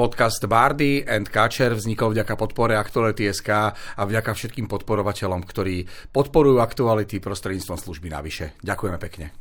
Podcast 0.00 0.40
Bardy 0.48 1.04
and 1.04 1.28
Kačer 1.28 1.76
vznikol 1.76 2.16
vďaka 2.16 2.32
podpore 2.32 2.72
Aktuality.sk 2.72 3.52
a 3.76 4.02
vďaka 4.08 4.32
všetkým 4.32 4.64
podporovateľom, 4.64 5.44
ktorí 5.44 5.84
podporujú 6.08 6.56
aktuality 6.56 7.20
prostredníctvom 7.20 7.76
služby 7.76 8.08
navyše. 8.08 8.56
Ďakujeme 8.64 8.96
pekne. 8.96 9.36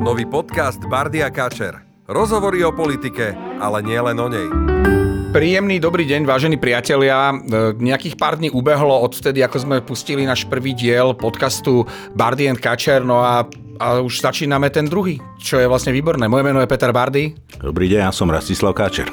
Nový 0.00 0.24
podcast 0.24 0.80
Bardy 0.88 1.20
a 1.20 1.28
Kačer. 1.28 1.84
Rozhovory 2.08 2.64
o 2.64 2.72
politike, 2.72 3.36
ale 3.60 3.84
nie 3.84 4.00
len 4.00 4.16
o 4.16 4.32
nej. 4.32 4.48
Príjemný 5.36 5.76
dobrý 5.76 6.04
deň, 6.08 6.28
vážení 6.28 6.60
priatelia. 6.60 7.32
E, 7.32 7.72
nejakých 7.76 8.20
pár 8.20 8.36
dní 8.36 8.52
ubehlo 8.52 9.00
od 9.00 9.16
vtedy, 9.16 9.40
ako 9.40 9.56
sme 9.64 9.76
pustili 9.80 10.28
náš 10.28 10.44
prvý 10.44 10.76
diel 10.76 11.12
podcastu 11.16 11.88
Bardy 12.12 12.48
and 12.48 12.60
Kačer, 12.60 13.00
no 13.00 13.20
a 13.20 13.44
a 13.78 14.00
už 14.00 14.20
začíname 14.20 14.68
ten 14.68 14.84
druhý, 14.84 15.20
čo 15.40 15.56
je 15.56 15.68
vlastne 15.68 15.94
výborné. 15.94 16.28
Moje 16.28 16.44
meno 16.44 16.60
je 16.60 16.68
Peter 16.68 16.92
Bardy. 16.92 17.32
Dobrý 17.60 17.88
deň, 17.88 18.00
ja 18.08 18.12
som 18.12 18.28
Rastislav 18.28 18.76
Káčer. 18.76 19.08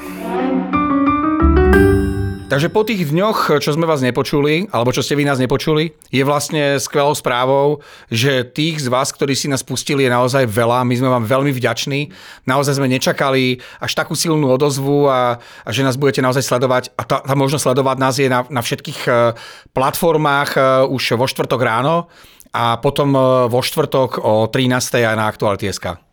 Takže 2.49 2.73
po 2.73 2.81
tých 2.81 3.13
dňoch, 3.13 3.61
čo 3.61 3.77
sme 3.77 3.85
vás 3.85 4.01
nepočuli, 4.01 4.65
alebo 4.73 4.89
čo 4.89 5.05
ste 5.05 5.13
vy 5.13 5.21
nás 5.21 5.37
nepočuli, 5.37 5.93
je 6.09 6.25
vlastne 6.25 6.81
skvelou 6.81 7.13
správou, 7.13 7.85
že 8.09 8.41
tých 8.41 8.81
z 8.81 8.89
vás, 8.89 9.13
ktorí 9.13 9.37
si 9.37 9.45
nás 9.45 9.61
pustili, 9.61 10.09
je 10.09 10.09
naozaj 10.09 10.49
veľa. 10.49 10.81
My 10.81 10.97
sme 10.97 11.13
vám 11.13 11.29
veľmi 11.29 11.53
vďační. 11.53 12.09
Naozaj 12.49 12.81
sme 12.81 12.89
nečakali 12.89 13.61
až 13.77 13.93
takú 13.93 14.17
silnú 14.17 14.49
odozvu 14.49 15.05
a, 15.05 15.37
a 15.37 15.69
že 15.69 15.85
nás 15.85 15.93
budete 15.93 16.25
naozaj 16.25 16.41
sledovať. 16.41 16.89
A 16.97 17.05
tá, 17.05 17.21
tá 17.21 17.37
možnosť 17.37 17.69
sledovať 17.69 17.97
nás 18.01 18.17
je 18.17 18.25
na, 18.25 18.41
na 18.49 18.65
všetkých 18.65 18.99
eh, 19.05 19.37
platformách 19.77 20.51
eh, 20.57 20.63
už 20.89 21.21
vo 21.21 21.29
štvrtok 21.29 21.61
ráno 21.61 22.09
a 22.53 22.77
potom 22.81 23.13
e, 23.13 23.21
vo 23.49 23.59
štvrtok 23.61 24.21
o 24.21 24.47
13. 24.49 25.05
aj 25.05 25.15
na 25.15 25.25
Aktuality.sk. 25.29 26.09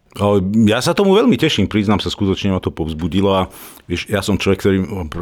Ja 0.64 0.80
sa 0.80 0.96
tomu 0.96 1.12
veľmi 1.12 1.36
teším, 1.36 1.68
priznám 1.68 2.00
sa, 2.00 2.08
skutočne 2.08 2.56
ma 2.56 2.56
to 2.56 2.72
povzbudilo 2.72 3.36
a 3.36 3.42
vieš, 3.84 4.08
ja 4.08 4.24
som 4.24 4.40
človek, 4.40 4.58
ktorý 4.64 4.76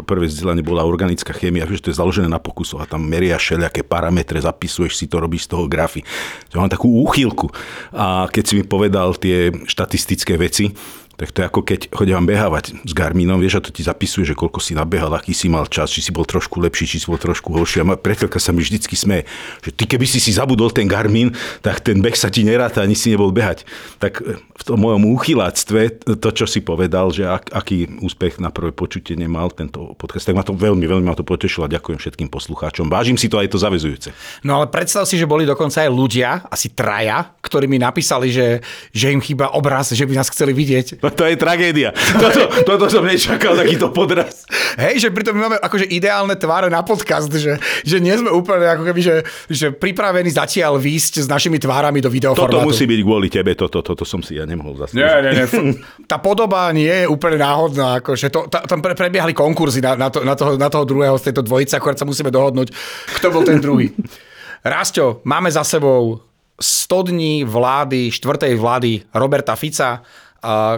prvé 0.07 0.31
vzdelanie 0.31 0.63
bola 0.63 0.87
organická 0.87 1.35
chémia, 1.35 1.67
vieš, 1.67 1.83
to 1.83 1.91
je 1.91 1.99
založené 1.99 2.31
na 2.31 2.39
pokusu 2.39 2.79
a 2.79 2.87
tam 2.87 3.03
meria 3.03 3.35
všelijaké 3.35 3.83
parametre, 3.83 4.39
zapisuješ 4.39 4.95
si 4.95 5.11
to, 5.11 5.19
robíš 5.19 5.51
z 5.51 5.59
toho 5.59 5.67
grafy. 5.67 6.07
Ja 6.55 6.63
mám 6.63 6.71
takú 6.71 6.87
úchylku 7.03 7.51
a 7.91 8.31
keď 8.31 8.45
si 8.47 8.55
mi 8.55 8.63
povedal 8.63 9.19
tie 9.19 9.51
štatistické 9.67 10.39
veci, 10.39 10.71
tak 11.15 11.31
to 11.31 11.43
je 11.43 11.47
ako 11.47 11.61
keď 11.63 11.81
chodia 11.95 12.19
vám 12.19 12.27
behávať 12.27 12.75
s 12.83 12.93
Garminom, 12.93 13.39
vieš, 13.39 13.59
a 13.59 13.65
to 13.65 13.71
ti 13.71 13.87
zapisuje, 13.87 14.27
že 14.27 14.35
koľko 14.35 14.59
si 14.59 14.75
nabehal, 14.75 15.15
aký 15.15 15.31
si 15.31 15.47
mal 15.47 15.71
čas, 15.71 15.95
či 15.95 16.03
si 16.03 16.11
bol 16.11 16.27
trošku 16.27 16.59
lepší, 16.59 16.91
či 16.91 16.99
si 17.03 17.07
bol 17.07 17.19
trošku 17.21 17.55
horší. 17.55 17.83
A 17.83 17.95
priateľka 17.95 18.43
sa 18.43 18.51
mi 18.51 18.67
vždycky 18.67 18.99
smeje, 18.99 19.31
že 19.63 19.71
ty 19.71 19.87
keby 19.87 20.07
si 20.09 20.19
si 20.19 20.35
zabudol 20.35 20.75
ten 20.75 20.91
Garmin, 20.91 21.31
tak 21.63 21.87
ten 21.87 22.03
beh 22.03 22.19
sa 22.19 22.33
ti 22.33 22.43
neráta, 22.43 22.83
ani 22.83 22.99
si 22.99 23.15
nebol 23.15 23.31
behať. 23.31 23.63
Tak 24.03 24.13
e, 24.23 24.39
v 24.39 24.63
tom 24.67 24.83
mojom 24.83 25.07
úchyláctve, 25.15 26.03
to, 26.19 26.29
čo 26.35 26.51
si 26.51 26.59
povedal, 26.65 27.15
že 27.15 27.29
ak, 27.31 27.55
aký 27.55 28.03
úspech 28.03 28.43
na 28.43 28.51
prvé 28.51 28.75
počutie 28.75 29.15
nemal 29.15 29.55
tento 29.55 29.95
podcast, 29.95 30.27
tak 30.27 30.35
ma 30.35 30.43
to 30.43 30.57
veľmi, 30.57 30.83
veľmi 30.83 31.07
ma 31.07 31.15
to 31.15 31.23
potešilo 31.23 31.67
a 31.67 31.73
ďakujem 31.73 31.99
všetkým 32.03 32.29
poslucháčom. 32.33 32.91
Vážim 32.91 33.15
si 33.15 33.31
to 33.31 33.39
aj 33.39 33.53
to 33.55 33.59
zavezujúce. 33.61 34.11
No 34.43 34.59
ale 34.59 34.67
predstav 34.73 35.07
si, 35.07 35.15
že 35.21 35.31
boli 35.31 35.47
dokonca 35.47 35.87
aj 35.87 35.91
ľudia, 35.93 36.49
asi 36.51 36.75
traja, 36.75 37.35
ktorí 37.45 37.71
mi 37.71 37.79
napísali, 37.79 38.33
že, 38.33 38.65
že 38.91 39.15
im 39.15 39.23
chýba 39.23 39.53
obraz, 39.55 39.93
že 39.93 40.03
by 40.09 40.19
nás 40.19 40.33
chceli 40.33 40.57
vidieť. 40.57 41.04
No 41.05 41.13
to 41.13 41.29
je 41.29 41.37
tragédia. 41.37 41.93
Toto, 42.17 42.49
toto 42.65 42.85
som 42.89 43.05
nečakal, 43.05 43.53
takýto 43.53 43.93
podraz. 43.93 44.49
Hej, 44.81 45.05
že 45.05 45.09
pritom 45.13 45.37
my 45.37 45.41
máme 45.45 45.59
akože 45.61 45.85
ideálne 45.93 46.33
tváre 46.33 46.73
na 46.73 46.81
podcast, 46.81 47.29
že, 47.29 47.61
že 47.85 48.01
nie 48.01 48.17
sme 48.17 48.33
úplne 48.33 48.65
ako 48.65 48.89
keby, 48.89 49.01
že, 49.05 49.17
že 49.53 49.69
pripravení 49.69 50.33
zatiaľ 50.33 50.81
výjsť 50.81 51.21
s 51.21 51.27
našimi 51.29 51.61
tvárami 51.61 52.01
do 52.01 52.09
videoformátu. 52.09 52.57
Toto 52.57 52.65
musí 52.65 52.89
byť 52.89 53.01
kvôli 53.05 53.29
tebe, 53.29 53.53
toto, 53.53 53.85
toto, 53.85 54.01
to 54.01 54.05
som 54.09 54.25
si 54.25 54.41
ja 54.41 54.49
nemohol 54.49 54.81
zaslúžiť. 54.81 54.97
Nie, 54.97 55.15
nie, 55.21 55.33
nie. 55.37 55.47
Tá 56.11 56.17
podoba 56.17 56.73
nie 56.73 56.89
je 56.89 57.05
úplne 57.05 57.37
náhodná. 57.37 58.01
Akože 58.01 58.33
to, 58.33 58.49
tá, 58.49 58.65
tam 58.65 58.81
prebiehali 58.81 59.37
konkurzy 59.37 59.85
na, 59.85 60.01
na, 60.01 60.09
to, 60.09 60.25
na, 60.25 60.33
toho, 60.33 60.57
na 60.57 60.73
toho 60.73 60.89
druhého 60.89 61.21
z 61.21 61.29
tejto 61.29 61.45
dvojice, 61.45 61.77
akorát 61.77 62.01
sa 62.01 62.09
musíme 62.09 62.33
dohodnúť, 62.33 62.73
kto 63.21 63.27
bol 63.29 63.45
ten 63.45 63.61
druhý. 63.61 63.93
Rasťo, 64.65 65.21
máme 65.29 65.53
za 65.53 65.61
sebou 65.61 66.25
100 66.57 67.13
dní 67.13 67.45
vlády, 67.45 68.09
štvrtej 68.09 68.57
vlády 68.57 69.05
Roberta 69.13 69.53
Fica 69.53 70.01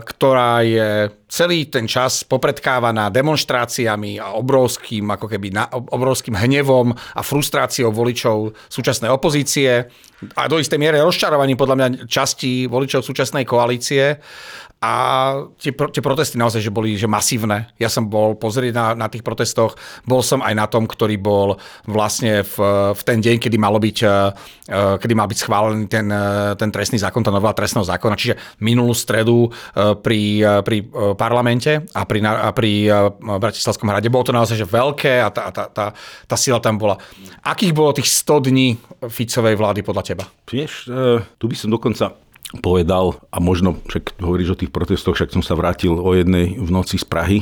ktorá 0.07 0.63
je 0.63 1.11
celý 1.27 1.67
ten 1.67 1.91
čas 1.91 2.23
popredkávaná 2.23 3.11
demonstráciami 3.11 4.23
a 4.23 4.39
obrovským, 4.39 5.11
ako 5.11 5.27
keby 5.27 5.51
na, 5.51 5.67
obrovským 5.75 6.39
hnevom 6.39 6.95
a 6.95 7.21
frustráciou 7.21 7.91
voličov 7.91 8.55
súčasnej 8.71 9.11
opozície 9.11 9.91
a 10.39 10.43
do 10.47 10.57
istej 10.63 10.79
miery 10.79 11.03
rozčarovaním 11.03 11.59
podľa 11.59 11.77
mňa 11.77 11.89
časti 12.07 12.71
voličov 12.71 13.03
súčasnej 13.03 13.43
koalície. 13.43 14.17
A 14.87 14.91
tie, 15.59 15.75
tie 15.75 15.99
protesty 15.99 16.39
naozaj 16.39 16.63
že 16.63 16.71
boli 16.71 16.95
že 16.95 17.11
masívne. 17.11 17.75
Ja 17.83 17.91
som 17.91 18.07
bol 18.07 18.39
pozrieť 18.39 18.71
na, 18.71 18.87
na 18.95 19.07
tých 19.11 19.27
protestoch, 19.27 19.75
bol 20.07 20.23
som 20.23 20.39
aj 20.39 20.55
na 20.55 20.71
tom, 20.71 20.87
ktorý 20.87 21.19
bol 21.19 21.59
vlastne 21.91 22.47
v, 22.47 22.55
v 22.95 23.03
ten 23.03 23.19
deň, 23.19 23.43
kedy 23.43 23.59
malo 23.59 23.83
byť, 23.83 23.99
e, 24.07 24.11
kedy 25.03 25.15
mal 25.19 25.27
byť 25.27 25.39
schválený 25.43 25.91
ten, 25.91 26.07
e, 26.07 26.55
ten 26.55 26.71
trestný 26.71 27.03
zákon, 27.03 27.27
tá 27.27 27.35
nová 27.35 27.51
trestného 27.51 27.83
zákona, 27.83 28.15
čiže 28.15 28.39
minulú 28.63 28.95
stredu 28.95 29.51
pri, 29.75 30.45
pri 30.63 30.77
parlamente 31.19 31.83
a 31.91 32.07
pri, 32.07 32.19
a 32.23 32.51
pri 32.55 32.73
Bratislavskom 33.43 33.91
hrade. 33.91 34.13
Bolo 34.13 34.31
to 34.31 34.37
naozaj 34.37 34.55
že 34.55 34.69
veľké 34.69 35.19
a 35.19 35.29
tá, 35.35 35.51
tá, 35.51 35.67
tá, 35.67 35.87
tá 36.31 36.37
sila 36.39 36.63
tam 36.63 36.79
bola. 36.79 36.95
Akých 37.43 37.75
bolo 37.75 37.97
tých 37.97 38.07
100 38.23 38.47
dní 38.53 38.69
Ficovej 39.03 39.59
vlády 39.59 39.81
podľa 39.83 40.03
teba? 40.07 40.25
Vieš, 40.47 40.87
tu 41.41 41.45
by 41.51 41.57
som 41.59 41.75
dokonca 41.75 42.26
povedal, 42.63 43.19
a 43.35 43.39
možno 43.43 43.79
však 43.91 44.23
hovoríš 44.23 44.55
o 44.55 44.61
tých 44.61 44.71
protestoch, 44.71 45.19
však 45.19 45.35
som 45.35 45.43
sa 45.43 45.59
vrátil 45.59 45.99
o 45.99 46.11
jednej 46.15 46.55
v 46.55 46.71
noci 46.71 46.97
z 47.01 47.07
Prahy, 47.07 47.39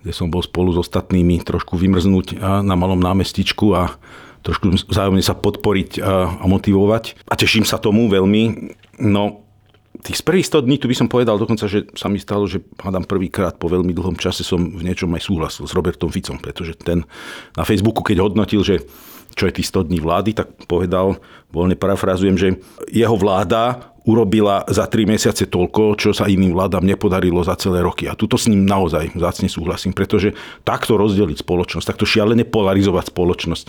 kde 0.00 0.12
som 0.16 0.32
bol 0.32 0.42
spolu 0.42 0.72
s 0.72 0.80
ostatnými 0.80 1.44
trošku 1.44 1.76
vymrznúť 1.76 2.40
na 2.40 2.74
malom 2.74 2.98
námestičku 2.98 3.76
a 3.76 3.94
trošku 4.40 4.72
vzájomne 4.88 5.20
sa 5.20 5.36
podporiť 5.36 6.00
a 6.02 6.44
motivovať. 6.48 7.28
A 7.28 7.36
teším 7.36 7.68
sa 7.68 7.76
tomu 7.76 8.08
veľmi. 8.08 8.72
No, 9.04 9.44
tých 10.00 10.18
z 10.18 10.24
prvých 10.24 10.48
100 10.48 10.64
dní, 10.64 10.76
tu 10.80 10.88
by 10.88 10.96
som 10.96 11.08
povedal 11.12 11.36
dokonca, 11.36 11.68
že 11.68 11.84
sa 11.92 12.08
mi 12.08 12.16
stalo, 12.16 12.48
že 12.48 12.64
hádam 12.80 13.04
prvýkrát 13.04 13.60
po 13.60 13.68
veľmi 13.68 13.92
dlhom 13.92 14.16
čase 14.16 14.40
som 14.40 14.56
v 14.56 14.80
niečom 14.80 15.12
aj 15.12 15.22
súhlasil 15.28 15.64
s 15.68 15.76
Robertom 15.76 16.08
Ficom, 16.08 16.40
pretože 16.40 16.72
ten 16.80 17.04
na 17.52 17.68
Facebooku, 17.68 18.00
keď 18.00 18.24
hodnotil, 18.24 18.64
že 18.64 18.80
čo 19.36 19.46
je 19.46 19.60
tých 19.60 19.68
100 19.68 19.92
dní 19.92 20.00
vlády, 20.02 20.34
tak 20.34 20.50
povedal, 20.66 21.20
voľne 21.52 21.78
parafrazujem, 21.78 22.34
že 22.34 22.48
jeho 22.90 23.14
vláda 23.14 23.89
urobila 24.08 24.64
za 24.68 24.88
3 24.88 25.04
mesiace 25.04 25.44
toľko, 25.44 25.96
čo 26.00 26.10
sa 26.16 26.24
iným 26.30 26.56
vládam 26.56 26.84
nepodarilo 26.84 27.44
za 27.44 27.56
celé 27.60 27.84
roky. 27.84 28.08
A 28.08 28.16
tuto 28.16 28.40
s 28.40 28.48
ním 28.48 28.64
naozaj 28.64 29.12
zácne 29.12 29.48
súhlasím, 29.52 29.92
pretože 29.92 30.32
takto 30.64 30.96
rozdeliť 30.96 31.44
spoločnosť, 31.44 31.84
takto 31.84 32.08
šialene 32.08 32.48
polarizovať 32.48 33.12
spoločnosť, 33.12 33.66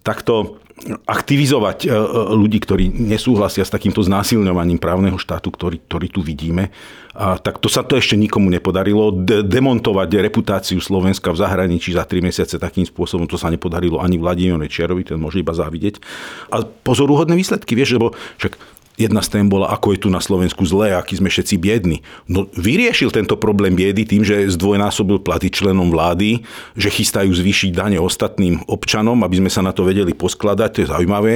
takto 0.00 0.60
aktivizovať 1.06 1.86
e, 1.86 1.88
e, 1.88 1.94
ľudí, 2.34 2.58
ktorí 2.58 2.90
nesúhlasia 2.90 3.62
s 3.62 3.70
takýmto 3.70 4.02
znásilňovaním 4.02 4.82
právneho 4.82 5.14
štátu, 5.20 5.54
ktorý, 5.54 5.78
ktorý 5.86 6.06
tu 6.10 6.20
vidíme, 6.20 6.74
a 7.14 7.38
tak 7.38 7.62
to 7.62 7.70
sa 7.70 7.86
to 7.86 7.94
ešte 7.94 8.18
nikomu 8.18 8.50
nepodarilo. 8.50 9.14
De- 9.14 9.46
demontovať 9.46 10.18
reputáciu 10.18 10.82
Slovenska 10.82 11.30
v 11.30 11.46
zahraničí 11.46 11.94
za 11.94 12.02
3 12.02 12.18
mesiace 12.18 12.58
takým 12.58 12.82
spôsobom, 12.82 13.30
to 13.30 13.38
sa 13.38 13.54
nepodarilo 13.54 14.02
ani 14.02 14.18
Vladimírovi 14.18 14.66
Čiarovi, 14.66 15.06
ten 15.06 15.22
môže 15.22 15.38
iba 15.38 15.54
závidieť. 15.54 16.02
A 16.50 16.66
pozoruhodné 16.66 17.38
výsledky, 17.38 17.78
vieš, 17.78 18.02
lebo 18.02 18.18
však 18.42 18.58
Jedna 18.94 19.26
z 19.26 19.28
tém 19.34 19.46
bola, 19.50 19.74
ako 19.74 19.90
je 19.90 20.06
tu 20.06 20.08
na 20.08 20.22
Slovensku 20.22 20.62
zle, 20.62 20.94
aký 20.94 21.18
sme 21.18 21.26
všetci 21.26 21.58
biedni. 21.58 22.06
No 22.30 22.46
vyriešil 22.54 23.10
tento 23.10 23.34
problém 23.34 23.74
biedy 23.74 24.06
tým, 24.06 24.22
že 24.22 24.46
zdvojnásobil 24.54 25.18
platy 25.18 25.50
členom 25.50 25.90
vlády, 25.90 26.46
že 26.78 26.94
chystajú 26.94 27.34
zvýšiť 27.34 27.74
dane 27.74 27.98
ostatným 27.98 28.62
občanom, 28.70 29.18
aby 29.26 29.42
sme 29.42 29.50
sa 29.50 29.66
na 29.66 29.74
to 29.74 29.82
vedeli 29.82 30.14
poskladať, 30.14 30.68
to 30.70 30.78
je 30.86 30.90
zaujímavé. 30.94 31.34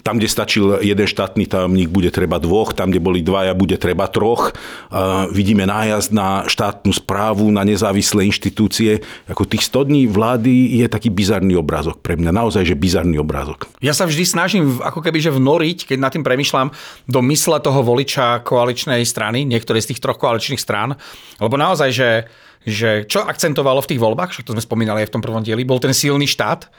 Tam, 0.00 0.16
kde 0.20 0.28
stačil 0.28 0.84
jeden 0.84 1.04
štátny 1.04 1.44
tajomník, 1.48 1.92
bude 1.92 2.08
treba 2.08 2.40
dvoch, 2.40 2.72
tam, 2.76 2.92
kde 2.92 3.00
boli 3.00 3.20
dvaja, 3.24 3.56
bude 3.56 3.76
treba 3.80 4.08
troch. 4.08 4.52
Uh, 4.92 5.28
vidíme 5.32 5.64
nájazd 5.64 6.12
na 6.12 6.44
štátnu 6.44 6.92
správu, 6.92 7.48
na 7.48 7.64
nezávislé 7.64 8.28
inštitúcie. 8.28 9.00
Ako 9.28 9.48
tých 9.48 9.64
100 9.68 9.88
dní 9.88 10.02
vlády 10.08 10.80
je 10.80 10.86
taký 10.88 11.08
bizarný 11.08 11.56
obrázok 11.56 12.04
pre 12.04 12.20
mňa. 12.20 12.36
Naozaj, 12.36 12.68
že 12.68 12.76
bizarný 12.76 13.16
obrázok. 13.16 13.68
Ja 13.80 13.96
sa 13.96 14.04
vždy 14.04 14.24
snažím 14.28 14.76
ako 14.80 15.00
keby 15.00 15.24
že 15.24 15.32
vnoriť, 15.32 15.88
keď 15.88 15.98
nad 16.00 16.12
tým 16.12 16.20
premyšľam, 16.20 16.68
do 17.04 17.20
mysle 17.26 17.60
toho 17.60 17.82
voliča 17.82 18.42
koaličnej 18.42 19.04
strany, 19.04 19.42
niektorej 19.44 19.84
z 19.84 19.88
tých 19.94 20.02
troch 20.02 20.18
koaličných 20.18 20.60
strán. 20.60 20.96
Lebo 21.42 21.54
naozaj, 21.58 21.90
že, 21.92 22.10
že 22.64 23.04
čo 23.04 23.22
akcentovalo 23.22 23.82
v 23.84 23.90
tých 23.94 24.02
voľbách, 24.02 24.32
však 24.32 24.46
to 24.46 24.54
sme 24.56 24.62
spomínali 24.62 25.04
aj 25.04 25.08
v 25.10 25.14
tom 25.18 25.22
prvom 25.22 25.42
dieli, 25.42 25.68
bol 25.68 25.82
ten 25.82 25.92
silný 25.92 26.24
štát, 26.24 26.70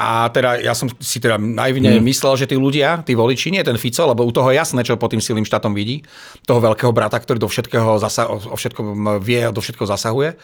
A 0.00 0.32
teda 0.32 0.56
ja 0.64 0.72
som 0.72 0.88
si 0.96 1.20
teda 1.20 1.36
naivne 1.36 2.00
mm. 2.00 2.04
myslel, 2.08 2.32
že 2.40 2.48
tí 2.48 2.56
ľudia, 2.56 3.04
tí 3.04 3.12
voliči, 3.12 3.52
nie 3.52 3.60
ten 3.60 3.76
Fico, 3.76 4.08
lebo 4.08 4.24
u 4.24 4.32
toho 4.32 4.48
je 4.48 4.56
jasné, 4.56 4.80
čo 4.80 4.96
pod 4.96 5.12
tým 5.12 5.20
silným 5.20 5.44
štátom 5.44 5.76
vidí, 5.76 6.00
toho 6.48 6.56
veľkého 6.56 6.88
brata, 6.88 7.20
ktorý 7.20 7.36
do 7.36 7.52
všetkého 7.52 8.00
zasa- 8.00 8.32
o 8.32 8.56
všetko 8.56 8.80
vie 9.20 9.44
a 9.44 9.52
do 9.52 9.60
všetko 9.60 9.84
zasahuje 9.84 10.40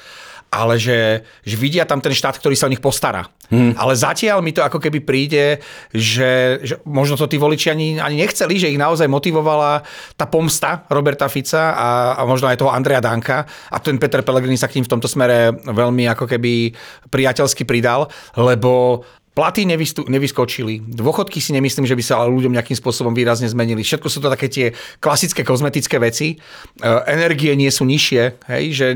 ale 0.50 0.80
že, 0.80 1.26
že 1.42 1.56
vidia 1.58 1.84
tam 1.84 2.00
ten 2.00 2.14
štát, 2.14 2.38
ktorý 2.38 2.54
sa 2.54 2.66
o 2.66 2.72
nich 2.72 2.80
postará. 2.80 3.28
Hmm. 3.46 3.74
Ale 3.78 3.94
zatiaľ 3.94 4.42
mi 4.42 4.50
to 4.50 4.62
ako 4.62 4.82
keby 4.82 5.06
príde, 5.06 5.62
že, 5.94 6.58
že 6.66 6.74
možno 6.82 7.14
to 7.14 7.30
tí 7.30 7.38
voliči 7.38 7.70
ani, 7.70 7.88
ani 8.02 8.18
nechceli, 8.18 8.58
že 8.58 8.70
ich 8.70 8.80
naozaj 8.80 9.06
motivovala 9.06 9.86
tá 10.18 10.26
pomsta 10.26 10.82
Roberta 10.90 11.30
Fica 11.30 11.74
a, 11.74 11.88
a 12.18 12.22
možno 12.26 12.50
aj 12.50 12.58
toho 12.58 12.74
Andreja 12.74 12.98
Danka 12.98 13.46
a 13.46 13.76
ten 13.78 14.02
Peter 14.02 14.26
Pellegrini 14.26 14.58
sa 14.58 14.66
k 14.66 14.82
ním 14.82 14.86
v 14.86 14.92
tomto 14.98 15.06
smere 15.06 15.54
veľmi 15.62 16.10
ako 16.10 16.26
keby 16.26 16.74
priateľsky 17.10 17.62
pridal, 17.62 18.10
lebo 18.34 19.02
Platy 19.36 19.68
nevystú, 19.68 20.08
nevyskočili, 20.08 20.96
dôchodky 20.96 21.44
si 21.44 21.52
nemyslím, 21.52 21.84
že 21.84 21.92
by 21.92 22.00
sa 22.00 22.24
ale 22.24 22.32
ľuďom 22.32 22.56
nejakým 22.56 22.72
spôsobom 22.72 23.12
výrazne 23.12 23.44
zmenili. 23.44 23.84
Všetko 23.84 24.08
sú 24.08 24.24
to 24.24 24.32
také 24.32 24.48
tie 24.48 24.72
klasické 24.96 25.44
kozmetické 25.44 26.00
veci. 26.00 26.32
E, 26.32 26.36
energie 27.04 27.52
nie 27.52 27.68
sú 27.68 27.84
nižšie, 27.84 28.48
hej, 28.48 28.64
že 28.72 28.86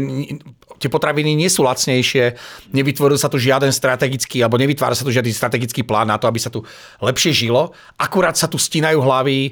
tie 0.81 0.89
potraviny 0.89 1.37
nie 1.37 1.53
sú 1.53 1.61
lacnejšie, 1.69 2.41
nevytvoril 2.73 3.21
sa 3.21 3.29
tu 3.29 3.37
žiaden 3.37 3.69
strategický, 3.69 4.41
alebo 4.41 4.57
nevytvára 4.57 4.97
sa 4.97 5.05
tu 5.05 5.13
žiadny 5.13 5.29
strategický 5.29 5.85
plán 5.85 6.09
na 6.09 6.17
to, 6.17 6.25
aby 6.25 6.41
sa 6.41 6.49
tu 6.49 6.65
lepšie 7.05 7.37
žilo. 7.37 7.77
Akurát 8.01 8.35
sa 8.35 8.49
tu 8.49 8.57
stínajú 8.57 9.05
hlavy 9.05 9.39
e, 9.47 9.51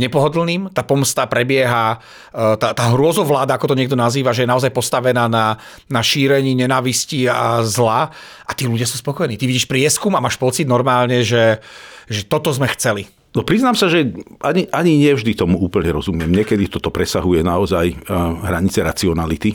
nepohodlným, 0.00 0.72
tá 0.72 0.80
pomsta 0.80 1.28
prebieha, 1.28 2.00
e, 2.32 2.56
tá, 2.56 2.72
tá 2.72 2.84
hrôzovláda, 2.96 3.60
ako 3.60 3.76
to 3.76 3.78
niekto 3.78 3.94
nazýva, 3.94 4.32
že 4.32 4.48
je 4.48 4.52
naozaj 4.56 4.72
postavená 4.72 5.28
na, 5.28 5.60
na 5.92 6.00
šírení 6.00 6.56
nenávisti 6.56 7.28
a 7.28 7.60
zla 7.60 8.08
a 8.48 8.50
tí 8.56 8.64
ľudia 8.64 8.88
sú 8.88 8.96
spokojní. 8.96 9.36
Ty 9.36 9.44
vidíš 9.44 9.68
prieskum 9.68 10.16
a 10.16 10.24
máš 10.24 10.40
pocit 10.40 10.64
normálne, 10.64 11.20
že, 11.20 11.60
že 12.08 12.24
toto 12.24 12.48
sme 12.48 12.72
chceli. 12.72 13.04
No 13.30 13.46
priznám 13.46 13.78
sa, 13.78 13.86
že 13.86 14.10
ani, 14.42 14.66
ani 14.74 15.06
nevždy 15.06 15.38
tomu 15.38 15.54
úplne 15.62 15.94
rozumiem. 15.94 16.26
Niekedy 16.26 16.66
toto 16.66 16.90
presahuje 16.90 17.46
naozaj 17.46 17.94
uh, 17.94 18.42
hranice 18.42 18.82
racionality 18.82 19.54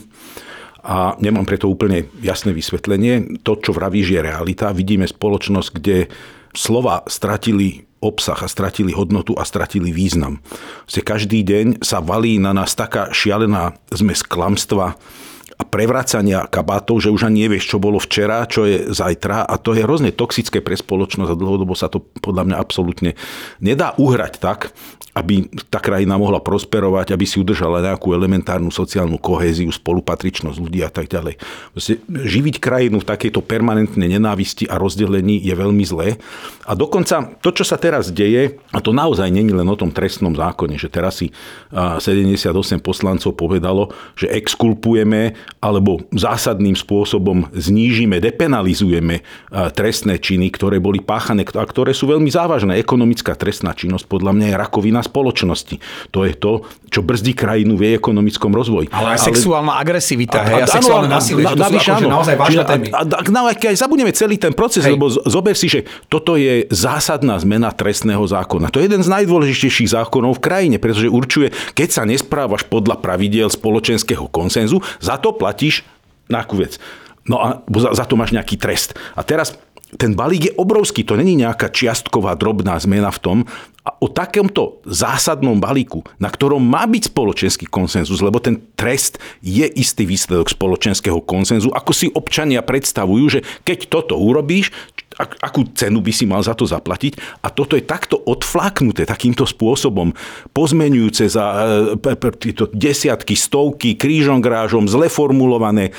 a 0.85 1.17
nemám 1.17 1.49
preto 1.49 1.65
úplne 1.65 2.05
jasné 2.21 2.53
vysvetlenie. 2.53 3.41
To, 3.41 3.57
čo 3.57 3.73
vravíš, 3.73 4.13
je 4.13 4.21
realita. 4.21 4.69
Vidíme 4.69 5.09
spoločnosť, 5.09 5.69
kde 5.73 6.13
slova 6.53 7.01
stratili 7.09 7.89
obsah 8.05 8.37
a 8.37 8.45
stratili 8.45 8.93
hodnotu 8.93 9.33
a 9.33 9.41
stratili 9.41 9.89
význam. 9.89 10.45
Každý 10.85 11.41
deň 11.41 11.81
sa 11.81 12.05
valí 12.05 12.37
na 12.37 12.53
nás 12.53 12.77
taká 12.77 13.09
šialená 13.09 13.73
zmes 13.89 14.21
klamstva, 14.21 14.93
a 15.56 15.63
prevracania 15.63 16.44
kabátov, 16.52 17.00
že 17.00 17.12
už 17.12 17.31
ani 17.31 17.48
nevieš, 17.48 17.72
čo 17.72 17.78
bolo 17.80 17.96
včera, 17.96 18.44
čo 18.44 18.68
je 18.68 18.92
zajtra 18.92 19.48
a 19.48 19.56
to 19.56 19.72
je 19.72 19.88
hrozne 19.88 20.12
toxické 20.12 20.60
pre 20.60 20.75
spoločnosť 20.75 21.31
a 21.31 21.40
dlhodobo 21.40 21.72
sa 21.75 21.88
to 21.88 22.04
podľa 22.19 22.52
mňa 22.52 22.57
absolútne 22.60 23.16
nedá 23.63 23.96
uhrať 23.96 24.34
tak, 24.44 24.75
aby 25.16 25.48
tá 25.72 25.80
krajina 25.80 26.19
mohla 26.19 26.44
prosperovať, 26.44 27.16
aby 27.16 27.24
si 27.24 27.40
udržala 27.40 27.80
nejakú 27.80 28.12
elementárnu 28.12 28.68
sociálnu 28.68 29.16
kohéziu, 29.16 29.72
spolupatričnosť 29.72 30.60
ľudí 30.60 30.84
a 30.84 30.92
tak 30.92 31.07
ďalej. 31.07 31.40
Proste 31.72 32.04
živiť 32.04 32.60
krajinu 32.60 33.00
v 33.00 33.07
takejto 33.07 33.40
permanentnej 33.40 34.12
nenávisti 34.12 34.68
a 34.68 34.75
rozdelení 34.75 35.40
je 35.40 35.56
veľmi 35.56 35.88
zlé. 35.88 36.19
A 36.68 36.75
dokonca 36.75 37.31
to, 37.40 37.56
čo 37.56 37.63
sa 37.63 37.80
teraz 37.80 38.12
deje, 38.12 38.60
a 38.75 38.84
to 38.84 38.92
naozaj 38.92 39.31
není 39.31 39.56
len 39.56 39.72
o 39.72 39.80
tom 39.80 39.88
trestnom 39.96 40.36
zákone, 40.36 40.75
že 40.75 40.92
teraz 40.92 41.24
si 41.24 41.31
78 41.72 42.52
poslancov 42.84 43.40
povedalo, 43.40 43.96
že 44.19 44.28
exkulpujeme 44.28 45.44
alebo 45.59 46.06
zásadným 46.13 46.77
spôsobom 46.77 47.50
znížime, 47.53 48.21
depenalizujeme 48.21 49.25
trestné 49.74 50.21
činy, 50.21 50.53
ktoré 50.53 50.77
boli 50.77 51.01
páchané 51.01 51.45
a 51.45 51.65
ktoré 51.65 51.94
sú 51.94 52.09
veľmi 52.09 52.30
závažné. 52.30 52.77
Ekonomická 52.81 53.33
trestná 53.38 53.74
činnosť 53.74 54.06
podľa 54.09 54.31
mňa 54.33 54.45
je 54.53 54.56
rakovina 54.56 55.01
spoločnosti. 55.03 55.81
To 56.13 56.24
je 56.24 56.33
to, 56.33 56.65
čo 56.89 57.03
brzdí 57.03 57.36
krajinu 57.36 57.75
v 57.75 57.92
jej 57.92 57.94
ekonomickom 58.00 58.56
rozvoji. 58.56 58.88
Ale 58.94 59.18
aj 59.18 59.19
Ale... 59.19 59.27
sexuálna 59.36 59.74
agresivita, 59.75 60.39
a, 60.42 60.47
hej, 60.47 60.62
a, 60.62 60.65
a 60.65 60.68
sexuálne 60.69 61.09
násilie, 61.12 61.44
to 61.44 61.59
sú 61.59 61.75
akože 61.75 62.07
naozaj 62.07 62.36
vážne 62.39 62.63
témy. 62.63 62.86
A, 62.95 63.03
a, 63.03 63.21
a, 63.21 63.53
keď 63.53 63.68
aj 63.75 63.77
zabudneme 63.83 64.12
celý 64.15 64.36
ten 64.39 64.53
proces, 64.56 64.88
hej. 64.88 64.95
lebo 64.95 65.12
zober 65.12 65.59
si, 65.59 65.68
že 65.68 65.83
toto 66.07 66.39
je 66.39 66.63
zásadná 66.71 67.36
zmena 67.36 67.75
trestného 67.75 68.24
zákona. 68.24 68.71
To 68.71 68.80
je 68.80 68.88
jeden 68.88 69.03
z 69.03 69.12
najdôležitejších 69.12 69.92
zákonov 69.92 70.39
v 70.39 70.44
krajine, 70.47 70.77
pretože 70.80 71.12
určuje, 71.12 71.51
keď 71.75 71.89
sa 71.92 72.03
nesprávaš 72.07 72.63
podľa 72.63 73.03
pravidiel 73.03 73.51
spoločenského 73.51 74.31
konsenzu, 74.31 74.80
za 75.03 75.19
to 75.19 75.34
platíš 75.35 75.85
na 76.31 76.41
vec. 76.47 76.81
No 77.25 77.41
a 77.41 77.47
za, 77.65 77.89
za 77.93 78.05
to 78.05 78.17
máš 78.17 78.33
nejaký 78.33 78.57
trest. 78.57 78.97
A 79.17 79.21
teraz 79.25 79.57
ten 79.95 80.17
balík 80.17 80.51
je 80.51 80.57
obrovský, 80.57 81.05
to 81.05 81.15
není 81.15 81.37
nejaká 81.39 81.71
čiastková 81.71 82.35
drobná 82.35 82.75
zmena 82.81 83.09
v 83.13 83.21
tom. 83.21 83.37
A 83.85 83.93
o 84.01 84.09
takomto 84.09 84.81
zásadnom 84.81 85.61
balíku, 85.61 86.01
na 86.17 86.33
ktorom 86.33 86.57
má 86.57 86.89
byť 86.89 87.13
spoločenský 87.13 87.69
konsenzus, 87.69 88.17
lebo 88.17 88.41
ten 88.41 88.57
trest 88.73 89.21
je 89.45 89.61
istý 89.61 90.09
výsledok 90.09 90.49
spoločenského 90.49 91.21
konsenzu, 91.21 91.69
ako 91.69 91.91
si 91.93 92.09
občania 92.09 92.65
predstavujú, 92.65 93.25
že 93.29 93.39
keď 93.61 93.85
toto 93.85 94.17
urobíš, 94.17 94.73
akú 95.17 95.63
cenu 95.71 96.03
by 96.03 96.12
si 96.12 96.27
mal 96.27 96.44
za 96.44 96.51
to 96.53 96.67
zaplatiť. 96.67 97.41
A 97.44 97.51
toto 97.51 97.79
je 97.79 97.83
takto 97.83 98.19
odfláknuté 98.19 99.07
takýmto 99.07 99.47
spôsobom, 99.47 100.12
pozmenujúce 100.51 101.31
za 101.31 101.45
e, 101.95 102.31
tieto 102.35 102.67
desiatky, 102.71 103.33
stovky, 103.33 103.95
krížom 103.95 104.44
grážom, 104.44 104.91
zle 104.91 105.07
formulované. 105.07 105.95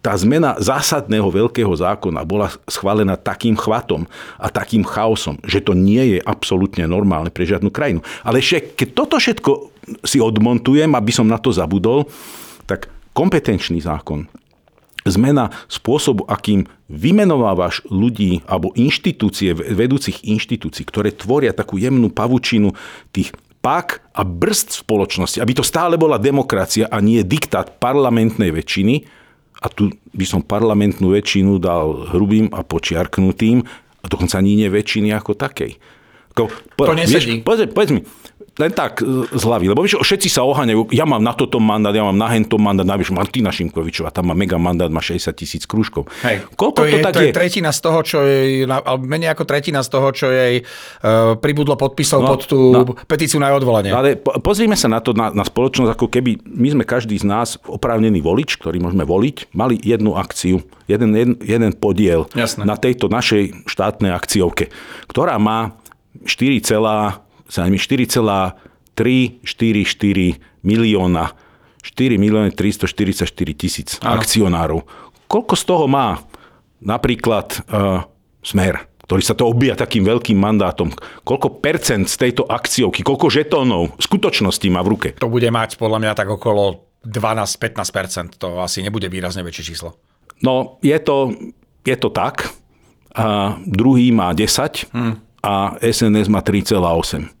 Tá 0.00 0.16
zmena 0.16 0.56
zásadného 0.56 1.28
veľkého 1.28 1.70
zákona 1.70 2.24
bola 2.24 2.48
schválená 2.64 3.20
takým 3.20 3.54
chvatom 3.54 4.08
a 4.40 4.48
takým 4.48 4.82
chaosom, 4.82 5.36
že 5.44 5.60
to 5.60 5.76
nie 5.76 6.16
je 6.16 6.18
absolútne 6.24 6.88
normálne 6.88 7.28
pre 7.28 7.44
žiadnu 7.44 7.68
krajinu. 7.68 8.00
Ale 8.24 8.40
ešte, 8.40 8.74
keď 8.74 8.88
toto 8.96 9.16
všetko 9.20 9.52
si 10.04 10.20
odmontujem, 10.20 10.92
aby 10.92 11.12
som 11.12 11.28
na 11.28 11.40
to 11.40 11.52
zabudol, 11.52 12.08
tak 12.68 12.92
kompetenčný 13.16 13.80
zákon, 13.80 14.28
zmena 15.08 15.50
spôsobu, 15.66 16.24
akým 16.28 16.68
vymenovávaš 16.88 17.84
ľudí 17.88 18.44
alebo 18.48 18.72
inštitúcie, 18.76 19.52
vedúcich 19.52 20.24
inštitúcií, 20.24 20.84
ktoré 20.88 21.12
tvoria 21.12 21.52
takú 21.52 21.76
jemnú 21.76 22.08
pavučinu 22.08 22.72
tých 23.12 23.32
pak 23.58 24.06
a 24.14 24.22
brzd 24.22 24.86
spoločnosti, 24.86 25.42
aby 25.42 25.52
to 25.52 25.66
stále 25.66 25.98
bola 25.98 26.16
demokracia 26.16 26.86
a 26.86 27.02
nie 27.02 27.26
diktát 27.26 27.76
parlamentnej 27.82 28.54
väčšiny, 28.54 29.18
a 29.58 29.66
tu 29.66 29.90
by 30.14 30.22
som 30.22 30.38
parlamentnú 30.38 31.10
väčšinu 31.10 31.58
dal 31.58 32.14
hrubým 32.14 32.46
a 32.54 32.62
počiarknutým, 32.62 33.66
a 33.98 34.06
dokonca 34.06 34.38
ani 34.38 34.54
nie 34.54 34.70
väčšiny 34.70 35.10
ako 35.10 35.34
takej. 35.34 35.74
Po, 36.46 36.82
to 36.86 36.94
nesedí. 36.94 37.42
Vieš, 37.42 37.46
povedz, 37.46 37.60
povedz 37.74 37.90
mi, 37.90 38.00
len 38.58 38.74
tak 38.74 39.02
z 39.30 39.42
hlavy, 39.46 39.70
lebo 39.70 39.86
vieš, 39.86 40.02
všetci 40.02 40.26
sa 40.26 40.42
oháňajú, 40.42 40.90
ja 40.90 41.06
mám 41.06 41.22
na 41.22 41.30
toto 41.30 41.62
mandát, 41.62 41.94
ja 41.94 42.02
mám 42.02 42.18
na 42.18 42.26
hentom 42.26 42.58
mandát, 42.58 42.82
navíš 42.82 43.14
Martina 43.14 43.54
Šimkovičová, 43.54 44.10
tam 44.10 44.30
má 44.30 44.34
mega 44.34 44.58
mandát, 44.58 44.90
má 44.90 44.98
60 44.98 45.30
tisíc 45.38 45.62
krúžkov. 45.62 46.10
Hej, 46.26 46.42
Koľko 46.58 46.82
to, 46.82 46.90
to 46.90 46.98
je, 46.98 47.02
tak 47.06 47.14
to 47.14 47.22
je? 47.22 47.30
tretina 47.30 47.70
z 47.70 47.80
toho, 47.86 47.98
čo 48.02 48.18
jej, 48.26 48.66
alebo 48.66 49.06
menej 49.06 49.30
ako 49.30 49.46
tretina 49.46 49.78
z 49.86 49.88
toho, 49.94 50.08
čo 50.10 50.26
jej 50.34 50.66
uh, 50.66 51.38
pribudlo 51.38 51.78
podpisov 51.78 52.26
no, 52.26 52.28
pod 52.34 52.40
tú 52.50 52.60
no, 52.74 52.82
petíciu 53.06 53.38
na 53.38 53.54
odvolanie. 53.54 53.94
Ale 53.94 54.18
po, 54.18 54.34
pozrime 54.42 54.74
sa 54.74 54.90
na 54.90 54.98
to, 54.98 55.14
na, 55.14 55.30
na 55.30 55.46
spoločnosť, 55.46 55.94
ako 55.94 56.06
keby 56.10 56.42
my 56.42 56.68
sme 56.74 56.82
každý 56.82 57.14
z 57.14 57.30
nás 57.30 57.62
oprávnený 57.62 58.18
volič, 58.18 58.58
ktorý 58.58 58.82
môžeme 58.82 59.06
voliť, 59.06 59.54
mali 59.54 59.78
jednu 59.78 60.18
akciu, 60.18 60.66
jeden, 60.90 61.14
jeden, 61.14 61.38
jeden 61.38 61.70
podiel 61.78 62.26
Jasné. 62.34 62.66
na 62.66 62.74
tejto 62.74 63.06
našej 63.06 63.70
štátnej 63.70 64.10
akciovke, 64.10 64.74
ktorá 65.06 65.38
má 65.38 65.77
4, 66.24 66.64
sa 67.48 67.60
mi 67.68 67.78
4,344 67.78 68.98
milióna 70.62 71.24
4 71.82 72.20
milióny 72.20 72.52
344 72.52 73.32
tisíc 73.56 73.96
akcionárov. 74.02 74.84
Koľko 75.30 75.54
z 75.56 75.64
toho 75.64 75.84
má 75.88 76.20
napríklad 76.82 77.64
uh, 77.70 78.04
Smer, 78.44 78.86
ktorý 79.08 79.22
sa 79.24 79.34
to 79.34 79.48
obíja 79.48 79.74
takým 79.74 80.04
veľkým 80.04 80.36
mandátom. 80.36 80.92
Koľko 81.24 81.64
percent 81.64 82.06
z 82.06 82.28
tejto 82.28 82.44
akciovky, 82.44 83.00
koľko 83.00 83.32
žetónov 83.32 83.96
v 83.96 84.02
skutočnosti 84.04 84.68
má 84.68 84.84
v 84.84 84.90
ruke? 84.94 85.08
To 85.18 85.32
bude 85.32 85.48
mať 85.48 85.80
podľa 85.80 85.98
mňa 86.04 86.12
tak 86.12 86.28
okolo 86.28 86.86
12-15%. 87.08 88.36
To 88.42 88.60
asi 88.60 88.84
nebude 88.84 89.08
výrazne 89.08 89.40
väčšie 89.46 89.64
číslo. 89.74 89.96
No, 90.44 90.78
je 90.84 90.96
to, 91.02 91.34
je 91.82 91.96
to 91.98 92.08
tak. 92.12 92.52
A 93.18 93.58
druhý 93.66 94.14
má 94.14 94.30
10 94.36 94.92
hmm. 94.94 95.14
A 95.48 95.80
SNS 95.80 96.28
má 96.28 96.44
3,8 96.44 97.38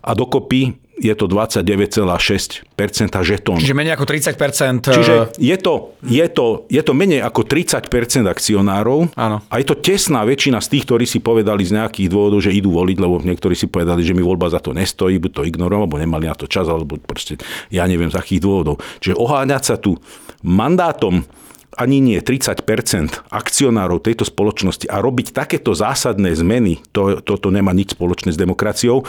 a 0.00 0.10
dokopy 0.16 0.80
je 1.00 1.16
to 1.16 1.32
29,6% 1.32 2.76
žetón. 3.24 3.56
Čiže 3.56 3.72
menej 3.72 3.96
ako 3.96 4.04
30%. 4.04 4.84
Čiže 4.84 5.14
je 5.40 5.56
to, 5.56 5.96
je 6.04 6.26
to, 6.28 6.68
je 6.68 6.82
to 6.84 6.92
menej 6.92 7.24
ako 7.24 7.48
30% 7.48 7.88
akcionárov 8.28 9.08
Áno. 9.16 9.40
a 9.40 9.54
je 9.56 9.64
to 9.64 9.80
tesná 9.80 10.20
väčšina 10.28 10.60
z 10.60 10.76
tých, 10.76 10.84
ktorí 10.84 11.08
si 11.08 11.24
povedali 11.24 11.64
z 11.64 11.80
nejakých 11.80 12.12
dôvodov, 12.12 12.44
že 12.44 12.52
idú 12.52 12.76
voliť, 12.76 12.96
lebo 13.00 13.16
niektorí 13.16 13.56
si 13.56 13.64
povedali, 13.72 14.04
že 14.04 14.12
mi 14.12 14.20
voľba 14.20 14.52
za 14.52 14.60
to 14.60 14.76
nestojí, 14.76 15.16
buď 15.16 15.40
to 15.40 15.42
ignorujú, 15.48 15.88
alebo 15.88 15.96
nemali 15.96 16.28
na 16.28 16.36
to 16.36 16.44
čas, 16.44 16.68
alebo 16.68 17.00
proste 17.00 17.40
ja 17.72 17.88
neviem 17.88 18.12
z 18.12 18.20
akých 18.20 18.44
dôvodov. 18.44 18.84
Čiže 19.00 19.16
oháňať 19.16 19.62
sa 19.64 19.76
tu 19.80 19.96
mandátom 20.44 21.24
ani 21.78 22.02
nie 22.02 22.18
30% 22.18 23.30
akcionárov 23.30 24.02
tejto 24.02 24.26
spoločnosti 24.26 24.90
a 24.90 24.98
robiť 24.98 25.30
takéto 25.30 25.70
zásadné 25.70 26.34
zmeny, 26.34 26.82
to, 26.90 27.22
toto 27.22 27.54
nemá 27.54 27.70
nič 27.70 27.94
spoločné 27.94 28.34
s 28.34 28.38
demokraciou, 28.40 29.06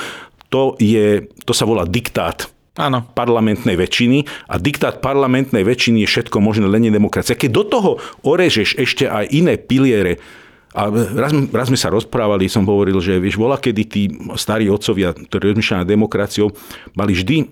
to, 0.52 0.76
je, 0.78 1.32
to 1.48 1.54
sa 1.56 1.66
volá 1.66 1.88
diktát 1.88 2.52
Áno. 2.78 3.04
parlamentnej 3.16 3.76
väčšiny 3.80 4.48
a 4.52 4.56
diktát 4.62 5.00
parlamentnej 5.00 5.64
väčšiny 5.64 6.06
je 6.06 6.12
všetko 6.12 6.38
možné, 6.44 6.70
len 6.70 6.86
nie 6.86 6.94
demokracia. 6.94 7.40
Keď 7.40 7.50
do 7.50 7.64
toho 7.66 7.92
orežeš 8.22 8.78
ešte 8.78 9.10
aj 9.10 9.32
iné 9.32 9.58
piliere, 9.58 10.22
a 10.72 10.88
raz, 10.88 11.36
raz 11.52 11.68
sme 11.68 11.76
sa 11.76 11.92
rozprávali, 11.92 12.48
som 12.48 12.64
hovoril, 12.64 13.04
že 13.04 13.20
vieš, 13.20 13.36
bola 13.36 13.60
kedy 13.60 13.82
tí 13.92 14.08
starí 14.40 14.72
otcovia, 14.72 15.12
ktorí 15.12 15.52
rozmýšľali 15.52 15.84
nad 15.84 15.92
demokraciou, 15.92 16.48
mali 16.96 17.12
vždy 17.12 17.52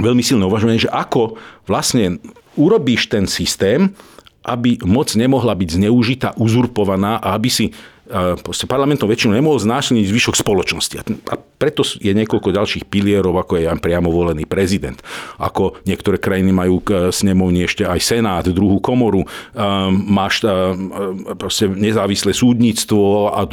veľmi 0.00 0.24
silné 0.24 0.48
uvažovanie, 0.48 0.80
že 0.80 0.88
ako 0.88 1.36
vlastne 1.68 2.16
urobíš 2.56 3.12
ten 3.12 3.28
systém, 3.28 3.92
aby 4.48 4.80
moc 4.88 5.12
nemohla 5.12 5.52
byť 5.52 5.68
zneužitá, 5.76 6.32
uzurpovaná 6.40 7.20
a 7.20 7.36
aby 7.36 7.52
si 7.52 7.68
parlamentom 8.64 9.04
väčšinu 9.04 9.36
nemohol 9.36 9.60
znášať 9.60 10.00
zvyšok 10.08 10.40
spoločnosti. 10.40 10.96
A 11.28 11.36
preto 11.36 11.84
je 11.84 12.08
niekoľko 12.16 12.56
ďalších 12.56 12.88
pilierov, 12.88 13.36
ako 13.36 13.60
je 13.60 13.68
aj 13.68 13.84
priamo 13.84 14.08
volený 14.08 14.48
prezident. 14.48 14.96
Ako 15.36 15.76
niektoré 15.84 16.16
krajiny 16.16 16.48
majú 16.48 16.80
k 16.80 17.12
snemovni 17.12 17.68
ešte 17.68 17.84
aj 17.84 18.00
senát, 18.00 18.48
druhú 18.48 18.80
komoru, 18.80 19.28
máš 19.92 20.40
proste 21.36 21.68
nezávislé 21.68 22.32
súdnictvo 22.32 23.28
a 23.28 23.44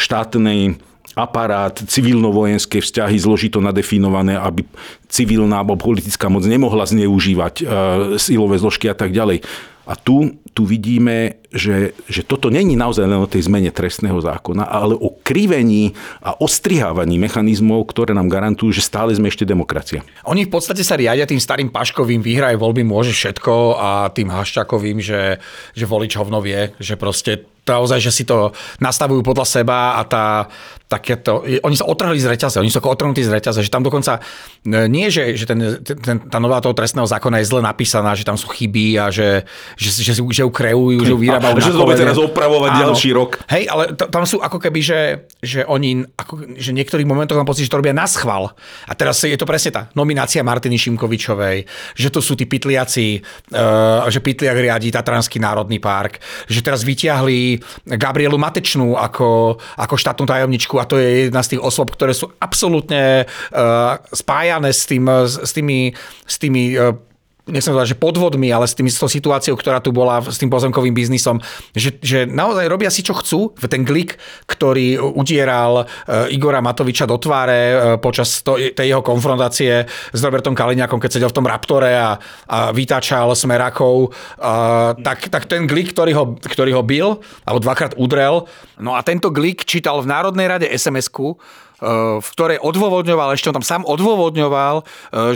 štátnej 0.00 0.80
aparát, 1.16 1.72
civilno-vojenské 1.72 2.84
vzťahy 2.84 3.16
zložito 3.16 3.64
nadefinované, 3.64 4.36
aby 4.36 4.68
civilná 5.08 5.64
alebo 5.64 5.80
politická 5.80 6.28
moc 6.28 6.44
nemohla 6.44 6.84
zneužívať 6.84 7.64
silové 8.20 8.60
zložky 8.60 8.92
a 8.92 8.94
tak 8.94 9.16
ďalej. 9.16 9.40
A 9.86 9.94
tu, 9.94 10.34
tu 10.50 10.66
vidíme, 10.66 11.38
že, 11.54 11.94
že 12.10 12.26
toto 12.26 12.50
není 12.50 12.74
naozaj 12.74 13.06
len 13.06 13.22
o 13.22 13.30
tej 13.30 13.46
zmene 13.46 13.70
trestného 13.70 14.18
zákona, 14.18 14.66
ale 14.66 14.98
o 14.98 15.14
krivení 15.22 15.94
a 16.18 16.34
ostrihávaní 16.34 17.22
mechanizmov, 17.22 17.86
ktoré 17.94 18.10
nám 18.10 18.26
garantujú, 18.26 18.74
že 18.74 18.82
stále 18.82 19.14
sme 19.14 19.30
ešte 19.30 19.46
demokracia. 19.46 20.02
Oni 20.26 20.42
v 20.42 20.50
podstate 20.50 20.82
sa 20.82 20.98
riadia 20.98 21.22
tým 21.22 21.38
starým 21.38 21.70
Paškovým, 21.70 22.18
vyhraje 22.18 22.58
voľby, 22.58 22.82
môže 22.82 23.14
všetko 23.14 23.78
a 23.78 24.10
tým 24.10 24.26
Haščakovým, 24.26 24.98
že, 24.98 25.38
že 25.70 25.84
volič 25.86 26.18
hovno 26.18 26.42
vie, 26.42 26.74
že 26.82 26.98
proste 26.98 27.46
naozaj, 27.66 27.98
že 27.98 28.14
si 28.14 28.24
to 28.24 28.54
nastavujú 28.78 29.26
podľa 29.26 29.46
seba 29.46 29.98
a 29.98 30.02
tá, 30.06 30.46
takéto, 30.86 31.42
oni 31.42 31.74
sa 31.74 31.82
otrhli 31.82 32.14
z 32.14 32.30
reťaze, 32.30 32.62
oni 32.62 32.70
sú 32.70 32.78
ako 32.78 32.94
otrhnutí 32.94 33.26
z 33.26 33.34
reťaze, 33.34 33.58
že 33.66 33.70
tam 33.74 33.82
dokonca 33.82 34.22
e, 34.62 34.86
nie, 34.86 35.10
že, 35.10 35.34
že 35.34 35.42
ten, 35.42 35.58
ten, 35.82 36.22
tá 36.30 36.38
nová 36.38 36.62
toho 36.62 36.78
trestného 36.78 37.10
zákona 37.10 37.42
je 37.42 37.50
zle 37.50 37.58
napísaná, 37.58 38.14
že 38.14 38.22
tam 38.22 38.38
sú 38.38 38.46
chyby 38.46 38.94
a 39.02 39.10
že, 39.10 39.42
že, 39.74 39.90
že, 39.90 40.14
že, 40.14 40.22
že 40.22 40.42
ju 40.46 40.50
kreujú, 40.54 41.02
že 41.02 41.10
ju 41.10 41.18
vyrábajú 41.18 41.58
a, 41.58 41.62
že 41.62 41.74
to 41.74 41.90
teraz 41.90 42.18
opravovať 42.22 42.70
Áno. 42.70 42.82
ďalší 42.86 43.10
rok. 43.18 43.42
Hej, 43.50 43.66
ale 43.66 43.98
t- 43.98 44.06
tam 44.06 44.22
sú 44.22 44.38
ako 44.38 44.62
keby, 44.62 44.80
že, 44.80 45.00
že 45.42 45.66
oni, 45.66 46.06
ako, 46.14 46.54
že 46.54 46.70
niektorých 46.70 47.06
momentoch 47.06 47.34
mám 47.34 47.50
pocit, 47.50 47.66
že 47.66 47.72
to 47.74 47.82
robia 47.82 47.90
na 47.90 48.06
schval. 48.06 48.54
A 48.86 48.92
teraz 48.94 49.18
je 49.26 49.34
to 49.34 49.42
presne 49.42 49.74
tá 49.74 49.82
nominácia 49.98 50.46
Martiny 50.46 50.78
Šimkovičovej, 50.78 51.66
že 51.98 52.08
to 52.14 52.22
sú 52.22 52.38
tí 52.38 52.46
pitliaci, 52.46 53.18
uh, 53.58 54.06
že 54.06 54.22
Pitliak 54.22 54.54
riadí 54.54 54.94
Tatranský 54.94 55.42
národný 55.42 55.82
park, 55.82 56.22
že 56.46 56.62
teraz 56.62 56.86
vyťahli 56.86 57.55
Gabrielu 57.84 58.36
Matečnú 58.38 58.94
ako, 58.96 59.58
ako 59.76 59.94
štátnu 59.94 60.24
tajomničku 60.26 60.78
a 60.80 60.88
to 60.88 61.00
je 61.00 61.28
jedna 61.28 61.42
z 61.42 61.56
tých 61.56 61.64
osôb, 61.64 61.92
ktoré 61.92 62.12
sú 62.12 62.30
absolútne 62.40 63.26
uh, 63.26 63.98
spájané 64.12 64.70
s, 64.72 64.88
tým, 64.88 65.04
s 65.26 65.50
tými, 65.52 65.92
s 66.26 66.36
tými 66.38 66.62
uh, 66.76 66.94
nechcem 67.46 67.70
povedať, 67.70 67.94
že 67.94 68.02
podvodmi, 68.02 68.50
ale 68.50 68.66
s, 68.66 68.74
tým, 68.74 68.90
s 68.90 68.98
tou 68.98 69.06
situáciou, 69.06 69.54
ktorá 69.54 69.78
tu 69.78 69.94
bola 69.94 70.18
s 70.18 70.38
tým 70.38 70.50
pozemkovým 70.50 70.90
biznisom, 70.90 71.38
že, 71.72 71.94
že 72.02 72.26
naozaj 72.26 72.66
robia 72.66 72.90
si, 72.90 73.06
čo 73.06 73.14
chcú. 73.14 73.54
Ten 73.70 73.86
glik, 73.86 74.18
ktorý 74.50 74.98
udieral 74.98 75.86
uh, 75.86 76.34
Igora 76.34 76.58
Matoviča 76.58 77.06
do 77.06 77.18
tváre 77.22 77.60
uh, 77.70 77.78
počas 78.02 78.42
to, 78.42 78.58
tej 78.58 78.86
jeho 78.90 79.02
konfrontácie 79.02 79.86
s 79.86 80.20
Robertom 80.22 80.58
Kaliňakom, 80.58 80.98
keď 80.98 81.10
sedel 81.18 81.30
v 81.30 81.38
tom 81.38 81.46
Raptore 81.46 81.94
a, 81.94 82.18
a 82.50 82.74
vytáčal 82.74 83.30
smerakov, 83.38 84.10
uh, 84.10 84.98
tak, 84.98 85.30
tak 85.30 85.46
ten 85.46 85.70
glik, 85.70 85.94
ktorý 85.94 86.12
ho, 86.18 86.24
ktorý 86.42 86.74
ho 86.74 86.82
bil, 86.82 87.22
alebo 87.46 87.62
dvakrát 87.62 87.94
udrel, 87.94 88.50
no 88.82 88.98
a 88.98 89.06
tento 89.06 89.30
glik 89.30 89.62
čítal 89.62 90.02
v 90.02 90.10
Národnej 90.10 90.46
rade 90.50 90.66
SMS-ku, 90.66 91.38
v 92.20 92.28
ktorej 92.32 92.58
odôvodňoval, 92.62 93.36
ešte 93.36 93.52
on 93.52 93.58
tam 93.60 93.66
sám 93.66 93.82
odôvodňoval, 93.84 94.80
e, 94.80 94.84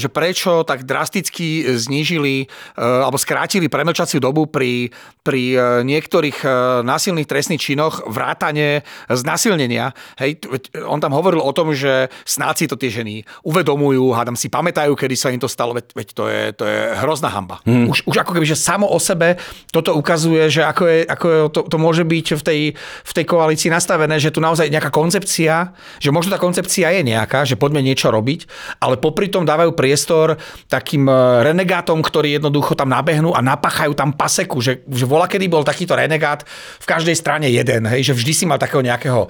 že 0.01 0.09
prečo 0.09 0.65
tak 0.65 0.89
drasticky 0.89 1.69
znížili 1.77 2.45
e, 2.45 2.81
alebo 2.81 3.21
skrátili 3.21 3.69
premlčaciu 3.69 4.25
dobu 4.25 4.49
pri, 4.49 4.89
pri 5.21 5.43
niektorých 5.85 6.43
násilných 6.85 7.29
trestných 7.29 7.61
činoch 7.61 8.09
vrátane 8.09 8.83
znasilnenia. 9.09 9.93
Hej, 10.17 10.49
on 10.87 10.99
tam 10.99 11.13
hovoril 11.13 11.45
o 11.45 11.53
tom, 11.53 11.77
že 11.77 12.09
snáci 12.25 12.65
to 12.65 12.81
tie 12.81 12.89
ženy 12.89 13.23
uvedomujú, 13.45 14.13
hádam 14.17 14.37
si 14.37 14.49
pamätajú, 14.49 14.97
kedy 14.97 15.15
sa 15.17 15.33
im 15.33 15.41
to 15.41 15.49
stalo, 15.49 15.77
veď, 15.77 15.87
veď 15.93 16.09
to, 16.17 16.25
je, 16.27 16.43
to 16.57 16.65
je 16.65 16.79
hrozná 17.05 17.29
hamba. 17.29 17.61
Hmm. 17.69 17.89
Už, 17.93 18.05
už 18.09 18.17
ako 18.23 18.33
keby, 18.37 18.47
že 18.49 18.57
samo 18.57 18.89
o 18.89 18.99
sebe 19.01 19.37
toto 19.71 19.93
ukazuje, 19.93 20.49
že 20.49 20.63
ako, 20.65 20.83
je, 20.89 20.99
ako 21.05 21.27
je, 21.29 21.39
to, 21.53 21.61
to 21.69 21.77
môže 21.77 22.05
byť 22.05 22.27
v 22.37 22.43
tej, 22.43 22.61
v 22.81 23.13
tej 23.13 23.25
koalícii 23.29 23.69
nastavené, 23.69 24.17
že 24.17 24.33
tu 24.33 24.41
naozaj 24.41 24.73
nejaká 24.73 24.89
koncepcia, 24.89 25.77
že 26.01 26.11
možno 26.11 26.30
tá 26.31 26.39
koncepcia 26.39 26.95
je 26.95 27.03
nejaká, 27.03 27.43
že 27.43 27.59
poďme 27.59 27.83
niečo 27.83 28.09
robiť, 28.09 28.47
ale 28.79 28.97
popri 28.97 29.29
tom 29.29 29.43
dávajú 29.43 29.75
priestor 29.75 30.39
takým 30.71 31.11
e, 31.11 31.15
renegátom, 31.45 31.99
ktorí 32.01 32.39
jednoducho 32.39 32.79
tam 32.79 32.89
nabehnú 32.89 33.35
a 33.35 33.43
napachajú 33.43 33.93
tam 33.93 34.15
paseku, 34.15 34.63
že, 34.63 34.87
že 34.87 35.05
vola 35.05 35.27
kedy 35.27 35.51
bol 35.51 35.67
takýto 35.67 35.99
renegát 35.99 36.47
v 36.81 36.87
každej 36.87 37.17
strane 37.19 37.51
jeden, 37.51 37.85
hej, 37.91 38.11
že 38.11 38.17
vždy 38.17 38.33
si 38.33 38.45
mal 38.47 38.57
takého 38.57 38.81
nejakého 38.81 39.27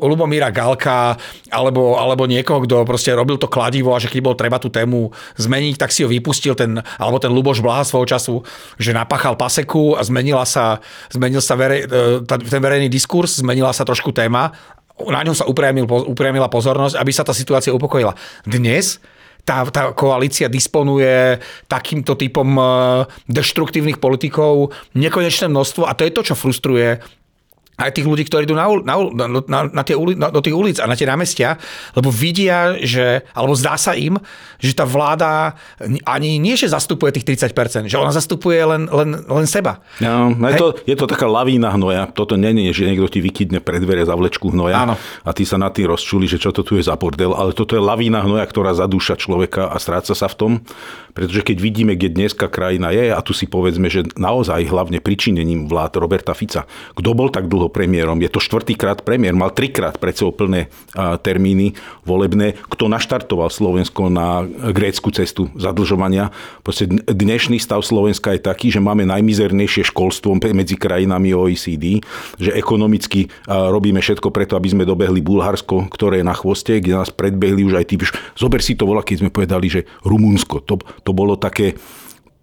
Lubomíra 0.00 0.54
Galka 0.54 1.18
alebo, 1.50 1.98
alebo 1.98 2.30
niekoho, 2.30 2.62
kto 2.64 2.86
proste 2.86 3.10
robil 3.12 3.36
to 3.36 3.50
kladivo 3.50 3.92
a 3.92 4.02
že 4.02 4.08
keď 4.08 4.20
bol 4.22 4.38
treba 4.38 4.62
tú 4.62 4.70
tému 4.70 5.10
zmeniť, 5.36 5.74
tak 5.76 5.90
si 5.90 6.06
ho 6.06 6.08
vypustil 6.08 6.54
ten, 6.54 6.78
alebo 6.96 7.18
ten 7.18 7.34
Luboš 7.34 7.58
Blaha 7.60 7.82
svojho 7.82 8.06
času, 8.06 8.34
že 8.78 8.94
napachal 8.94 9.34
paseku 9.34 9.98
a 9.98 10.04
zmenila 10.06 10.46
sa, 10.46 10.78
zmenil 11.10 11.42
sa 11.42 11.58
verej, 11.58 11.90
e, 11.90 12.22
ten 12.24 12.60
verejný 12.60 12.86
diskurs, 12.86 13.42
zmenila 13.42 13.74
sa 13.74 13.82
trošku 13.82 14.14
téma 14.14 14.54
na 15.08 15.24
ňom 15.24 15.36
sa 15.36 15.48
upriamil, 15.48 15.88
upriamila 15.88 16.52
pozornosť, 16.52 17.00
aby 17.00 17.12
sa 17.14 17.24
tá 17.24 17.32
situácia 17.32 17.72
upokojila. 17.72 18.12
Dnes 18.44 19.00
tá, 19.44 19.64
tá 19.68 19.96
koalícia 19.96 20.52
disponuje 20.52 21.40
takýmto 21.64 22.14
typom 22.16 22.48
eh, 22.56 22.64
deštruktívnych 23.30 23.98
politikov 23.98 24.76
nekonečné 24.92 25.48
množstvo 25.48 25.88
a 25.88 25.96
to 25.96 26.04
je 26.04 26.12
to, 26.12 26.22
čo 26.32 26.34
frustruje 26.36 27.00
aj 27.80 27.96
tých 27.96 28.06
ľudí, 28.06 28.28
ktorí 28.28 28.44
idú 28.44 28.52
na, 28.52 28.68
na, 28.84 28.96
na, 29.48 29.60
na 29.72 29.82
tie 29.82 29.96
uli, 29.96 30.12
na, 30.12 30.28
do 30.28 30.44
tých 30.44 30.52
ulic 30.52 30.76
a 30.78 30.86
na 30.86 30.94
tie 30.94 31.08
námestia, 31.08 31.56
lebo 31.96 32.12
vidia, 32.12 32.76
že, 32.84 33.24
alebo 33.32 33.56
zdá 33.56 33.80
sa 33.80 33.96
im, 33.96 34.20
že 34.60 34.76
tá 34.76 34.84
vláda 34.84 35.56
ani 36.04 36.36
nie, 36.36 36.54
že 36.54 36.68
zastupuje 36.68 37.16
tých 37.16 37.48
30%, 37.48 37.88
že 37.88 37.96
ona 37.96 38.12
zastupuje 38.12 38.60
len, 38.60 38.84
len, 38.92 39.24
len 39.24 39.46
seba. 39.48 39.80
No, 40.36 40.48
je, 40.52 40.56
to, 40.60 40.68
je 40.84 40.96
to 40.96 41.08
taká 41.08 41.24
lavína 41.24 41.72
hnoja. 41.72 42.12
Toto 42.12 42.36
není, 42.36 42.68
že 42.76 42.84
niekto 42.84 43.08
ti 43.08 43.24
vykydne 43.24 43.64
pred 43.64 43.80
dvere 43.80 44.04
za 44.04 44.12
vlečku 44.12 44.52
hnoja 44.52 44.84
Áno. 44.84 44.94
a 45.24 45.30
ty 45.32 45.48
sa 45.48 45.56
na 45.56 45.72
tým 45.72 45.88
rozčuli, 45.88 46.28
že 46.28 46.36
čo 46.36 46.52
to 46.52 46.60
tu 46.60 46.76
je 46.76 46.84
za 46.84 46.94
bordel, 47.00 47.32
ale 47.32 47.56
toto 47.56 47.72
je 47.72 47.82
lavína 47.82 48.20
hnoja, 48.20 48.44
ktorá 48.44 48.76
zadúša 48.76 49.16
človeka 49.16 49.72
a 49.72 49.76
stráca 49.80 50.12
sa 50.12 50.28
v 50.28 50.36
tom, 50.36 50.52
pretože 51.12 51.42
keď 51.42 51.56
vidíme, 51.58 51.92
kde 51.98 52.12
dneska 52.12 52.46
krajina 52.50 52.90
je, 52.90 53.10
a 53.14 53.20
tu 53.20 53.34
si 53.34 53.46
povedzme, 53.46 53.90
že 53.90 54.06
naozaj 54.16 54.66
hlavne 54.70 55.02
pričinením 55.02 55.66
vlád 55.66 55.98
Roberta 56.00 56.32
Fica, 56.32 56.66
kto 56.94 57.12
bol 57.12 57.28
tak 57.28 57.50
dlho 57.50 57.70
premiérom. 57.70 58.18
Je 58.22 58.30
to 58.30 58.42
štvrtýkrát 58.42 59.02
premiér, 59.02 59.34
mal 59.34 59.50
trikrát 59.50 59.98
pred 59.98 60.14
sebou 60.14 60.32
plné 60.32 60.70
termíny 61.22 61.74
volebné. 62.02 62.58
Kto 62.70 62.90
naštartoval 62.90 63.50
Slovensko 63.50 64.08
na 64.10 64.46
grécku 64.46 65.10
cestu 65.10 65.50
zadlžovania? 65.54 66.32
Proste 66.62 66.86
dnešný 66.90 67.58
stav 67.58 67.82
Slovenska 67.82 68.34
je 68.34 68.42
taký, 68.42 68.70
že 68.70 68.82
máme 68.82 69.06
najmizernejšie 69.06 69.90
školstvo 69.90 70.36
medzi 70.36 70.78
krajinami 70.78 71.34
OECD, 71.34 72.02
že 72.38 72.54
ekonomicky 72.54 73.30
robíme 73.46 73.98
všetko 73.98 74.32
preto, 74.32 74.54
aby 74.56 74.72
sme 74.72 74.88
dobehli 74.88 75.18
Bulharsko, 75.20 75.90
ktoré 75.92 76.22
je 76.22 76.28
na 76.28 76.34
chvoste, 76.36 76.78
kde 76.80 76.96
nás 76.96 77.10
predbehli 77.10 77.66
už 77.66 77.80
aj 77.80 77.86
tí. 77.90 77.96
Zober 78.38 78.64
si 78.64 78.78
to 78.78 78.88
vola, 78.88 79.04
keď 79.04 79.26
sme 79.26 79.30
povedali, 79.34 79.66
že 79.68 79.84
Rumunsko. 80.06 80.64
To, 80.64 80.80
to 81.04 81.12
bolo 81.12 81.36
také 81.36 81.74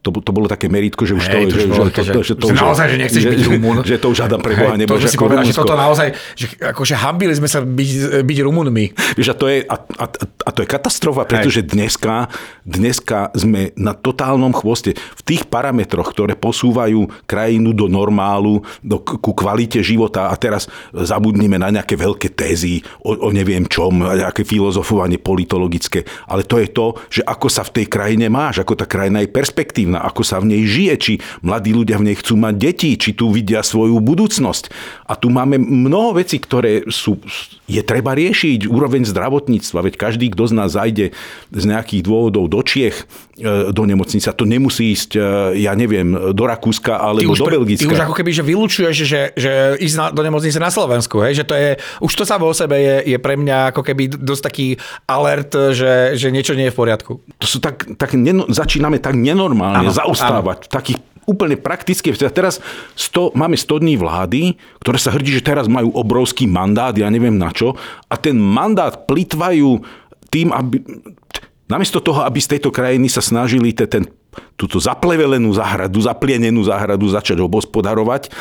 to, 0.01 0.13
to 0.23 0.31
bolo 0.31 0.47
také 0.47 0.71
meritko, 0.71 1.03
že 1.03 1.19
už 1.19 1.25
to, 1.27 1.37
to, 1.51 1.57
že, 1.57 1.67
že, 1.67 1.67
to, 1.67 1.83
to, 1.91 2.19
že, 2.23 2.33
to, 2.39 2.47
že, 2.47 2.55
naozaj, 2.55 2.85
že 2.87 2.97
nechceš 3.01 3.23
že, 3.27 3.29
byť 3.33 3.41
Rumun. 3.51 3.75
Že, 3.83 3.89
že 3.91 3.97
to 3.99 4.07
už 4.13 4.19
hádam 4.23 4.39
pre 4.39 4.53
Boha 4.55 4.75
nemôže. 4.79 4.93
To, 4.95 5.03
že 5.03 5.09
si 5.11 5.17
povedal, 5.19 5.43
že 5.43 5.55
toto 5.57 5.75
naozaj, 5.75 6.07
že 6.37 6.45
akože 6.63 6.95
hambili 6.95 7.33
sme 7.35 7.49
sa 7.51 7.59
byť, 7.59 8.23
byť 8.23 8.37
Rumunmi. 8.45 8.85
Vieš, 9.19 9.27
a 9.33 9.35
to 9.35 9.45
je, 9.51 9.57
a, 9.67 9.75
a, 9.75 10.05
a 10.47 10.49
to 10.55 10.59
je 10.63 10.67
katastrofa, 10.69 11.27
pretože 11.27 11.59
dneska, 11.67 12.31
dneska 12.63 13.35
sme 13.35 13.75
na 13.75 13.91
totálnom 13.91 14.55
chvoste. 14.55 14.95
V 14.95 15.21
tých 15.27 15.43
parametroch, 15.51 16.15
ktoré 16.15 16.39
posúvajú 16.39 17.11
krajinu 17.27 17.75
do 17.75 17.91
normálu, 17.91 18.63
do, 18.79 19.03
ku 19.03 19.35
kvalite 19.35 19.83
života 19.83 20.31
a 20.31 20.35
teraz 20.39 20.71
zabudnime 20.95 21.59
na 21.59 21.67
nejaké 21.67 21.99
veľké 21.99 22.31
tézy 22.31 22.79
o, 23.03 23.11
o 23.11 23.29
neviem 23.35 23.67
čom, 23.67 23.99
nejaké 23.99 24.47
filozofovanie 24.47 25.19
politologické, 25.19 26.07
ale 26.31 26.47
to 26.47 26.63
je 26.63 26.69
to, 26.71 26.95
že 27.11 27.21
ako 27.27 27.47
sa 27.51 27.67
v 27.67 27.81
tej 27.81 27.85
krajine 27.91 28.31
máš, 28.31 28.63
ako 28.63 28.79
tá 28.79 28.85
krajina 28.87 29.19
je 29.19 29.33
perspektívna 29.33 29.86
atraktívna, 29.87 30.03
ako 30.03 30.21
sa 30.23 30.43
v 30.43 30.51
nej 30.51 30.63
žije, 30.67 30.93
či 30.99 31.13
mladí 31.39 31.71
ľudia 31.71 31.95
v 31.97 32.11
nej 32.11 32.17
chcú 32.19 32.35
mať 32.35 32.55
deti, 32.59 32.91
či 32.99 33.15
tu 33.15 33.31
vidia 33.31 33.63
svoju 33.63 34.03
budúcnosť. 34.03 34.69
A 35.07 35.15
tu 35.15 35.31
máme 35.31 35.55
mnoho 35.55 36.19
vecí, 36.19 36.37
ktoré 36.37 36.83
sú, 36.91 37.23
je 37.71 37.79
treba 37.79 38.11
riešiť. 38.11 38.67
Úroveň 38.67 39.07
zdravotníctva, 39.07 39.87
veď 39.87 39.95
každý, 39.95 40.35
kto 40.35 40.43
z 40.51 40.53
nás 40.53 40.75
zajde 40.75 41.15
z 41.55 41.63
nejakých 41.63 42.03
dôvodov 42.03 42.51
do 42.51 42.59
Čiech, 42.59 43.07
do 43.45 43.83
nemocnice, 43.85 44.33
to 44.33 44.45
nemusí 44.49 44.97
ísť, 44.97 45.11
e, 45.13 45.21
ja 45.61 45.77
neviem, 45.77 46.33
do 46.33 46.43
Rakúska 46.49 46.97
alebo 46.97 47.37
do 47.37 47.45
Belgicka. 47.45 47.85
Ty 47.85 47.93
už 47.93 48.03
ako 48.09 48.15
keby, 48.17 48.31
že 48.33 48.43
vylúčuješ, 48.43 48.95
že, 49.05 49.21
že 49.37 49.51
ísť 49.77 49.95
na, 49.95 50.05
do 50.09 50.21
nemocnice 50.25 50.57
na 50.57 50.73
Slovensku, 50.73 51.21
hej? 51.21 51.37
že 51.37 51.45
to 51.45 51.53
je, 51.53 51.77
už 52.01 52.13
to 52.17 52.25
samo 52.25 52.49
o 52.49 52.53
sebe 52.57 52.81
je, 52.81 53.13
je 53.13 53.17
pre 53.21 53.37
mňa 53.37 53.77
ako 53.77 53.85
keby 53.85 54.09
dosť 54.09 54.41
taký 54.41 54.67
alert, 55.05 55.53
že, 55.53 56.17
že 56.17 56.33
niečo 56.33 56.57
nie 56.57 56.69
je 56.69 56.73
v 56.73 56.79
poriadku. 56.81 57.21
To 57.37 57.45
sú 57.45 57.61
tak, 57.61 57.85
tak 58.01 58.17
neno, 58.17 58.49
začíname 58.49 58.97
tak 58.97 59.13
nenormálne 59.13 59.85
ano, 59.85 59.93
zaostávať 59.93 60.65
ano. 60.65 60.73
takých 60.73 60.97
úplne 61.27 61.59
praktické. 61.59 62.15
Teraz 62.15 62.63
100, 62.95 63.35
máme 63.35 63.59
100 63.59 63.83
dní 63.83 63.99
vlády, 63.99 64.55
ktoré 64.79 64.97
sa 64.97 65.11
hrdí, 65.11 65.35
že 65.35 65.43
teraz 65.43 65.67
majú 65.67 65.91
obrovský 65.91 66.47
mandát, 66.47 66.95
ja 66.95 67.11
neviem 67.11 67.35
na 67.35 67.51
čo, 67.51 67.75
a 68.07 68.15
ten 68.15 68.39
mandát 68.39 69.05
plitvajú 69.05 69.83
tým, 70.31 70.55
aby... 70.55 70.81
Namiesto 71.67 71.99
toho, 71.99 72.23
aby 72.23 72.39
z 72.39 72.57
tejto 72.57 72.71
krajiny 72.71 73.11
sa 73.11 73.19
snažili 73.19 73.75
ten, 73.75 74.07
túto 74.55 74.79
zaplevelenú 74.79 75.51
záhradu, 75.51 75.99
zaplienenú 75.99 76.63
záhradu 76.63 77.11
začať 77.11 77.43
obospodarovať, 77.43 78.31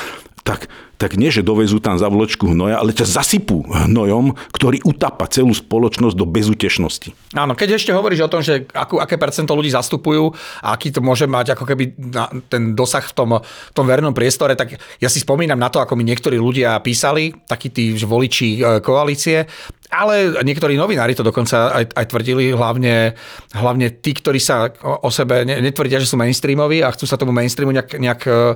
tak, 0.47 0.71
tak 0.95 1.19
nie, 1.19 1.35
že 1.35 1.43
dovezú 1.43 1.83
tam 1.83 1.99
za 1.99 2.07
vločku 2.07 2.55
hnoja, 2.55 2.79
ale 2.79 2.95
ťa 2.95 3.19
zasypú 3.19 3.67
hnojom, 3.67 4.39
ktorý 4.55 4.79
utapa 4.87 5.27
celú 5.27 5.51
spoločnosť 5.51 6.15
do 6.15 6.23
bezutešnosti. 6.23 7.35
Áno, 7.35 7.59
keď 7.59 7.83
ešte 7.83 7.91
hovoríš 7.91 8.23
o 8.23 8.31
tom, 8.31 8.47
že 8.47 8.63
akú, 8.71 9.03
aké 9.03 9.19
percento 9.19 9.59
ľudí 9.59 9.75
zastupujú 9.75 10.31
a 10.63 10.79
aký 10.79 10.95
to 10.95 11.03
môže 11.03 11.27
mať 11.27 11.59
ako 11.59 11.65
keby 11.67 11.99
na, 11.99 12.31
ten 12.47 12.79
dosah 12.79 13.03
v 13.03 13.13
tom, 13.19 13.31
tom 13.75 13.85
verejnom 13.91 14.15
priestore, 14.15 14.55
tak 14.55 14.79
ja 15.03 15.11
si 15.11 15.19
spomínam 15.19 15.59
na 15.59 15.67
to, 15.67 15.83
ako 15.83 15.99
mi 15.99 16.07
niektorí 16.07 16.39
ľudia 16.39 16.79
písali, 16.79 17.35
takí 17.51 17.75
tí 17.75 17.99
voliči 17.99 18.63
e, 18.63 18.79
koalície, 18.87 19.51
ale 19.91 20.43
niektorí 20.43 20.75
novinári 20.75 21.15
to 21.15 21.23
dokonca 21.23 21.71
aj, 21.71 21.85
aj 21.95 22.07
tvrdili, 22.11 22.51
hlavne, 22.53 23.15
hlavne 23.55 23.87
tí, 24.03 24.13
ktorí 24.15 24.43
sa 24.43 24.71
o, 24.83 25.11
sebe 25.11 25.47
netvrdia, 25.47 26.03
že 26.03 26.11
sú 26.11 26.19
mainstreamoví 26.19 26.83
a 26.83 26.91
chcú 26.93 27.07
sa 27.07 27.19
tomu 27.19 27.31
mainstreamu 27.31 27.73
nejak, 27.73 27.91
nejak 27.99 28.23
uh, 28.27 28.55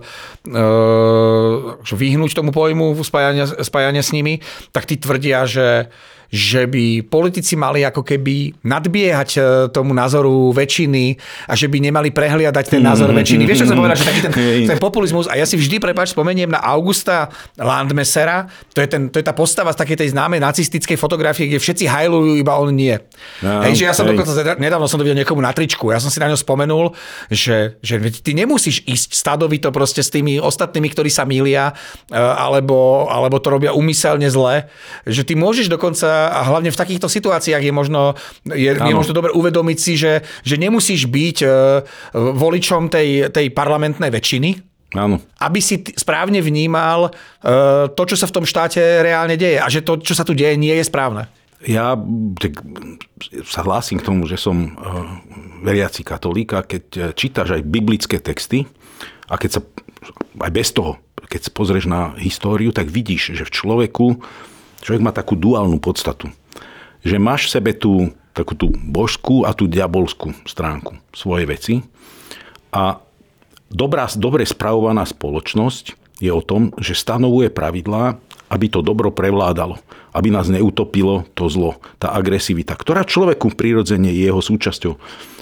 vyhnúť 1.87 2.35
tomu 2.35 2.51
pojmu 2.51 2.99
spájania, 3.07 3.47
spájania 3.63 4.03
s 4.03 4.11
nimi, 4.11 4.43
tak 4.75 4.91
tí 4.91 4.99
tvrdia, 4.99 5.47
že 5.47 5.89
že 6.31 6.71
by 6.71 7.03
politici 7.11 7.59
mali 7.59 7.83
ako 7.83 8.07
keby 8.07 8.63
nadbiehať 8.63 9.31
e, 9.35 9.41
tomu 9.75 9.91
názoru 9.91 10.55
väčšiny 10.55 11.19
a 11.51 11.59
že 11.59 11.67
by 11.67 11.91
nemali 11.91 12.15
prehliadať 12.15 12.79
ten 12.79 12.83
názor 12.87 13.11
väčšiny. 13.11 13.43
Vieš, 13.51 13.67
čo 13.67 13.75
som 13.75 13.77
povedal, 13.83 13.99
že 13.99 14.07
taký 14.07 14.21
ten, 14.23 14.33
ten 14.71 14.79
populizmus, 14.79 15.27
a 15.27 15.35
ja 15.35 15.43
si 15.43 15.59
vždy, 15.59 15.83
prepáč, 15.83 16.15
spomeniem 16.15 16.47
na 16.47 16.63
Augusta 16.63 17.35
Landmesera, 17.59 18.47
to 18.71 18.79
je, 18.79 18.87
ten, 18.87 19.11
to 19.11 19.19
je 19.19 19.27
tá 19.27 19.35
postava 19.35 19.75
z 19.75 19.83
takej 19.83 20.07
tej 20.07 20.09
známej 20.15 20.39
nacistickej 20.39 20.95
fotografie, 20.95 21.51
kde 21.51 21.59
všetci 21.59 21.91
hajlujú, 21.91 22.39
iba 22.39 22.55
on 22.63 22.71
nie. 22.79 22.95
No, 23.43 23.67
hej, 23.67 23.83
že 23.83 23.85
ja 23.91 23.93
som 23.93 24.07
hej. 24.07 24.15
dokonca, 24.15 24.55
nedávno 24.55 24.87
som 24.87 25.03
to 25.03 25.05
videl 25.05 25.19
niekomu 25.19 25.43
na 25.43 25.51
tričku, 25.51 25.91
ja 25.91 25.99
som 25.99 26.15
si 26.15 26.23
na 26.23 26.31
ňo 26.31 26.39
spomenul, 26.39 26.95
že, 27.27 27.75
že 27.83 27.99
ty 28.23 28.39
nemusíš 28.39 28.87
ísť 28.87 29.19
stadovito 29.19 29.75
proste 29.75 30.07
s 30.07 30.15
tými 30.15 30.39
ostatnými, 30.39 30.95
ktorí 30.95 31.11
sa 31.11 31.27
milia, 31.27 31.75
e, 32.07 32.15
alebo, 32.15 33.11
alebo 33.11 33.43
to 33.43 33.51
robia 33.51 33.75
umyselne 33.75 34.31
zle, 34.31 34.71
že 35.11 35.27
ty 35.27 35.35
môžeš 35.35 35.67
dokonca 35.67 36.20
a 36.29 36.41
hlavne 36.45 36.69
v 36.69 36.81
takýchto 36.81 37.09
situáciách 37.09 37.62
je 37.65 37.73
možno, 37.73 38.19
je, 38.45 38.77
je 38.77 38.95
možno 38.95 39.17
dobre 39.17 39.33
uvedomiť 39.33 39.79
si, 39.81 39.97
že, 39.97 40.21
že 40.45 40.61
nemusíš 40.61 41.09
byť 41.09 41.39
uh, 41.43 41.53
voličom 42.15 42.93
tej, 42.93 43.33
tej 43.33 43.49
parlamentnej 43.55 44.12
väčšiny, 44.12 44.69
Áno. 44.91 45.23
Aby 45.39 45.62
si 45.62 45.87
t- 45.87 45.95
správne 45.95 46.43
vnímal 46.43 47.15
uh, 47.15 47.87
to, 47.95 48.03
čo 48.11 48.19
sa 48.19 48.27
v 48.27 48.35
tom 48.35 48.43
štáte 48.43 48.83
reálne 48.83 49.39
deje 49.39 49.62
a 49.62 49.71
že 49.71 49.87
to, 49.87 50.03
čo 50.03 50.19
sa 50.19 50.27
tu 50.27 50.35
deje, 50.35 50.59
nie 50.59 50.75
je 50.75 50.83
správne. 50.83 51.31
Ja 51.62 51.95
tak, 52.43 52.59
sa 53.47 53.62
hlásim 53.62 54.03
k 54.03 54.07
tomu, 54.11 54.27
že 54.27 54.35
som 54.35 54.75
uh, 54.75 55.07
veriaci 55.62 56.03
katolík 56.03 56.59
a 56.59 56.67
keď 56.67 57.15
čítaš 57.15 57.55
aj 57.55 57.71
biblické 57.71 58.19
texty 58.19 58.67
a 59.31 59.39
keď 59.39 59.50
sa 59.55 59.61
aj 60.43 60.50
bez 60.50 60.75
toho, 60.75 60.99
keď 61.31 61.41
sa 61.47 61.50
pozrieš 61.55 61.87
na 61.87 62.17
históriu, 62.19 62.75
tak 62.75 62.91
vidíš, 62.91 63.39
že 63.39 63.47
v 63.47 63.55
človeku 63.55 64.07
Človek 64.81 65.03
má 65.05 65.13
takú 65.13 65.37
duálnu 65.37 65.81
podstatu. 65.81 66.33
Že 67.05 67.17
máš 67.17 67.49
v 67.49 67.53
sebe 67.57 67.73
tú 67.73 68.13
takú 68.31 68.55
tú 68.55 68.71
božskú 68.71 69.43
a 69.43 69.53
tú 69.53 69.67
diabolskú 69.67 70.33
stránku 70.47 70.97
svojej 71.11 71.47
veci. 71.51 71.75
A 72.71 73.03
dobrá, 73.69 74.07
dobre 74.15 74.47
spravovaná 74.47 75.03
spoločnosť 75.03 75.99
je 76.23 76.31
o 76.31 76.45
tom, 76.45 76.71
že 76.79 76.95
stanovuje 76.95 77.51
pravidlá, 77.51 78.21
aby 78.51 78.67
to 78.67 78.83
dobro 78.83 79.11
prevládalo, 79.15 79.79
aby 80.14 80.29
nás 80.31 80.51
neutopilo 80.51 81.27
to 81.38 81.47
zlo, 81.51 81.79
tá 82.03 82.14
agresivita, 82.14 82.75
ktorá 82.75 83.07
človeku 83.07 83.55
prirodzene 83.55 84.11
je 84.11 84.27
jeho 84.27 84.43
súčasťou. 84.43 84.95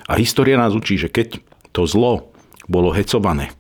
A 0.09 0.16
história 0.16 0.57
nás 0.57 0.72
učí, 0.72 0.96
že 0.96 1.12
keď 1.12 1.40
to 1.72 1.85
zlo 1.85 2.33
bolo 2.68 2.92
hecované 2.92 3.53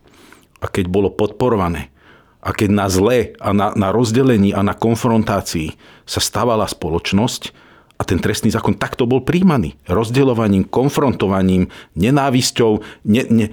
a 0.60 0.66
keď 0.68 0.88
bolo 0.88 1.08
podporované, 1.12 1.92
a 2.38 2.50
keď 2.54 2.68
na 2.70 2.86
zle 2.86 3.34
a 3.42 3.50
na, 3.50 3.74
na 3.74 3.88
rozdelení 3.90 4.54
a 4.54 4.62
na 4.62 4.74
konfrontácii 4.74 5.74
sa 6.06 6.20
stávala 6.22 6.64
spoločnosť, 6.70 7.68
a 7.98 8.06
ten 8.06 8.22
trestný 8.22 8.54
zákon 8.54 8.78
takto 8.78 9.10
bol 9.10 9.26
príjmaný. 9.26 9.74
Rozdeľovaním, 9.90 10.70
konfrontovaním, 10.70 11.66
nenávisťou, 11.98 12.78
ne, 13.10 13.22
ne, 13.26 13.46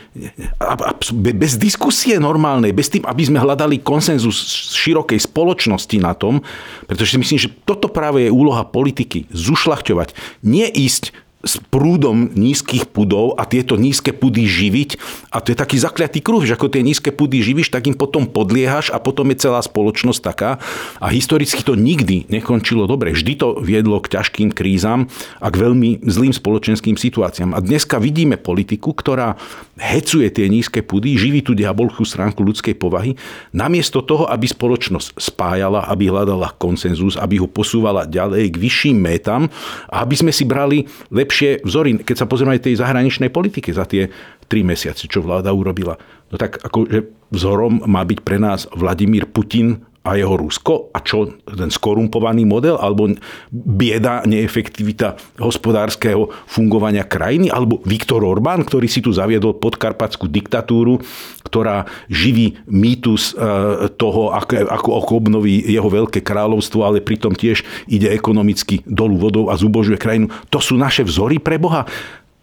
a, 0.61 0.93
bez 1.17 1.57
diskusie 1.57 2.21
normálnej, 2.21 2.69
bez 2.69 2.93
tým, 2.93 3.09
aby 3.09 3.25
sme 3.25 3.41
hľadali 3.41 3.81
konsenzus 3.81 4.37
širokej 4.77 5.17
spoločnosti 5.17 5.97
na 5.97 6.13
tom, 6.13 6.45
pretože 6.85 7.17
si 7.17 7.21
myslím, 7.25 7.39
že 7.41 7.53
toto 7.65 7.89
práve 7.89 8.29
je 8.29 8.29
úloha 8.29 8.61
politiky, 8.61 9.25
zušľachťovať. 9.33 10.13
Nie 10.45 10.69
ísť 10.69 11.24
s 11.45 11.61
prúdom 11.71 12.33
nízkych 12.33 12.89
pudov 12.89 13.37
a 13.37 13.45
tieto 13.45 13.77
nízke 13.77 14.11
pudy 14.11 14.49
živiť. 14.49 14.97
A 15.29 15.39
to 15.39 15.53
je 15.53 15.57
taký 15.57 15.77
zakliatý 15.79 16.19
kruh, 16.19 16.41
že 16.41 16.57
ako 16.57 16.73
tie 16.73 16.81
nízke 16.81 17.13
pudy 17.13 17.45
živíš, 17.45 17.69
tak 17.69 17.85
im 17.85 17.95
potom 17.95 18.25
podliehaš 18.25 18.89
a 18.89 18.97
potom 18.97 19.29
je 19.31 19.45
celá 19.45 19.61
spoločnosť 19.61 20.19
taká. 20.19 20.57
A 20.99 21.13
historicky 21.13 21.61
to 21.61 21.77
nikdy 21.77 22.25
nekončilo 22.33 22.89
dobre. 22.89 23.13
Vždy 23.13 23.33
to 23.37 23.47
viedlo 23.61 24.01
k 24.01 24.17
ťažkým 24.17 24.49
krízam 24.51 25.07
a 25.37 25.47
k 25.53 25.55
veľmi 25.61 26.03
zlým 26.03 26.33
spoločenským 26.33 26.97
situáciám. 26.97 27.53
A 27.53 27.61
dneska 27.61 28.01
vidíme 28.01 28.41
politiku, 28.41 28.97
ktorá 28.97 29.37
hecuje 29.77 30.27
tie 30.33 30.49
nízke 30.49 30.81
pudy, 30.81 31.13
živí 31.13 31.45
tú 31.45 31.53
diabolchú 31.53 32.01
stránku 32.07 32.41
ľudskej 32.41 32.73
povahy, 32.79 33.13
namiesto 33.53 34.01
toho, 34.01 34.25
aby 34.25 34.49
spoločnosť 34.49 35.19
spájala, 35.21 35.85
aby 35.91 36.09
hľadala 36.09 36.57
konsenzus, 36.57 37.19
aby 37.21 37.37
ho 37.37 37.45
posúvala 37.45 38.09
ďalej 38.09 38.49
k 38.49 38.57
vyšším 38.57 38.97
métam 38.97 39.51
a 39.91 40.01
aby 40.01 40.15
sme 40.15 40.31
si 40.33 40.47
brali 40.47 40.87
lepšie 41.11 41.34
lepšie 41.35 41.67
vzory, 41.67 41.99
keď 41.99 42.15
sa 42.15 42.29
pozrieme 42.31 42.55
aj 42.55 42.63
tej 42.63 42.79
zahraničnej 42.79 43.27
politike 43.27 43.75
za 43.75 43.83
tie 43.83 44.07
tri 44.47 44.63
mesiace, 44.63 45.11
čo 45.11 45.19
vláda 45.19 45.51
urobila. 45.51 45.99
No 46.31 46.39
tak 46.39 46.63
akože 46.63 47.27
vzorom 47.35 47.83
má 47.83 48.07
byť 48.07 48.19
pre 48.23 48.39
nás 48.39 48.71
Vladimír 48.71 49.27
Putin 49.27 49.83
a 50.05 50.13
jeho 50.13 50.37
Rusko? 50.37 50.93
A 50.93 51.01
čo, 51.01 51.33
ten 51.49 51.73
skorumpovaný 51.73 52.45
model? 52.45 52.77
Alebo 52.77 53.09
bieda, 53.49 54.21
neefektivita 54.29 55.41
hospodárskeho 55.41 56.29
fungovania 56.45 57.01
krajiny? 57.09 57.49
Alebo 57.49 57.81
Viktor 57.81 58.21
Orbán, 58.21 58.61
ktorý 58.61 58.85
si 58.85 59.01
tu 59.01 59.09
zaviedol 59.09 59.57
podkarpatskú 59.57 60.29
diktatúru, 60.29 61.01
ktorá 61.41 61.89
živí 62.05 62.61
mýtus 62.69 63.33
e, 63.33 63.89
toho, 63.97 64.29
ako, 64.37 64.69
ako, 64.69 65.11
obnoví 65.17 65.65
jeho 65.65 65.89
veľké 65.89 66.21
kráľovstvo, 66.21 66.85
ale 66.85 67.01
pritom 67.01 67.33
tiež 67.33 67.65
ide 67.89 68.13
ekonomicky 68.13 68.85
dolu 68.85 69.17
vodou 69.17 69.49
a 69.49 69.57
zubožuje 69.57 69.97
krajinu. 69.97 70.29
To 70.53 70.61
sú 70.61 70.77
naše 70.77 71.01
vzory 71.01 71.41
pre 71.41 71.57
Boha. 71.57 71.89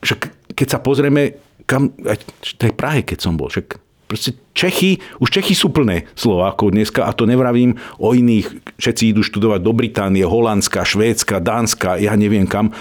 Však 0.03 0.53
keď 0.59 0.67
sa 0.67 0.79
pozrieme, 0.83 1.39
kam, 1.63 1.95
v 1.95 2.53
tej 2.59 2.73
Prahe, 2.75 3.07
keď 3.07 3.19
som 3.23 3.39
bol, 3.39 3.47
však 3.47 3.92
Proste 4.13 4.37
Čechy, 4.53 5.01
už 5.25 5.41
Čechy 5.41 5.57
sú 5.57 5.73
plné 5.73 6.05
Slovákov 6.13 6.77
dneska 6.77 7.09
a 7.09 7.17
to 7.17 7.25
nevravím 7.25 7.81
o 7.97 8.13
iných. 8.13 8.77
Všetci 8.77 9.17
idú 9.17 9.25
študovať 9.25 9.65
do 9.65 9.73
Británie, 9.73 10.21
Holandska, 10.21 10.85
Švédska, 10.85 11.41
Dánska, 11.41 11.97
ja 11.97 12.13
neviem 12.13 12.45
kam. 12.45 12.77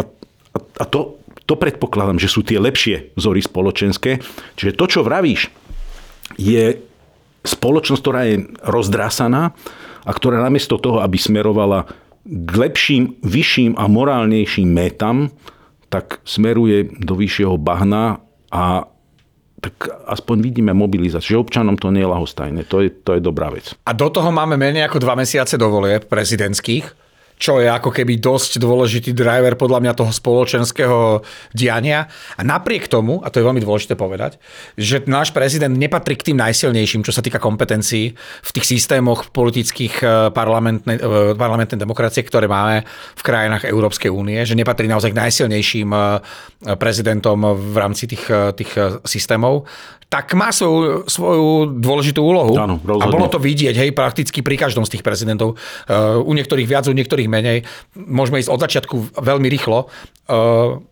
A, 0.00 0.08
a, 0.56 0.58
a 0.80 0.84
to, 0.88 1.20
to 1.44 1.60
predpokladám, 1.60 2.16
že 2.16 2.32
sú 2.32 2.40
tie 2.40 2.56
lepšie 2.56 3.12
vzory 3.12 3.44
spoločenské. 3.44 4.24
Čiže 4.56 4.72
to, 4.72 4.84
čo 4.88 5.04
vravíš, 5.04 5.52
je 6.40 6.80
spoločnosť, 7.44 8.00
ktorá 8.00 8.20
je 8.32 8.48
rozdrásaná 8.64 9.52
a 10.08 10.10
ktorá 10.16 10.40
namiesto 10.40 10.80
toho, 10.80 11.04
aby 11.04 11.20
smerovala 11.20 11.92
k 12.24 12.52
lepším, 12.56 13.20
vyšším 13.20 13.76
a 13.76 13.84
morálnejším 13.84 14.72
métam, 14.72 15.28
tak 15.92 16.24
smeruje 16.24 16.88
do 17.04 17.20
vyššieho 17.20 17.60
bahna 17.60 18.24
a 18.48 18.88
tak 19.60 19.92
aspoň 20.08 20.36
vidíme 20.40 20.72
mobilizáciu, 20.72 21.36
že 21.36 21.42
občanom 21.44 21.76
to 21.76 21.92
nie 21.92 22.00
je 22.00 22.08
lahostajné. 22.08 22.64
To 22.72 22.80
je, 22.80 22.88
to 22.90 23.16
je 23.16 23.20
dobrá 23.20 23.52
vec. 23.52 23.76
A 23.84 23.92
do 23.92 24.08
toho 24.08 24.32
máme 24.32 24.56
menej 24.56 24.88
ako 24.88 25.04
dva 25.04 25.14
mesiace 25.14 25.60
dovolie 25.60 26.00
prezidentských. 26.00 27.09
Čo 27.40 27.56
je 27.56 27.72
ako 27.72 27.88
keby 27.88 28.20
dosť 28.20 28.60
dôležitý 28.60 29.16
driver 29.16 29.56
podľa 29.56 29.80
mňa 29.80 29.92
toho 29.96 30.12
spoločenského 30.12 31.24
diania. 31.56 32.04
A 32.36 32.44
napriek 32.44 32.84
tomu, 32.92 33.24
a 33.24 33.32
to 33.32 33.40
je 33.40 33.48
veľmi 33.48 33.64
dôležité 33.64 33.96
povedať, 33.96 34.36
že 34.76 35.00
náš 35.08 35.32
prezident 35.32 35.72
nepatrí 35.72 36.20
k 36.20 36.30
tým 36.30 36.38
najsilnejším, 36.38 37.00
čo 37.00 37.16
sa 37.16 37.24
týka 37.24 37.40
kompetencií 37.40 38.12
v 38.44 38.50
tých 38.52 38.68
systémoch 38.68 39.32
politických 39.32 39.94
eh, 40.04 40.08
parlamentnej, 40.36 41.00
eh, 41.00 41.32
parlamentnej 41.32 41.80
demokracie, 41.80 42.20
ktoré 42.28 42.44
máme 42.44 42.84
v 43.16 43.22
krajinách 43.24 43.64
Európskej 43.64 44.12
únie, 44.12 44.44
že 44.44 44.52
nepatrí 44.52 44.84
naozaj 44.84 45.16
k 45.16 45.20
najsilnejším 45.24 45.88
eh, 45.96 46.02
prezidentom 46.76 47.56
v 47.56 47.76
rámci 47.80 48.04
tých, 48.04 48.28
tých 48.52 49.00
systémov 49.08 49.64
tak 50.10 50.34
má 50.34 50.50
svoju, 50.50 51.06
svoju 51.06 51.78
dôležitú 51.78 52.18
úlohu. 52.18 52.58
Áno, 52.58 52.82
a 52.82 53.06
bolo 53.06 53.30
to 53.30 53.38
vidieť, 53.38 53.78
hej, 53.78 53.90
prakticky 53.94 54.42
pri 54.42 54.58
každom 54.58 54.82
z 54.82 54.98
tých 54.98 55.06
prezidentov. 55.06 55.54
Uh, 55.86 56.18
u 56.18 56.34
niektorých 56.34 56.66
viac, 56.66 56.90
u 56.90 56.94
niektorých 56.98 57.30
menej. 57.30 57.62
Môžeme 57.94 58.42
ísť 58.42 58.50
od 58.50 58.58
začiatku 58.58 58.94
veľmi 59.22 59.46
rýchlo. 59.46 59.86
Uh, 60.26 60.82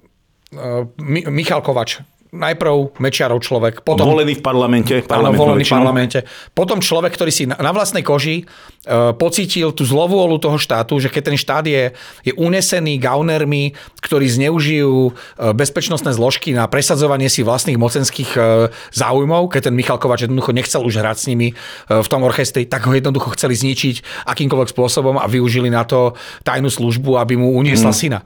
uh, 0.54 0.87
Michal 1.35 1.66
Kovač, 1.66 1.98
najprv 2.29 3.01
Mečiarov 3.01 3.41
človek, 3.41 3.81
potom... 3.81 4.05
Volený 4.05 4.37
v 4.37 4.45
parlamente. 4.45 4.93
Áno, 5.09 5.33
volený 5.33 5.64
v 5.64 5.73
parlamente. 5.73 6.19
Potom 6.53 6.85
človek, 6.85 7.17
ktorý 7.17 7.33
si 7.33 7.45
na, 7.49 7.73
vlastnej 7.73 8.05
koži 8.05 8.45
uh, 8.45 9.17
pocítil 9.17 9.73
tú 9.73 9.88
zlovôľu 9.88 10.37
toho 10.37 10.61
štátu, 10.61 11.01
že 11.01 11.09
keď 11.09 11.23
ten 11.33 11.37
štát 11.41 11.64
je, 11.64 11.97
je 12.29 12.33
unesený 12.37 13.01
gaunermi, 13.01 13.73
ktorí 14.05 14.29
zneužijú 14.29 14.93
uh, 15.09 15.12
bezpečnostné 15.57 16.12
zložky 16.12 16.53
na 16.53 16.69
presadzovanie 16.69 17.33
si 17.33 17.41
vlastných 17.41 17.81
mocenských 17.81 18.31
uh, 18.37 18.69
záujmov, 18.93 19.49
keď 19.49 19.73
ten 19.73 19.75
Michal 19.77 19.97
Kovač 19.97 20.29
jednoducho 20.29 20.53
nechcel 20.53 20.85
už 20.85 21.01
hrať 21.01 21.17
s 21.17 21.29
nimi 21.33 21.57
uh, 21.57 22.05
v 22.05 22.09
tom 22.12 22.21
orchestri, 22.29 22.69
tak 22.69 22.85
ho 22.85 22.93
jednoducho 22.93 23.33
chceli 23.41 23.57
zničiť 23.57 24.29
akýmkoľvek 24.29 24.69
spôsobom 24.69 25.17
a 25.17 25.25
využili 25.25 25.73
na 25.73 25.88
to 25.88 26.12
tajnú 26.45 26.69
službu, 26.69 27.17
aby 27.17 27.41
mu 27.41 27.57
uniesla 27.57 27.91
mm. 27.93 27.97
syna. 27.97 28.21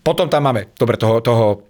Potom 0.00 0.32
tam 0.32 0.48
máme, 0.48 0.72
dobre, 0.80 0.96
toho, 0.96 1.20
toho 1.20 1.67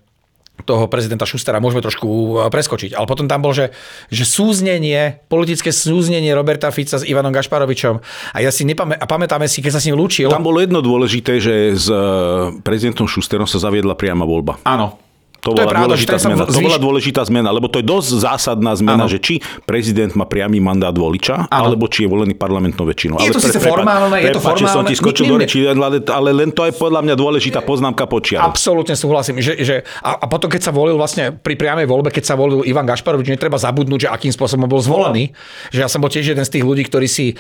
toho 0.65 0.91
prezidenta 0.91 1.27
Šustera 1.27 1.63
môžeme 1.63 1.83
trošku 1.83 2.09
uh, 2.09 2.49
preskočiť. 2.49 2.95
Ale 2.95 3.07
potom 3.07 3.27
tam 3.27 3.43
bol, 3.43 3.55
že, 3.55 3.75
že 4.09 4.25
súznenie, 4.27 5.23
politické 5.27 5.71
súznenie 5.71 6.31
Roberta 6.35 6.71
Fica 6.71 6.99
s 6.99 7.07
Ivanom 7.07 7.35
Gašparovičom. 7.35 8.01
A 8.35 8.39
ja 8.39 8.51
si 8.55 8.63
nepamä, 8.63 8.95
a 8.99 9.07
pamätáme 9.07 9.47
si, 9.47 9.63
keď 9.65 9.79
sa 9.79 9.81
s 9.83 9.87
ním 9.91 9.99
lúčil. 9.99 10.31
Tam 10.31 10.47
bolo 10.47 10.63
jedno 10.63 10.79
dôležité, 10.79 11.43
že 11.43 11.75
s 11.75 11.87
uh, 11.91 12.55
prezidentom 12.63 13.11
Šusterom 13.11 13.47
sa 13.47 13.59
zaviedla 13.59 13.99
priama 13.99 14.23
voľba. 14.23 14.63
Áno. 14.63 15.08
To, 15.39 15.55
to, 15.55 15.63
bola 15.63 15.71
pravda, 15.71 15.95
dôležitá 15.95 16.17
zmena. 16.19 16.45
Zvýš... 16.51 16.55
to 16.55 16.61
bola 16.67 16.79
dôležitá 16.83 17.23
zmena, 17.31 17.49
lebo 17.55 17.71
to 17.71 17.79
je 17.79 17.87
dosť 17.87 18.09
zásadná 18.27 18.75
zmena, 18.75 19.07
ano. 19.07 19.13
že 19.13 19.23
či 19.23 19.39
prezident 19.63 20.11
má 20.19 20.27
priamy 20.27 20.59
mandát 20.59 20.91
voliča, 20.91 21.47
ano. 21.47 21.71
alebo 21.71 21.87
či 21.87 22.05
je 22.05 22.09
volený 22.11 22.35
parlamentnou 22.35 22.83
väčšinou. 22.83 23.23
Je 23.23 23.31
ale 23.31 23.35
to 23.39 23.41
pre, 23.41 23.53
síce 23.55 23.61
formálne, 23.63 24.19
je 24.19 24.35
to 24.35 24.43
formálne. 24.43 24.75
som 24.75 24.83
ti 24.83 24.99
skočil 24.99 25.31
do 25.31 25.39
reči, 25.39 25.63
ale, 25.71 26.31
len 26.35 26.51
to 26.51 26.67
je 26.67 26.75
podľa 26.75 27.07
mňa 27.07 27.15
dôležitá 27.15 27.63
poznámka 27.63 28.11
počiar. 28.11 28.43
Absolútne 28.43 28.99
súhlasím. 28.99 29.39
Že, 29.39 29.53
že, 29.63 29.75
a, 30.03 30.19
a 30.19 30.25
potom, 30.27 30.51
keď 30.51 30.67
sa 30.67 30.73
volil 30.75 30.99
vlastne 30.99 31.31
pri 31.31 31.55
priamej 31.55 31.87
voľbe, 31.87 32.11
keď 32.11 32.25
sa 32.27 32.35
volil 32.35 32.67
Ivan 32.67 32.91
Gašparovič, 32.91 33.31
netreba 33.31 33.63
zabudnúť, 33.63 34.07
že 34.07 34.09
akým 34.11 34.35
spôsobom 34.35 34.67
bol 34.67 34.83
zvolený. 34.83 35.31
Že 35.71 35.79
ja 35.87 35.89
som 35.89 36.03
bol 36.03 36.11
tiež 36.11 36.35
jeden 36.35 36.43
z 36.43 36.51
tých 36.51 36.65
ľudí, 36.67 36.83
ktorí 36.91 37.07
si 37.07 37.33
e, 37.33 37.35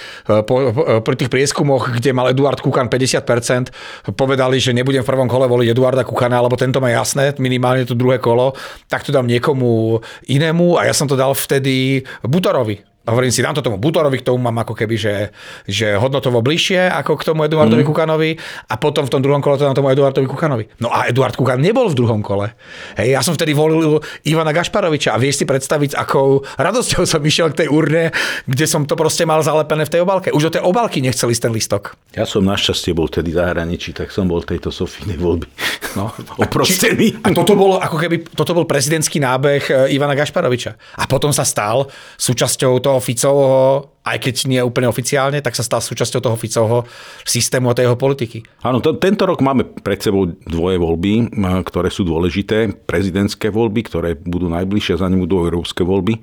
po, 0.46 0.70
po, 0.70 0.82
e, 0.86 1.02
pri 1.02 1.14
tých 1.18 1.30
prieskumoch, 1.34 1.98
kde 1.98 2.14
mal 2.14 2.30
Eduard 2.30 2.62
Kukan 2.62 2.86
50%, 2.86 4.14
povedali, 4.14 4.62
že 4.62 4.70
nebudem 4.70 5.02
v 5.02 5.08
prvom 5.08 5.26
kole 5.26 5.50
voliť 5.50 5.74
Eduarda 5.74 6.06
Kukana, 6.06 6.38
lebo 6.38 6.54
tento 6.54 6.78
má 6.78 6.94
jasné, 6.94 7.34
minimálne 7.42 7.87
to 7.88 7.96
druhé 7.96 8.20
kolo 8.20 8.52
tak 8.92 9.04
to 9.04 9.10
dám 9.10 9.24
niekomu 9.24 10.00
inému 10.28 10.76
a 10.76 10.84
ja 10.84 10.92
som 10.92 11.08
to 11.08 11.16
dal 11.16 11.32
vtedy 11.32 12.04
Butorovi. 12.20 12.84
A 13.08 13.16
hovorím 13.16 13.32
si, 13.32 13.40
dám 13.40 13.56
to 13.56 13.64
tomu 13.64 13.80
Butorovi, 13.80 14.20
k 14.20 14.28
tomu 14.28 14.36
mám 14.36 14.60
ako 14.60 14.76
keby, 14.76 15.00
že, 15.00 15.32
že 15.64 15.96
hodnotovo 15.96 16.44
bližšie 16.44 16.92
ako 16.92 17.16
k 17.16 17.32
tomu 17.32 17.48
Eduardovi 17.48 17.80
mm. 17.80 17.88
Kukanovi 17.88 18.36
a 18.68 18.76
potom 18.76 19.08
v 19.08 19.12
tom 19.16 19.24
druhom 19.24 19.40
kole 19.40 19.56
to 19.56 19.64
dám 19.64 19.72
tomu 19.72 19.88
Eduardovi 19.88 20.28
Kukanovi. 20.28 20.68
No 20.76 20.92
a 20.92 21.08
Eduard 21.08 21.32
Kukan 21.32 21.56
nebol 21.56 21.88
v 21.88 21.96
druhom 21.96 22.20
kole. 22.20 22.52
Hej, 23.00 23.16
ja 23.16 23.24
som 23.24 23.32
vtedy 23.32 23.56
volil 23.56 24.04
Ivana 24.28 24.52
Gašparoviča 24.52 25.16
a 25.16 25.18
vieš 25.18 25.40
si 25.40 25.44
predstaviť, 25.48 25.96
akou 25.96 26.44
radosťou 26.60 27.08
som 27.08 27.24
išiel 27.24 27.56
k 27.56 27.64
tej 27.64 27.68
urne, 27.72 28.12
kde 28.44 28.66
som 28.68 28.84
to 28.84 28.92
proste 28.92 29.24
mal 29.24 29.40
zalepené 29.40 29.88
v 29.88 29.92
tej 29.96 30.00
obalke. 30.04 30.28
Už 30.28 30.52
do 30.52 30.60
tej 30.60 30.62
obalky 30.68 31.00
nechceli 31.00 31.32
ten 31.32 31.48
listok. 31.56 31.96
Ja 32.12 32.28
som 32.28 32.44
našťastie 32.44 32.92
bol 32.92 33.08
vtedy 33.08 33.32
v 33.32 33.40
zahraničí, 33.40 33.96
tak 33.96 34.12
som 34.12 34.28
bol 34.28 34.44
tejto 34.44 34.68
Sofínej 34.68 35.16
voľby. 35.16 35.48
No, 35.96 36.12
oprostený. 36.44 37.24
A 37.24 37.32
toto 37.32 37.56
bol 37.56 37.80
ako 37.80 37.96
keby, 37.96 38.28
toto 38.36 38.52
bol 38.52 38.68
prezidentský 38.68 39.22
nábeh 39.22 39.64
e, 39.70 39.96
Ivana 39.96 40.12
Gašparoviča. 40.12 41.00
A 41.00 41.08
potom 41.08 41.32
sa 41.32 41.46
stal 41.46 41.88
súčasťou 42.18 42.82
toho 42.82 42.97
toho 42.98 43.06
Ficovho, 43.06 43.54
aj 44.02 44.18
keď 44.18 44.34
nie 44.50 44.58
úplne 44.58 44.90
oficiálne, 44.90 45.38
tak 45.38 45.54
sa 45.54 45.62
stal 45.62 45.78
súčasťou 45.78 46.18
toho 46.18 46.34
Ficovho 46.34 46.78
systému 47.22 47.70
a 47.70 47.76
tej 47.78 47.86
jeho 47.86 47.94
politiky. 47.94 48.42
Áno, 48.66 48.82
to, 48.82 48.98
tento 48.98 49.22
rok 49.22 49.38
máme 49.38 49.62
pred 49.62 50.02
sebou 50.02 50.26
dvoje 50.26 50.82
voľby, 50.82 51.30
ktoré 51.62 51.94
sú 51.94 52.02
dôležité. 52.02 52.74
Prezidentské 52.74 53.54
voľby, 53.54 53.86
ktoré 53.86 54.18
budú 54.18 54.50
najbližšie, 54.50 54.98
za 54.98 55.06
nimi 55.06 55.30
budú 55.30 55.46
európske 55.46 55.86
voľby. 55.86 56.18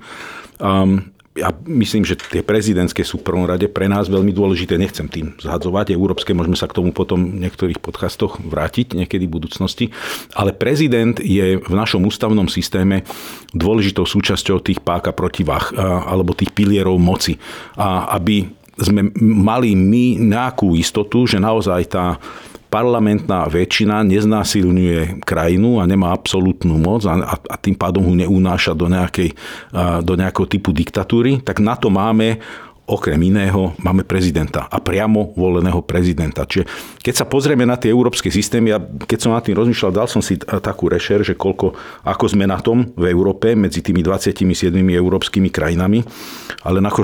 Um, 0.60 1.15
ja 1.36 1.52
myslím, 1.68 2.02
že 2.08 2.16
tie 2.16 2.40
prezidentské 2.40 3.04
sú 3.04 3.20
v 3.20 3.28
prvom 3.28 3.44
rade 3.44 3.68
pre 3.68 3.86
nás 3.86 4.08
veľmi 4.08 4.32
dôležité. 4.32 4.80
Nechcem 4.80 5.06
tým 5.06 5.36
zhadzovať. 5.36 5.92
Európske 5.92 6.32
môžeme 6.32 6.56
sa 6.56 6.64
k 6.64 6.80
tomu 6.80 6.96
potom 6.96 7.36
v 7.36 7.44
niektorých 7.44 7.78
podcastoch 7.78 8.40
vrátiť 8.40 8.96
niekedy 8.96 9.28
v 9.28 9.34
budúcnosti. 9.36 9.92
Ale 10.32 10.56
prezident 10.56 11.20
je 11.20 11.60
v 11.60 11.74
našom 11.76 12.02
ústavnom 12.08 12.48
systéme 12.48 13.04
dôležitou 13.52 14.08
súčasťou 14.08 14.64
tých 14.64 14.80
páka 14.80 15.12
protivách 15.12 15.76
alebo 16.08 16.32
tých 16.32 16.56
pilierov 16.56 16.96
moci. 16.96 17.36
A 17.76 18.16
aby 18.16 18.48
sme 18.76 19.12
mali 19.20 19.72
my 19.72 20.20
nejakú 20.20 20.76
istotu, 20.76 21.24
že 21.28 21.40
naozaj 21.40 21.80
tá 21.88 22.20
parlamentná 22.66 23.46
väčšina 23.46 24.02
neznásilňuje 24.04 25.22
krajinu 25.22 25.78
a 25.80 25.88
nemá 25.88 26.12
absolútnu 26.12 26.76
moc 26.76 27.06
a, 27.06 27.14
a 27.36 27.56
tým 27.56 27.78
pádom 27.78 28.04
ho 28.04 28.14
neunáša 28.14 28.74
do, 28.74 28.90
nejakej, 28.90 29.32
do 30.02 30.14
nejakého 30.18 30.46
typu 30.50 30.74
diktatúry, 30.74 31.40
tak 31.40 31.62
na 31.62 31.78
to 31.78 31.88
máme 31.88 32.42
okrem 32.86 33.18
iného 33.18 33.74
máme 33.82 34.06
prezidenta 34.06 34.70
a 34.70 34.78
priamo 34.78 35.34
voleného 35.34 35.82
prezidenta. 35.82 36.46
Čiže 36.46 36.64
keď 37.02 37.14
sa 37.18 37.26
pozrieme 37.26 37.66
na 37.66 37.74
tie 37.74 37.90
európske 37.90 38.30
systémy, 38.30 38.70
ja 38.70 38.78
keď 38.78 39.18
som 39.18 39.34
nad 39.34 39.42
tým 39.42 39.58
rozmýšľal, 39.58 39.90
dal 39.90 40.06
som 40.06 40.22
si 40.22 40.38
takú 40.38 40.86
rešer, 40.86 41.26
že 41.26 41.34
koľko, 41.34 41.74
ako 42.06 42.24
sme 42.30 42.46
na 42.46 42.62
tom 42.62 42.94
v 42.94 43.10
Európe 43.10 43.58
medzi 43.58 43.82
tými 43.82 44.06
27 44.06 44.70
európskymi 44.70 45.50
krajinami, 45.50 46.06
ale 46.62 46.78
na 46.78 46.94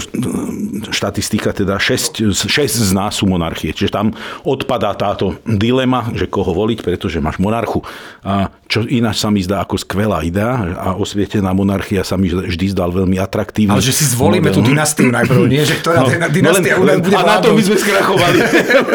štatistika 0.94 1.50
teda 1.50 1.82
6, 1.82 2.30
6 2.30 2.46
z 2.70 2.92
nás 2.94 3.18
sú 3.18 3.26
monarchie. 3.26 3.74
Čiže 3.74 3.90
tam 3.90 4.14
odpadá 4.46 4.94
táto 4.94 5.42
dilema, 5.42 6.14
že 6.14 6.30
koho 6.30 6.54
voliť, 6.54 6.86
pretože 6.86 7.18
máš 7.18 7.42
monarchu. 7.42 7.82
A 8.22 8.54
čo 8.72 8.88
ináč 8.88 9.20
sa 9.20 9.28
mi 9.28 9.44
zdá 9.44 9.60
ako 9.60 9.76
skvelá 9.76 10.24
idea 10.24 10.72
a 10.80 10.96
osvietená 10.96 11.52
monarchia 11.52 12.00
sa 12.00 12.16
mi 12.16 12.32
vždy 12.32 12.72
zdal 12.72 12.88
veľmi 12.88 13.20
atraktívny. 13.20 13.76
Ale 13.76 13.84
že 13.84 13.92
si 13.92 14.08
zvolíme 14.08 14.48
model. 14.48 14.56
tú 14.56 14.62
dynastiu 14.64 15.12
najprv, 15.12 15.44
nie? 15.44 15.60
že 15.60 15.76
ktorá 15.84 16.08
no, 16.08 16.32
dynastia 16.32 16.80
no 16.80 16.88
len, 16.88 17.04
bude 17.04 17.12
A 17.12 17.20
na 17.20 17.36
tom 17.44 17.52
by 17.52 17.62
sme 17.68 17.76
skrachovali. 17.76 18.38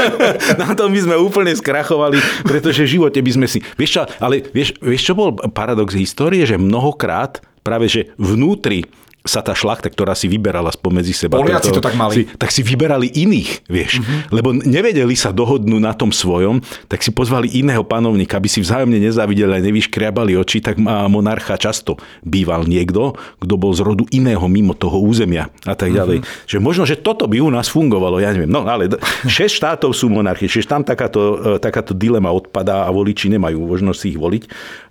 na 0.65 0.69
tom 0.73 0.89
by 0.89 0.99
sme 1.05 1.15
úplne 1.21 1.53
skrachovali, 1.53 2.17
pretože 2.41 2.89
v 2.89 2.97
živote 2.97 3.21
by 3.21 3.31
sme 3.37 3.45
si... 3.45 3.61
Vieš 3.77 3.91
čo, 3.93 4.01
ale 4.17 4.41
vieš, 4.49 4.81
vieš 4.81 5.03
čo 5.05 5.13
bol 5.13 5.37
paradox 5.53 5.93
histórie, 5.93 6.41
že 6.49 6.57
mnohokrát 6.57 7.37
práve 7.61 7.85
že 7.85 8.09
vnútri 8.17 8.81
sa 9.27 9.43
tá 9.43 9.53
šlachta, 9.53 9.91
ktorá 9.91 10.15
si 10.15 10.25
vyberala 10.31 10.71
spomedzi 10.73 11.13
seba. 11.13 11.37
Poliaci 11.37 11.69
to, 11.69 11.77
to 11.77 11.83
tak 11.83 11.99
mali. 11.99 12.13
Si, 12.15 12.21
tak 12.39 12.49
si 12.49 12.63
vyberali 12.63 13.11
iných, 13.11 13.67
vieš. 13.67 13.99
Mm-hmm. 13.99 14.19
Lebo 14.31 14.49
nevedeli 14.55 15.13
sa 15.13 15.35
dohodnúť 15.35 15.81
na 15.83 15.93
tom 15.93 16.09
svojom, 16.09 16.63
tak 16.87 17.03
si 17.03 17.11
pozvali 17.11 17.51
iného 17.51 17.83
panovníka, 17.83 18.39
aby 18.39 18.49
si 18.49 18.63
vzájomne 18.63 18.97
nezávideli 18.97 19.51
a 19.51 19.59
nevyškriabali 19.61 20.33
oči, 20.39 20.63
tak 20.63 20.79
monarcha 20.81 21.59
často 21.59 21.99
býval 22.23 22.65
niekto, 22.65 23.13
kto 23.43 23.53
bol 23.59 23.75
z 23.75 23.83
rodu 23.83 24.07
iného 24.15 24.43
mimo 24.47 24.73
toho 24.73 25.03
územia 25.03 25.51
a 25.67 25.75
tak 25.75 25.91
ďalej. 25.93 26.23
Mm-hmm. 26.23 26.47
Že 26.47 26.57
možno, 26.63 26.83
že 26.87 26.95
toto 26.97 27.27
by 27.27 27.43
u 27.43 27.51
nás 27.51 27.67
fungovalo, 27.67 28.23
ja 28.23 28.31
neviem. 28.31 28.49
No 28.49 28.63
ale 28.63 28.87
6 29.27 29.29
štátov 29.51 29.91
sú 29.91 30.07
monarchie, 30.07 30.47
čiže 30.47 30.71
tam 30.71 30.87
takáto, 30.87 31.57
e, 31.57 31.61
takáto 31.61 31.91
dilema 31.91 32.31
odpadá 32.31 32.87
a 32.87 32.89
voliči 32.89 33.27
nemajú 33.27 33.59
možnosť 33.67 33.99
si 33.99 34.07
ich 34.15 34.19
voliť. 34.19 34.43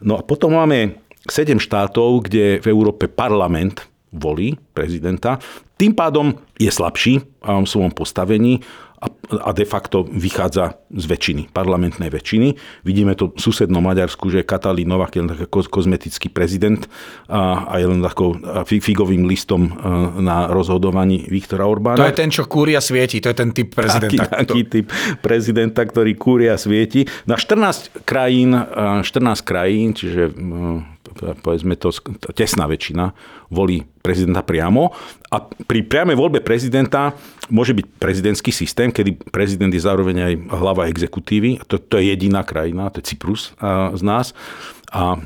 No 0.05 0.21
a 0.21 0.23
potom 0.23 0.53
máme 0.53 1.01
7 1.27 1.59
štátov, 1.59 2.29
kde 2.29 2.63
v 2.63 2.67
Európe 2.71 3.11
parlament 3.11 3.83
volí 4.13 4.59
prezidenta. 4.75 5.39
Tým 5.77 5.93
pádom 5.93 6.33
je 6.57 6.73
slabší 6.73 7.21
v 7.43 7.67
svojom 7.69 7.93
postavení 7.93 8.65
a 9.29 9.53
de 9.53 9.69
facto 9.69 10.09
vychádza 10.09 10.81
z 10.89 11.05
väčšiny, 11.05 11.53
parlamentnej 11.53 12.09
väčšiny. 12.09 12.57
Vidíme 12.81 13.13
to 13.13 13.29
v 13.29 13.39
susednom 13.45 13.85
Maďarsku, 13.85 14.33
že 14.33 14.41
Katalín 14.41 14.89
Novak 14.89 15.13
je 15.13 15.21
len 15.21 15.31
taký 15.37 15.69
kozmetický 15.69 16.33
prezident 16.33 16.89
a 17.29 17.77
je 17.77 17.87
len 17.93 18.01
takou 18.01 18.41
figovým 18.65 19.29
listom 19.29 19.69
na 20.17 20.49
rozhodovaní 20.49 21.29
Viktora 21.29 21.69
Orbána. 21.69 22.01
To 22.01 22.09
je 22.09 22.17
ten, 22.17 22.33
čo 22.33 22.49
kúria 22.49 22.81
svieti, 22.81 23.21
to 23.21 23.29
je 23.29 23.37
ten 23.37 23.53
typ 23.53 23.69
prezidenta. 23.77 24.33
Taký, 24.33 24.49
taký 24.49 24.61
typ 24.65 24.87
prezidenta, 25.21 25.85
ktorý 25.85 26.17
kúria 26.17 26.57
svieti. 26.57 27.05
Na 27.29 27.37
14 27.37 28.01
krajín, 28.09 28.57
14 28.57 29.05
krajín, 29.45 29.93
čiže 29.93 30.33
povedzme 31.17 31.75
to, 31.81 31.91
tesná 32.37 32.69
väčšina, 32.69 33.13
volí 33.51 33.83
prezidenta 34.05 34.45
priamo. 34.45 34.93
A 35.33 35.37
pri 35.43 35.83
priamej 35.83 36.17
voľbe 36.17 36.41
prezidenta 36.45 37.17
môže 37.51 37.73
byť 37.75 37.87
prezidentský 37.99 38.53
systém, 38.53 38.95
kedy 38.95 39.33
prezident 39.33 39.73
je 39.73 39.83
zároveň 39.83 40.17
aj 40.23 40.33
hlava 40.53 40.87
exekutívy. 40.91 41.65
To, 41.67 41.81
to 41.81 41.99
je 41.99 42.13
jediná 42.13 42.45
krajina, 42.47 42.93
to 42.93 43.01
je 43.03 43.15
Cyprus 43.15 43.57
z 43.95 44.03
nás. 44.05 44.37
A 44.93 45.19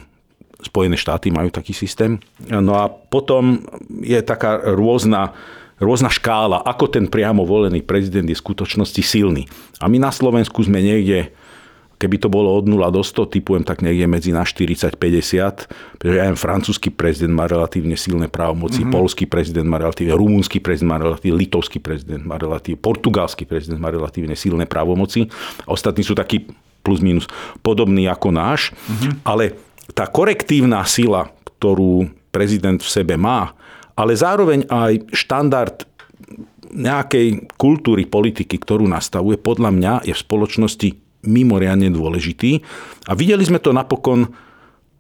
Spojené 0.61 1.01
štáty 1.01 1.33
majú 1.33 1.49
taký 1.49 1.73
systém. 1.73 2.21
No 2.53 2.77
a 2.77 2.93
potom 2.93 3.65
je 4.05 4.21
taká 4.21 4.61
rôzna 4.77 5.33
rôzna 5.81 6.13
škála, 6.13 6.61
ako 6.61 6.93
ten 6.93 7.09
priamo 7.09 7.49
volený 7.49 7.81
prezident 7.81 8.29
je 8.29 8.37
v 8.37 8.45
skutočnosti 8.45 9.01
silný. 9.01 9.49
A 9.81 9.89
my 9.89 9.97
na 9.97 10.13
Slovensku 10.13 10.61
sme 10.61 10.85
niekde 10.85 11.33
Keby 12.01 12.17
to 12.17 12.33
bolo 12.33 12.57
od 12.57 12.65
0 12.65 12.81
do 12.89 13.05
100, 13.05 13.29
typujem 13.29 13.61
tak 13.61 13.85
niekde 13.85 14.09
medzi 14.09 14.33
na 14.33 14.41
40-50, 14.41 16.01
pretože 16.01 16.17
aj 16.17 16.41
francúzsky 16.41 16.89
prezident 16.89 17.37
má 17.37 17.45
relatívne 17.45 17.93
silné 17.93 18.33
právomoci, 18.33 18.81
mm-hmm. 18.81 18.97
polský 18.97 19.29
prezident 19.29 19.69
má 19.69 19.77
relatívne, 19.77 20.17
rumúnsky 20.17 20.65
prezident 20.65 20.97
má 20.97 20.99
relatívne, 21.05 21.37
litovský 21.37 21.77
prezident 21.77 22.25
má 22.25 22.41
relatívne, 22.41 22.81
portugalský 22.81 23.45
prezident 23.45 23.77
má 23.77 23.93
relatívne 23.93 24.33
silné 24.33 24.65
právomoci. 24.65 25.29
Ostatní 25.69 26.01
sú 26.01 26.17
takí 26.17 26.49
plus 26.81 27.05
minus 27.05 27.29
podobní 27.61 28.09
ako 28.09 28.33
náš, 28.33 28.73
mm-hmm. 28.73 29.13
ale 29.29 29.61
tá 29.93 30.09
korektívna 30.09 30.81
sila, 30.89 31.29
ktorú 31.61 32.09
prezident 32.33 32.81
v 32.81 32.89
sebe 32.89 33.21
má, 33.21 33.53
ale 33.93 34.17
zároveň 34.17 34.65
aj 34.73 35.13
štandard 35.13 35.85
nejakej 36.71 37.51
kultúry 37.59 38.07
politiky, 38.07 38.57
ktorú 38.57 38.87
nastavuje, 38.87 39.37
podľa 39.37 39.71
mňa 39.75 39.93
je 40.09 40.15
v 40.15 40.23
spoločnosti 40.25 40.89
mimoriadne 41.25 41.93
dôležitý. 41.93 42.61
A 43.09 43.17
videli 43.17 43.45
sme 43.45 43.61
to 43.61 43.73
napokon, 43.73 44.31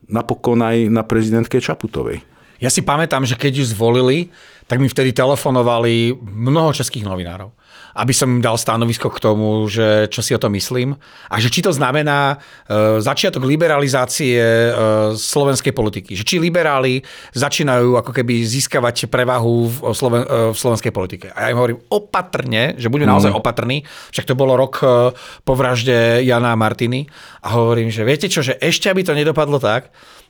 napokon 0.08 0.60
aj 0.60 0.88
na 0.88 1.04
prezidentke 1.04 1.60
Čaputovej. 1.60 2.20
Ja 2.60 2.68
si 2.68 2.84
pamätám, 2.84 3.24
že 3.24 3.40
keď 3.40 3.60
ju 3.60 3.64
zvolili, 3.64 4.28
tak 4.68 4.78
mi 4.78 4.88
vtedy 4.88 5.16
telefonovali 5.16 6.12
mnoho 6.20 6.76
českých 6.76 7.08
novinárov 7.08 7.59
aby 7.96 8.12
som 8.14 8.28
im 8.30 8.44
dal 8.44 8.54
stanovisko 8.54 9.10
k 9.10 9.18
tomu, 9.18 9.66
že 9.66 10.06
čo 10.12 10.22
si 10.22 10.36
o 10.36 10.40
to 10.40 10.52
myslím. 10.52 10.94
A 11.26 11.42
že 11.42 11.50
či 11.50 11.64
to 11.64 11.74
znamená 11.74 12.36
e, 12.36 13.02
začiatok 13.02 13.42
liberalizácie 13.42 14.38
e, 14.38 14.70
slovenskej 15.18 15.74
politiky. 15.74 16.14
Že 16.14 16.24
či 16.28 16.36
liberáli 16.38 17.02
začínajú 17.34 17.98
ako 17.98 18.12
keby 18.14 18.46
získavať 18.46 19.10
prevahu 19.10 19.66
v, 19.66 19.74
Sloven, 19.96 20.22
e, 20.22 20.54
v 20.54 20.56
slovenskej 20.56 20.92
politike. 20.94 21.26
A 21.34 21.48
ja 21.48 21.50
im 21.50 21.58
hovorím 21.58 21.82
opatrne, 21.90 22.78
že 22.78 22.92
budeme 22.92 23.10
mm. 23.10 23.14
naozaj 23.18 23.32
opatrní. 23.34 23.82
Však 24.14 24.28
to 24.28 24.38
bolo 24.38 24.54
rok 24.54 24.78
e, 24.84 25.10
po 25.42 25.52
vražde 25.58 26.22
Jana 26.22 26.54
a 26.54 26.60
Martiny. 26.60 27.10
A 27.42 27.58
hovorím, 27.58 27.88
že 27.88 28.06
viete 28.06 28.30
čo, 28.30 28.44
že 28.44 28.54
ešte 28.60 28.90
aby 28.90 29.06
to 29.06 29.14
nedopadlo 29.14 29.62
tak, 29.62 29.88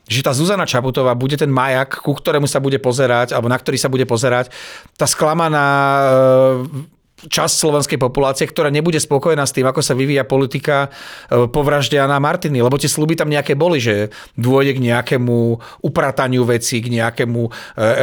že 0.09 0.25
tá 0.25 0.33
Zuzana 0.33 0.65
Čaputová 0.65 1.13
bude 1.13 1.37
ten 1.37 1.49
majak, 1.49 2.01
ku 2.01 2.13
ktorému 2.13 2.49
sa 2.49 2.57
bude 2.57 2.81
pozerať, 2.81 3.33
alebo 3.33 3.49
na 3.49 3.57
ktorý 3.57 3.77
sa 3.77 3.89
bude 3.89 4.05
pozerať. 4.09 4.49
Tá 4.97 5.05
sklamaná 5.05 5.67
e, 5.67 7.00
časť 7.27 7.53
slovenskej 7.53 7.99
populácie, 8.01 8.49
ktorá 8.49 8.73
nebude 8.73 8.97
spokojná 8.97 9.45
s 9.45 9.53
tým, 9.53 9.67
ako 9.67 9.81
sa 9.83 9.93
vyvíja 9.93 10.25
politika 10.25 10.89
e, 11.29 11.45
po 11.45 11.61
vražde 11.61 11.99
Jana 11.99 12.17
Martiny, 12.17 12.61
lebo 12.61 12.79
tie 12.79 12.89
sluby 12.89 13.13
tam 13.13 13.29
nejaké 13.29 13.53
boli, 13.53 13.77
že 13.77 14.09
dôjde 14.39 14.77
k 14.77 14.83
nejakému 14.89 15.37
uprataniu 15.85 16.47
veci, 16.47 16.81
k 16.81 16.87
nejakému 16.89 17.41
e, 17.45 17.49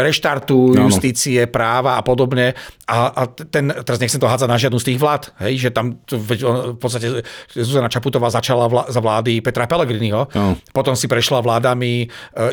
reštartu 0.06 0.76
no, 0.76 0.86
justície, 0.86 1.48
práva 1.50 1.98
a 1.98 2.02
podobne. 2.04 2.54
A, 2.88 3.12
a 3.12 3.22
ten, 3.28 3.68
teraz 3.84 3.98
nechcem 4.00 4.20
to 4.20 4.30
hádzať 4.30 4.48
na 4.48 4.58
žiadnu 4.60 4.78
z 4.80 4.86
tých 4.92 4.98
vlád, 5.00 5.22
hej, 5.44 5.68
že 5.68 5.70
tam 5.74 6.00
v 6.08 6.78
podstate 6.78 7.26
Zuzana 7.52 7.92
Čaputová 7.92 8.32
začala 8.32 8.64
vla, 8.64 8.88
za 8.88 9.02
vlády 9.02 9.44
Petra 9.44 9.68
Pellegriniho, 9.68 10.30
no. 10.32 10.56
potom 10.72 10.96
si 10.96 11.04
prešla 11.04 11.44
vládami 11.44 12.04
e, 12.04 12.06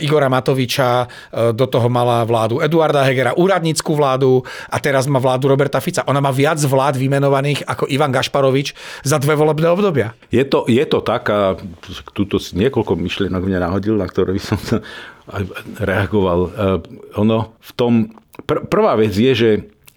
Igora 0.03 0.27
Matoviča, 0.27 1.07
do 1.55 1.65
toho 1.67 1.87
mala 1.91 2.23
vládu 2.23 2.59
Eduarda 2.59 3.03
Hegera, 3.03 3.35
úradnícku 3.35 3.91
vládu 3.95 4.43
a 4.71 4.77
teraz 4.79 5.07
má 5.07 5.19
vládu 5.19 5.47
Roberta 5.51 5.79
Fica. 5.79 6.03
Ona 6.07 6.19
má 6.19 6.31
viac 6.31 6.54
viac 6.55 6.71
vlád 6.71 6.95
vymenovaných 6.95 7.67
ako 7.67 7.91
Ivan 7.91 8.15
Gašparovič 8.15 8.71
za 9.03 9.19
dve 9.19 9.35
volebné 9.35 9.67
obdobia. 9.67 10.15
Je 10.31 10.47
to, 10.47 10.63
je 10.71 10.79
to 10.87 11.03
tak 11.03 11.27
a 11.27 11.59
túto 12.15 12.39
niekoľko 12.39 12.95
myšlienok 12.95 13.43
mňa 13.43 13.59
nahodil, 13.59 13.99
na 13.99 14.07
ktoré 14.07 14.39
by 14.39 14.41
som 14.41 14.59
reagoval. 15.91 16.39
E, 16.47 16.49
ono 17.19 17.59
v 17.59 17.71
tom, 17.75 17.93
pr- 18.47 18.63
prvá 18.71 18.95
vec 18.95 19.11
je, 19.11 19.31
že 19.35 19.49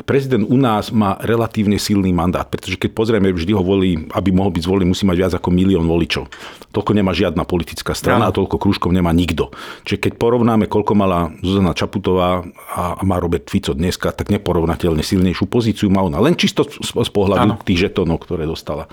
prezident 0.08 0.48
u 0.48 0.56
nás 0.56 0.88
má 0.88 1.20
relatívne 1.20 1.76
silný 1.76 2.16
mandát, 2.16 2.48
pretože 2.48 2.80
keď 2.80 2.96
pozrieme, 2.96 3.28
vždy 3.28 3.52
ho 3.52 3.60
volí, 3.60 4.08
aby 4.16 4.32
mohol 4.32 4.56
byť 4.56 4.64
zvolený, 4.64 4.96
musí 4.96 5.04
mať 5.04 5.16
viac 5.20 5.32
ako 5.36 5.52
milión 5.52 5.84
voličov. 5.84 6.32
Toľko 6.72 6.92
nemá 6.96 7.12
žiadna 7.12 7.44
politická 7.44 7.92
strana 7.92 8.32
a 8.32 8.34
toľko 8.34 8.56
krúžkov 8.56 8.88
nemá 8.88 9.12
nikto. 9.12 9.52
Čiže 9.84 10.08
keď 10.08 10.12
porovnáme, 10.16 10.64
koľko 10.64 10.96
mala 10.96 11.36
Zuzana 11.44 11.76
Čaputová 11.76 12.40
a 12.72 13.04
má 13.04 13.20
Robert 13.20 13.44
Fico 13.52 13.76
dneska, 13.76 14.16
tak 14.16 14.32
neporovnateľne 14.32 15.04
silnejšiu 15.04 15.44
pozíciu 15.44 15.92
má 15.92 16.00
ona. 16.00 16.24
Len 16.24 16.32
čisto 16.40 16.64
z 16.64 17.10
pohľadu 17.12 17.60
ano. 17.60 17.60
tých 17.60 17.92
žetónov, 17.92 18.24
ktoré 18.24 18.48
dostala. 18.48 18.88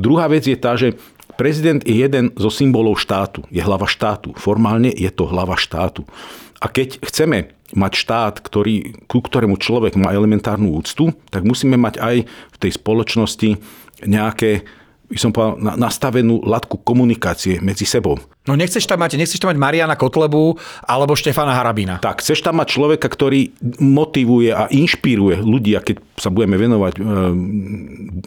Druhá 0.00 0.32
vec 0.32 0.48
je 0.48 0.56
tá, 0.56 0.80
že 0.80 0.96
prezident 1.36 1.84
je 1.84 1.92
jeden 1.92 2.32
zo 2.40 2.48
symbolov 2.48 2.96
štátu. 2.96 3.44
Je 3.52 3.60
hlava 3.60 3.84
štátu. 3.84 4.32
Formálne 4.40 4.88
je 4.88 5.12
to 5.12 5.28
hlava 5.28 5.60
štátu. 5.60 6.08
A 6.58 6.66
keď 6.66 6.98
chceme 7.04 7.57
mať 7.76 7.92
štát, 8.00 8.34
ktorý, 8.40 9.04
ku 9.04 9.20
ktorému 9.20 9.60
človek 9.60 10.00
má 10.00 10.12
elementárnu 10.14 10.72
úctu, 10.72 11.12
tak 11.28 11.44
musíme 11.44 11.76
mať 11.76 12.00
aj 12.00 12.16
v 12.24 12.56
tej 12.56 12.72
spoločnosti 12.80 13.50
nejaké 14.08 14.64
by 15.08 15.16
som 15.16 15.32
povedal, 15.32 15.80
nastavenú 15.80 16.44
latku 16.44 16.84
komunikácie 16.84 17.64
medzi 17.64 17.88
sebou. 17.88 18.20
No 18.48 18.56
nechceš 18.56 18.88
tam 18.88 19.04
mať, 19.04 19.20
nechceš 19.20 19.44
tam 19.44 19.52
mať 19.52 19.60
Mariana 19.60 19.92
Kotlebu 19.92 20.56
alebo 20.88 21.12
Štefana 21.12 21.52
Harabína. 21.52 22.00
Tak, 22.00 22.24
chceš 22.24 22.40
tam 22.40 22.64
mať 22.64 22.72
človeka, 22.72 23.04
ktorý 23.04 23.52
motivuje 23.76 24.48
a 24.56 24.72
inšpiruje 24.72 25.44
ľudí 25.44 25.76
a 25.76 25.84
keď 25.84 26.00
sa 26.16 26.32
budeme 26.32 26.56
venovať 26.56 26.96
e, 26.96 27.00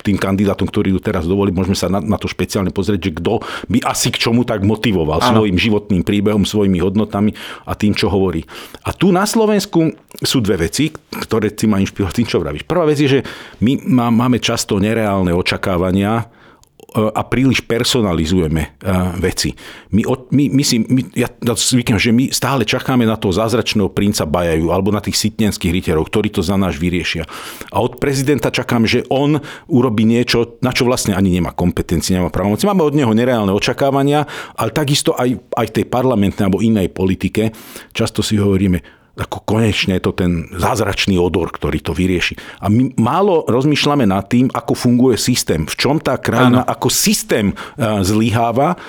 tým 0.06 0.18
kandidátom, 0.22 0.70
ktorí 0.70 0.94
ju 0.94 1.02
teraz 1.02 1.26
dovolí, 1.26 1.50
môžeme 1.50 1.74
sa 1.74 1.90
na, 1.90 1.98
na 1.98 2.22
to 2.22 2.30
špeciálne 2.30 2.70
pozrieť, 2.70 3.10
že 3.10 3.12
kto 3.18 3.42
by 3.66 3.82
asi 3.82 4.14
k 4.14 4.22
čomu 4.22 4.46
tak 4.46 4.62
motivoval 4.62 5.18
ano. 5.18 5.42
svojim 5.42 5.58
životným 5.58 6.06
príbehom, 6.06 6.46
svojimi 6.46 6.78
hodnotami 6.78 7.34
a 7.66 7.74
tým, 7.74 7.98
čo 7.98 8.14
hovorí. 8.14 8.46
A 8.86 8.94
tu 8.94 9.10
na 9.10 9.26
Slovensku 9.26 9.90
sú 10.22 10.38
dve 10.46 10.70
veci, 10.70 10.94
ktoré 10.94 11.50
si 11.50 11.66
ma 11.66 11.82
inšpirovať 11.82 12.14
tým, 12.14 12.30
čo 12.30 12.38
vravíš. 12.38 12.70
Prvá 12.70 12.86
vec 12.86 13.02
je, 13.02 13.10
že 13.10 13.20
my 13.66 13.90
máme 13.90 14.38
často 14.38 14.78
nereálne 14.78 15.34
očakávania, 15.34 16.30
a 16.92 17.22
príliš 17.24 17.64
personalizujeme 17.64 18.62
e, 18.62 18.70
veci. 19.24 19.56
My, 19.96 20.04
my, 20.28 20.44
my 20.52 20.64
si, 20.64 20.84
my, 20.84 21.02
ja 21.16 21.32
zvyknem, 21.40 21.96
že 21.96 22.12
my 22.12 22.36
stále 22.36 22.68
čakáme 22.68 23.08
na 23.08 23.16
toho 23.16 23.32
zázračného 23.32 23.88
princa 23.96 24.28
Bajaju 24.28 24.76
alebo 24.76 24.92
na 24.92 25.00
tých 25.00 25.16
sitnenských 25.16 25.72
rytierov, 25.72 26.12
ktorí 26.12 26.36
to 26.36 26.44
za 26.44 26.60
náš 26.60 26.84
vyriešia. 26.84 27.24
A 27.72 27.80
od 27.80 27.96
prezidenta 27.96 28.52
čakám, 28.52 28.84
že 28.84 29.08
on 29.08 29.40
urobí 29.72 30.04
niečo, 30.04 30.60
na 30.60 30.76
čo 30.76 30.84
vlastne 30.84 31.16
ani 31.16 31.32
nemá 31.32 31.56
kompetencie, 31.56 32.12
nemá 32.12 32.28
právomoci. 32.28 32.68
Máme 32.68 32.84
od 32.84 32.92
neho 32.92 33.16
nereálne 33.16 33.56
očakávania, 33.56 34.28
ale 34.60 34.76
takisto 34.76 35.16
aj, 35.16 35.40
aj 35.56 35.68
tej 35.72 35.88
parlamentnej 35.88 36.44
alebo 36.44 36.60
inej 36.60 36.92
politike 36.92 37.56
často 37.96 38.20
si 38.20 38.36
hovoríme, 38.36 39.01
ako 39.18 39.44
konečne 39.44 40.00
je 40.00 40.04
to 40.08 40.14
ten 40.16 40.48
zázračný 40.56 41.20
odor, 41.20 41.52
ktorý 41.52 41.84
to 41.84 41.92
vyrieši. 41.92 42.64
A 42.64 42.72
my 42.72 42.96
málo 42.96 43.44
rozmýšľame 43.48 44.08
nad 44.08 44.28
tým, 44.32 44.48
ako 44.48 44.74
funguje 44.74 45.20
systém, 45.20 45.68
v 45.68 45.76
čom 45.76 46.00
tá 46.00 46.16
krajina 46.16 46.64
ano. 46.64 46.72
ako 46.72 46.88
systém 46.88 47.52
e, 47.52 47.56
zlyháva, 48.08 48.80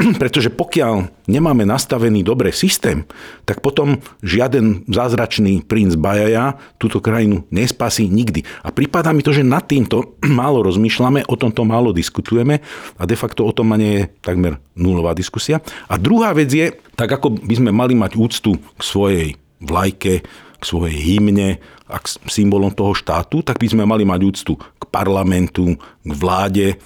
pretože 0.22 0.48
pokiaľ 0.50 1.28
nemáme 1.28 1.68
nastavený 1.68 2.24
dobre 2.24 2.50
systém, 2.50 3.04
tak 3.44 3.60
potom 3.60 4.00
žiaden 4.24 4.88
zázračný 4.88 5.62
princ 5.62 5.94
Bajaja 5.94 6.56
túto 6.80 6.98
krajinu 7.04 7.44
nespasí 7.52 8.08
nikdy. 8.08 8.42
A 8.64 8.72
prípada 8.72 9.12
mi 9.12 9.20
to, 9.20 9.30
že 9.30 9.46
nad 9.46 9.64
týmto 9.68 10.16
málo 10.40 10.64
rozmýšľame, 10.66 11.28
o 11.28 11.34
tomto 11.38 11.62
málo 11.62 11.94
diskutujeme 11.94 12.58
a 12.98 13.02
de 13.06 13.16
facto 13.16 13.46
o 13.46 13.52
tom 13.54 13.72
nie 13.76 14.02
je 14.02 14.04
takmer 14.18 14.58
nulová 14.74 15.14
diskusia. 15.14 15.62
A 15.86 15.94
druhá 15.94 16.34
vec 16.34 16.50
je, 16.50 16.74
tak 16.98 17.06
ako 17.06 17.38
by 17.38 17.54
sme 17.54 17.70
mali 17.70 17.94
mať 17.94 18.18
úctu 18.18 18.58
k 18.58 18.82
svojej 18.82 19.28
vlajke, 19.60 20.24
k 20.60 20.62
svojej 20.68 20.92
hymne 20.92 21.56
a 21.88 21.96
k 21.96 22.06
symbolom 22.28 22.70
toho 22.70 22.92
štátu, 22.92 23.40
tak 23.40 23.56
by 23.56 23.72
sme 23.72 23.88
mali 23.88 24.04
mať 24.04 24.20
úctu 24.20 24.52
k 24.60 24.84
parlamentu, 24.92 25.80
k 26.04 26.12
vláde 26.12 26.76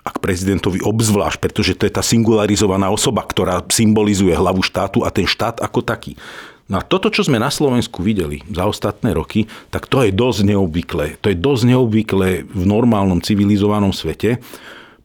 a 0.00 0.08
k 0.08 0.16
prezidentovi 0.16 0.80
obzvlášť, 0.80 1.38
pretože 1.38 1.76
to 1.76 1.84
je 1.84 1.92
tá 1.92 2.00
singularizovaná 2.00 2.88
osoba, 2.88 3.20
ktorá 3.28 3.60
symbolizuje 3.68 4.32
hlavu 4.32 4.64
štátu 4.64 5.04
a 5.04 5.12
ten 5.12 5.28
štát 5.28 5.60
ako 5.60 5.84
taký. 5.84 6.16
No 6.68 6.80
a 6.80 6.84
toto, 6.84 7.08
čo 7.08 7.24
sme 7.24 7.40
na 7.40 7.48
Slovensku 7.48 8.04
videli 8.04 8.44
za 8.48 8.68
ostatné 8.68 9.16
roky, 9.16 9.48
tak 9.72 9.88
to 9.88 10.04
je 10.04 10.12
dosť 10.12 10.52
neobvyklé. 10.52 11.16
To 11.24 11.32
je 11.32 11.36
dosť 11.36 11.62
neobvyklé 11.72 12.44
v 12.44 12.62
normálnom 12.68 13.24
civilizovanom 13.24 13.92
svete, 13.92 14.40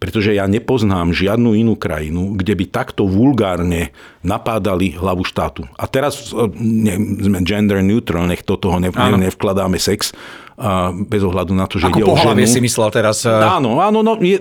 pretože 0.03 0.35
ja 0.35 0.43
nepoznám 0.51 1.15
žiadnu 1.15 1.55
inú 1.55 1.79
krajinu, 1.79 2.35
kde 2.35 2.59
by 2.59 2.65
takto 2.67 3.07
vulgárne 3.07 3.95
napádali 4.19 4.99
hlavu 4.99 5.23
štátu. 5.23 5.63
A 5.79 5.87
teraz 5.87 6.35
ne, 6.59 6.99
sme 7.23 7.39
gender 7.47 7.79
neutral, 7.79 8.27
nech 8.27 8.43
do 8.43 8.59
toho 8.59 8.83
ne, 8.83 8.91
ne, 8.91 9.31
nevkladáme 9.31 9.79
sex, 9.79 10.11
a 10.55 10.69
bez 10.91 11.19
ohľadu 11.19 11.51
na 11.51 11.65
to, 11.65 11.75
že 11.75 11.89
Ako 11.89 11.97
ide 11.97 12.05
o 12.05 12.13
ženu. 12.13 12.45
si 12.45 12.59
myslel 12.59 12.89
teraz. 12.89 13.21
eh, 13.21 13.33
Áno, 13.33 13.79
áno, 13.79 13.99
no, 13.99 14.13
je, 14.15 14.37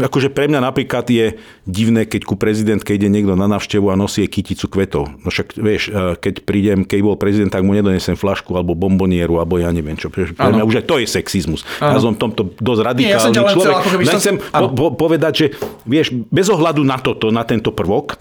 akože 0.00 0.28
pre 0.28 0.46
mňa 0.46 0.62
napríklad 0.62 1.02
je 1.04 1.34
divné, 1.62 2.04
keď 2.04 2.22
ku 2.22 2.34
prezidentke 2.34 2.92
ide 2.92 3.06
niekto 3.06 3.32
na 3.32 3.46
návštevu 3.46 3.88
a 3.88 3.94
nosí 3.94 4.22
jej 4.22 4.30
kyticu 4.30 4.66
kvetov. 4.68 5.10
No 5.18 5.26
však 5.26 5.54
vieš, 5.54 5.88
eh, 5.88 6.14
keď 6.14 6.34
prídem, 6.40 6.78
keď 6.80 6.98
bol 7.02 7.16
prezident, 7.16 7.48
tak 7.48 7.60
mu 7.60 7.72
nedonesem 7.72 8.14
flašku 8.14 8.52
alebo 8.52 8.72
bombonieru, 8.72 9.36
alebo 9.36 9.56
ja 9.56 9.68
neviem 9.68 9.94
čo. 9.94 10.06
Pre 10.06 10.22
mňa 10.30 10.62
už 10.62 10.80
aj 10.80 10.86
to 10.86 10.96
je 10.96 11.06
sexizmus. 11.08 11.66
Ja 11.76 11.98
som 11.98 12.14
v 12.14 12.20
tomto 12.20 12.54
dosť 12.54 12.80
Nie, 12.94 13.10
ja 13.10 13.18
radikálny 13.18 13.26
len 13.26 13.34
chcel 13.34 13.50
človek. 13.56 13.74
ako 13.76 13.88
keby 13.90 14.02
Len 14.02 14.12
som- 14.12 14.20
chcem 14.22 14.36
po, 14.38 14.66
po, 14.70 14.86
povedať, 14.96 15.32
že 15.34 15.46
vieš, 15.82 16.06
bez 16.28 16.46
ohľadu 16.46 16.80
na 16.80 16.96
toto, 16.96 17.28
na 17.28 17.42
tento 17.42 17.68
prvok, 17.68 18.14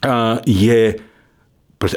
a, 0.00 0.38
je, 0.42 0.94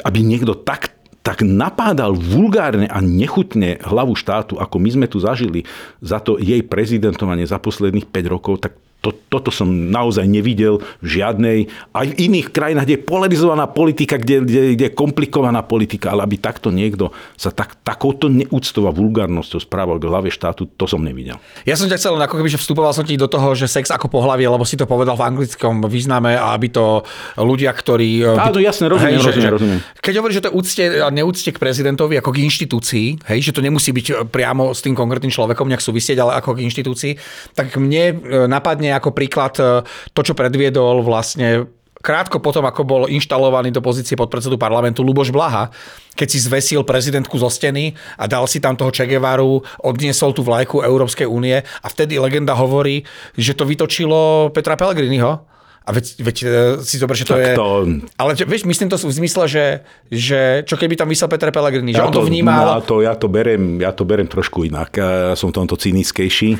aby 0.02 0.18
niekto 0.20 0.54
tak 0.56 0.95
tak 1.26 1.42
napádal 1.42 2.14
vulgárne 2.14 2.86
a 2.86 3.02
nechutne 3.02 3.82
hlavu 3.82 4.14
štátu, 4.14 4.62
ako 4.62 4.78
my 4.78 4.90
sme 4.94 5.06
tu 5.10 5.18
zažili 5.18 5.66
za 5.98 6.22
to 6.22 6.38
jej 6.38 6.62
prezidentovanie 6.62 7.42
za 7.42 7.58
posledných 7.58 8.06
5 8.06 8.30
rokov, 8.30 8.62
tak 8.62 8.78
to, 9.06 9.14
toto 9.30 9.54
som 9.54 9.64
naozaj 9.70 10.26
nevidel 10.26 10.82
v 10.98 11.06
žiadnej, 11.06 11.58
aj 11.94 12.06
v 12.10 12.18
iných 12.26 12.50
krajinách, 12.50 12.84
kde 12.84 12.96
je 12.98 13.06
polarizovaná 13.06 13.70
politika, 13.70 14.18
kde, 14.18 14.42
kde, 14.42 14.60
kde 14.74 14.84
je 14.86 14.92
komplikovaná 14.92 15.62
politika, 15.62 16.10
ale 16.10 16.26
aby 16.26 16.36
takto 16.36 16.68
niekto 16.68 17.14
sa 17.34 17.54
tak, 17.54 17.78
takouto 17.80 18.26
neúctou 18.26 18.84
a 18.84 18.92
vulgárnosťou 18.92 19.62
správal 19.62 19.96
k 19.96 20.10
hlave 20.10 20.28
štátu, 20.28 20.66
to 20.66 20.84
som 20.84 20.98
nevidel. 20.98 21.38
Ja 21.62 21.78
som 21.78 21.86
ťa 21.86 21.94
chcel, 21.94 22.16
ako 22.16 22.34
keby, 22.36 22.50
že 22.50 22.58
vstupoval 22.58 22.90
som 22.90 23.06
ti 23.06 23.14
do 23.14 23.30
toho, 23.30 23.54
že 23.54 23.70
sex 23.70 23.86
ako 23.88 24.10
pohlavie, 24.10 24.42
lebo 24.44 24.66
si 24.66 24.74
to 24.74 24.88
povedal 24.88 25.14
v 25.14 25.22
anglickom 25.22 25.86
význame 25.86 26.34
a 26.34 26.50
aby 26.50 26.72
to 26.72 27.06
ľudia, 27.36 27.70
ktorí... 27.70 28.24
eh, 28.24 28.34
Áno, 28.42 28.58
jasne, 28.58 28.90
rozumiem, 28.90 29.20
že- 29.20 29.30
rozumiem, 29.30 29.44
že- 29.44 29.54
rozumiem. 29.54 29.80
Keď 30.00 30.14
hovoríš, 30.16 30.36
že 30.40 30.44
to 30.44 30.54
úcte 30.56 30.82
a 30.98 31.08
neúcte 31.12 31.50
k 31.52 31.58
prezidentovi 31.60 32.16
ako 32.16 32.32
k 32.32 32.38
inštitúcii, 32.42 33.06
hej, 33.28 33.38
že 33.44 33.52
to 33.52 33.60
nemusí 33.60 33.92
byť 33.92 34.06
eh, 34.08 34.14
priamo 34.26 34.72
s 34.72 34.80
tým 34.80 34.96
konkrétnym 34.96 35.30
človekom 35.30 35.68
nejak 35.68 35.84
súvisieť, 35.84 36.16
ale 36.18 36.40
ako 36.40 36.56
k 36.56 36.64
inštitúcii, 36.64 37.12
tak 37.52 37.76
mne 37.76 38.04
eh, 38.08 38.14
napadne 38.48 38.95
ako 38.96 39.12
príklad 39.12 39.54
eh, 39.60 39.84
to, 40.12 40.20
čo 40.24 40.32
predviedol 40.32 41.04
vlastne 41.04 41.68
krátko 42.06 42.38
potom, 42.38 42.62
ako 42.62 42.82
bol 42.86 43.02
inštalovaný 43.10 43.74
do 43.74 43.82
pozície 43.82 44.14
podpredsedu 44.14 44.54
parlamentu 44.54 45.02
Luboš 45.02 45.34
Blaha, 45.34 45.74
keď 46.14 46.28
si 46.30 46.38
zvesil 46.38 46.86
prezidentku 46.86 47.34
zo 47.34 47.50
steny 47.50 47.98
a 48.14 48.30
dal 48.30 48.46
si 48.46 48.62
tam 48.62 48.78
toho 48.78 48.94
Che 48.94 49.10
Guevaru, 49.10 49.58
odniesol 49.82 50.30
tú 50.30 50.46
vlajku 50.46 50.86
Európskej 50.86 51.26
únie 51.26 51.58
a 51.58 51.86
vtedy 51.90 52.22
legenda 52.22 52.54
hovorí, 52.54 53.02
že 53.34 53.58
to 53.58 53.66
vytočilo 53.66 54.54
Petra 54.54 54.78
Pellegriniho. 54.78 55.55
A 55.86 55.94
veď, 55.94 56.06
veď 56.18 56.36
e, 56.42 56.46
si 56.82 56.98
zober, 56.98 57.14
že 57.14 57.22
to 57.22 57.38
Tak 57.38 57.46
je... 57.46 57.54
to- 57.54 57.86
Ale 58.18 58.34
vieš, 58.34 58.66
myslím 58.66 58.90
to 58.90 58.98
v 58.98 59.06
zmysle, 59.06 59.46
že, 59.46 59.64
že 60.10 60.66
čo 60.66 60.74
keby 60.74 60.98
tam 60.98 61.06
vysel 61.06 61.30
Peter 61.30 61.54
Pellegrini, 61.54 61.94
že 61.94 62.02
on 62.02 62.10
to 62.10 62.26
Ja 62.26 62.28
vnímal... 62.28 62.82
to, 62.82 63.06
ja, 63.06 63.14
to 63.14 63.30
berem, 63.30 63.78
ja 63.78 63.94
to 63.94 64.02
berem 64.02 64.26
trošku 64.26 64.66
inak. 64.66 64.90
Ja 64.98 65.38
som 65.38 65.54
v 65.54 65.62
tomto 65.62 65.78
cynickejší. 65.78 66.58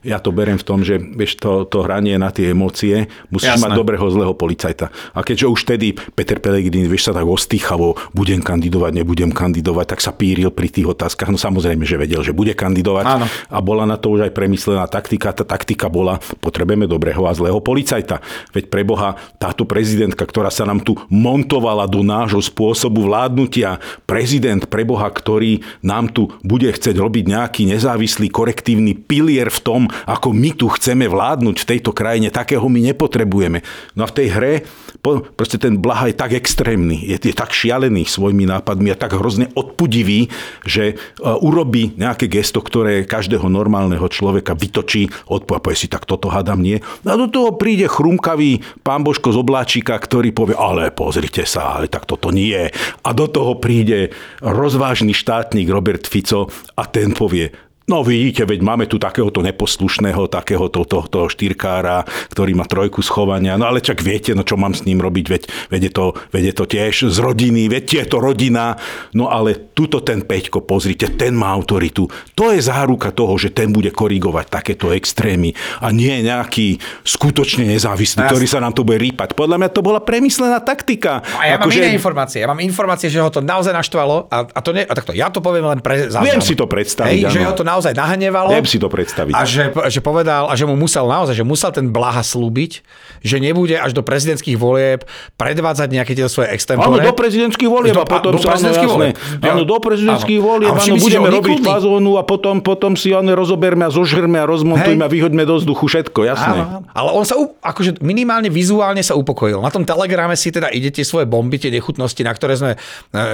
Ja 0.00 0.16
to 0.16 0.32
berem 0.32 0.56
v 0.56 0.64
tom, 0.64 0.80
že 0.80 0.96
vieš, 0.96 1.36
to, 1.36 1.68
to 1.68 1.84
hranie 1.84 2.16
na 2.16 2.32
tie 2.32 2.56
emócie, 2.56 3.04
musíš 3.28 3.60
Jasné. 3.60 3.68
mať 3.68 3.70
dobrého 3.76 4.06
zlého 4.08 4.32
policajta. 4.32 4.88
A 5.12 5.20
keďže 5.20 5.44
už 5.44 5.60
vtedy 5.68 5.92
Peter 6.16 6.40
Pellegrini, 6.40 6.88
vieš, 6.88 7.10
sa 7.10 7.12
tak 7.12 7.28
ostýchavo, 7.28 7.98
budem 8.16 8.40
kandidovať, 8.40 8.96
nebudem 8.96 9.28
kandidovať, 9.28 9.86
tak 9.92 10.00
sa 10.00 10.16
píril 10.16 10.48
pri 10.48 10.72
tých 10.72 10.88
otázkach. 10.88 11.28
No 11.28 11.36
samozrejme, 11.36 11.84
že 11.84 12.00
vedel, 12.00 12.24
že 12.24 12.32
bude 12.32 12.56
kandidovať. 12.56 13.04
Áno. 13.04 13.26
A 13.28 13.58
bola 13.60 13.84
na 13.84 14.00
to 14.00 14.08
už 14.16 14.24
aj 14.24 14.32
premyslená 14.32 14.88
taktika. 14.88 15.36
Tá 15.36 15.44
taktika 15.44 15.92
bola, 15.92 16.16
potrebujeme 16.40 16.88
dobrého 16.88 17.20
a 17.28 17.36
zlého 17.36 17.60
policajta. 17.60 18.24
Veď 18.56 18.59
pre 18.68 18.84
Boha, 18.84 19.16
táto 19.40 19.64
prezidentka, 19.64 20.26
ktorá 20.26 20.52
sa 20.52 20.68
nám 20.68 20.84
tu 20.84 20.98
montovala 21.08 21.88
do 21.88 22.04
nášho 22.04 22.42
spôsobu 22.42 23.08
vládnutia, 23.08 23.80
prezident 24.04 24.66
pre 24.68 24.84
Boha, 24.84 25.08
ktorý 25.08 25.64
nám 25.80 26.12
tu 26.12 26.34
bude 26.44 26.68
chcieť 26.68 26.98
robiť 26.98 27.24
nejaký 27.30 27.62
nezávislý 27.70 28.28
korektívny 28.28 28.98
pilier 28.98 29.48
v 29.48 29.60
tom, 29.62 29.82
ako 30.04 30.34
my 30.34 30.50
tu 30.52 30.66
chceme 30.68 31.06
vládnuť 31.06 31.56
v 31.62 31.68
tejto 31.76 31.94
krajine, 31.94 32.28
takého 32.34 32.66
my 32.66 32.80
nepotrebujeme. 32.92 33.62
No 33.94 34.04
a 34.04 34.10
v 34.10 34.16
tej 34.18 34.28
hre 34.34 34.52
po, 35.00 35.24
proste 35.24 35.56
ten 35.56 35.80
Blaha 35.80 36.12
je 36.12 36.16
tak 36.16 36.36
extrémny, 36.36 37.00
je, 37.08 37.16
je 37.16 37.34
tak 37.34 37.56
šialený 37.56 38.04
svojimi 38.04 38.44
nápadmi 38.44 38.92
a 38.92 39.00
tak 39.00 39.16
hrozne 39.16 39.48
odpudivý, 39.56 40.28
že 40.68 40.96
uh, 40.96 41.40
urobí 41.40 41.96
nejaké 41.96 42.28
gesto, 42.28 42.60
ktoré 42.60 43.08
každého 43.08 43.48
normálneho 43.48 44.04
človeka 44.12 44.52
vytočí, 44.52 45.08
odpovie 45.24 45.56
a 45.56 45.64
povie 45.64 45.80
si, 45.80 45.88
tak 45.88 46.04
toto 46.04 46.28
hadam 46.28 46.60
nie. 46.60 46.84
A 47.08 47.16
do 47.16 47.32
toho 47.32 47.56
príde 47.56 47.88
chrumkavý 47.88 48.60
pán 48.84 49.00
Božko 49.00 49.32
z 49.32 49.40
obláčika, 49.40 49.96
ktorý 49.96 50.36
povie, 50.36 50.56
ale 50.56 50.92
pozrite 50.92 51.48
sa, 51.48 51.80
ale 51.80 51.88
tak 51.88 52.04
toto 52.04 52.28
nie. 52.28 52.68
A 53.00 53.08
do 53.16 53.24
toho 53.24 53.56
príde 53.56 54.12
rozvážny 54.44 55.16
štátnik 55.16 55.72
Robert 55.72 56.04
Fico 56.04 56.52
a 56.76 56.84
ten 56.84 57.16
povie, 57.16 57.69
No 57.90 58.06
vidíte, 58.06 58.46
veď 58.46 58.62
máme 58.62 58.86
tu 58.86 59.02
takéhoto 59.02 59.42
neposlušného, 59.42 60.30
takéhoto 60.30 60.86
toho, 60.86 61.10
toho 61.10 61.26
štyrkára, 61.26 62.06
ktorý 62.30 62.54
má 62.54 62.62
trojku 62.62 63.02
schovania. 63.02 63.58
No 63.58 63.66
ale 63.66 63.82
čak 63.82 63.98
viete, 63.98 64.30
no 64.30 64.46
čo 64.46 64.54
mám 64.54 64.78
s 64.78 64.86
ním 64.86 65.02
robiť, 65.02 65.26
veď, 65.26 65.42
veď, 65.74 65.80
je, 65.90 65.92
to, 65.92 66.04
veď 66.30 66.42
je 66.46 66.54
to 66.54 66.64
tiež 66.70 66.94
z 67.10 67.18
rodiny, 67.18 67.66
veď 67.66 67.84
je 67.90 68.04
to 68.06 68.22
rodina. 68.22 68.78
No 69.10 69.26
ale 69.26 69.74
tuto 69.74 69.98
ten 70.06 70.22
Peťko, 70.22 70.62
pozrite, 70.62 71.10
ten 71.18 71.34
má 71.34 71.50
autoritu. 71.50 72.06
To 72.38 72.54
je 72.54 72.62
záruka 72.62 73.10
toho, 73.10 73.34
že 73.34 73.50
ten 73.50 73.74
bude 73.74 73.90
korigovať 73.90 74.46
takéto 74.46 74.94
extrémy 74.94 75.50
a 75.82 75.90
nie 75.90 76.22
nejaký 76.22 76.78
skutočne 77.02 77.66
nezávislý, 77.66 78.22
Jasne. 78.22 78.30
ktorý 78.30 78.46
sa 78.46 78.62
nám 78.62 78.70
to 78.70 78.86
bude 78.86 79.02
rýpať. 79.02 79.34
Podľa 79.34 79.66
mňa 79.66 79.70
to 79.74 79.82
bola 79.82 79.98
premyslená 79.98 80.62
taktika. 80.62 81.26
A 81.34 81.42
ja 81.42 81.58
mám 81.58 81.66
Akože- 81.66 81.82
iné 81.82 81.90
informácie. 81.98 82.38
Ja 82.38 82.46
mám 82.46 82.62
informácie, 82.62 83.10
že 83.10 83.18
ho 83.18 83.34
to 83.34 83.42
naozaj 83.42 83.74
naštvalo 83.74 84.30
a, 84.30 84.46
a 84.46 84.60
to 84.62 84.70
ne, 84.70 84.86
a 84.86 84.92
takto, 84.94 85.10
ja 85.10 85.26
to 85.26 85.42
poviem 85.42 85.66
len 85.66 85.82
pre 85.82 86.06
záznam. 86.06 86.38
Viem 86.38 86.42
si 86.46 86.54
to 86.54 86.70
predstaviť, 86.70 87.26
Hej, 87.26 87.34
že 87.34 87.40
ho 87.42 87.50
to 87.50 87.66
naozaj 87.66 87.79
nahnevalo. 87.96 88.52
Viem 88.52 88.68
si 88.68 88.76
to 88.76 88.92
predstaviť. 88.92 89.32
A 89.32 89.48
že, 89.48 89.72
že 89.72 90.00
povedal, 90.04 90.46
a 90.50 90.54
že 90.54 90.68
mu 90.68 90.76
musel 90.76 91.08
naozaj, 91.08 91.32
že 91.32 91.44
musel 91.46 91.72
ten 91.72 91.88
Blaha 91.88 92.20
slúbiť, 92.20 92.84
že 93.24 93.36
nebude 93.40 93.76
až 93.76 93.96
do 93.96 94.04
prezidentských 94.04 94.56
volieb 94.60 95.08
predvádzať 95.40 95.88
nejaké 95.88 96.12
tieto 96.12 96.28
svoje 96.28 96.52
extempore. 96.52 97.00
Áno, 97.00 97.12
do 97.12 97.14
prezidentských 97.16 97.70
volieb 97.70 97.96
a 97.96 98.04
potom 98.04 98.36
do 98.36 98.40
prezidentských 98.40 98.90
volieb. 98.90 99.14
Áno, 99.40 99.62
do 99.64 99.76
prezidentských 99.80 100.40
volieb, 100.40 100.72
áno, 100.72 100.96
budeme 101.00 101.28
robiť 101.32 101.58
fazónu 101.64 102.20
a 102.20 102.22
potom, 102.24 102.60
potom 102.60 102.96
si 102.96 103.12
áno, 103.16 103.32
rozoberme 103.32 103.88
a 103.88 103.90
zožrme 103.92 104.40
a 104.40 104.44
rozmontujme 104.44 105.04
Hej. 105.04 105.08
a 105.08 105.12
vyhoďme 105.12 105.42
do 105.48 105.56
vzduchu 105.56 105.84
všetko, 105.88 106.20
jasné. 106.28 106.60
Áno. 106.60 106.84
Ale 106.92 107.10
on 107.16 107.24
sa 107.24 107.36
akože 107.40 108.00
minimálne 108.04 108.52
vizuálne 108.52 109.00
sa 109.00 109.16
upokojil. 109.16 109.60
Na 109.64 109.72
tom 109.72 109.86
telegrame 109.86 110.34
si 110.34 110.52
teda 110.52 110.68
ide 110.72 110.92
tie 110.92 111.06
svoje 111.06 111.24
bomby, 111.28 111.56
tie 111.56 111.72
nechutnosti, 111.72 112.20
na 112.20 112.32
ktoré 112.34 112.56
sme 112.58 112.72
e, 112.74 112.78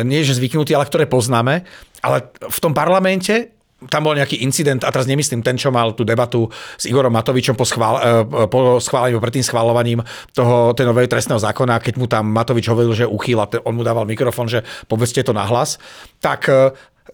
nie 0.04 0.22
že 0.26 0.36
zvyknutí, 0.36 0.74
ale 0.74 0.86
ktoré 0.86 1.08
poznáme. 1.08 1.64
Ale 2.04 2.28
v 2.30 2.58
tom 2.60 2.76
parlamente 2.76 3.55
tam 3.76 4.08
bol 4.08 4.16
nejaký 4.16 4.40
incident, 4.40 4.80
a 4.82 4.88
teraz 4.88 5.04
nemyslím 5.04 5.44
ten, 5.44 5.60
čo 5.60 5.68
mal 5.68 5.92
tú 5.92 6.00
debatu 6.00 6.48
s 6.80 6.88
Igorom 6.88 7.12
Matovičom 7.12 7.52
po, 7.52 7.68
schvál, 7.68 8.00
e, 8.00 8.48
po 8.48 8.80
schválení, 8.80 9.20
pred 9.20 9.36
tým 9.36 9.44
schválovaním 9.44 10.00
toho, 10.32 10.72
tej 10.72 10.88
novej 10.88 11.12
trestného 11.12 11.36
zákona, 11.36 11.84
keď 11.84 11.94
mu 12.00 12.08
tam 12.08 12.32
Matovič 12.32 12.64
hovoril, 12.72 12.96
že 12.96 13.04
uchýla, 13.04 13.44
on 13.68 13.76
mu 13.76 13.84
dával 13.84 14.08
mikrofón, 14.08 14.48
že 14.48 14.64
povedzte 14.88 15.20
to 15.20 15.36
nahlas, 15.36 15.76
tak 16.24 16.48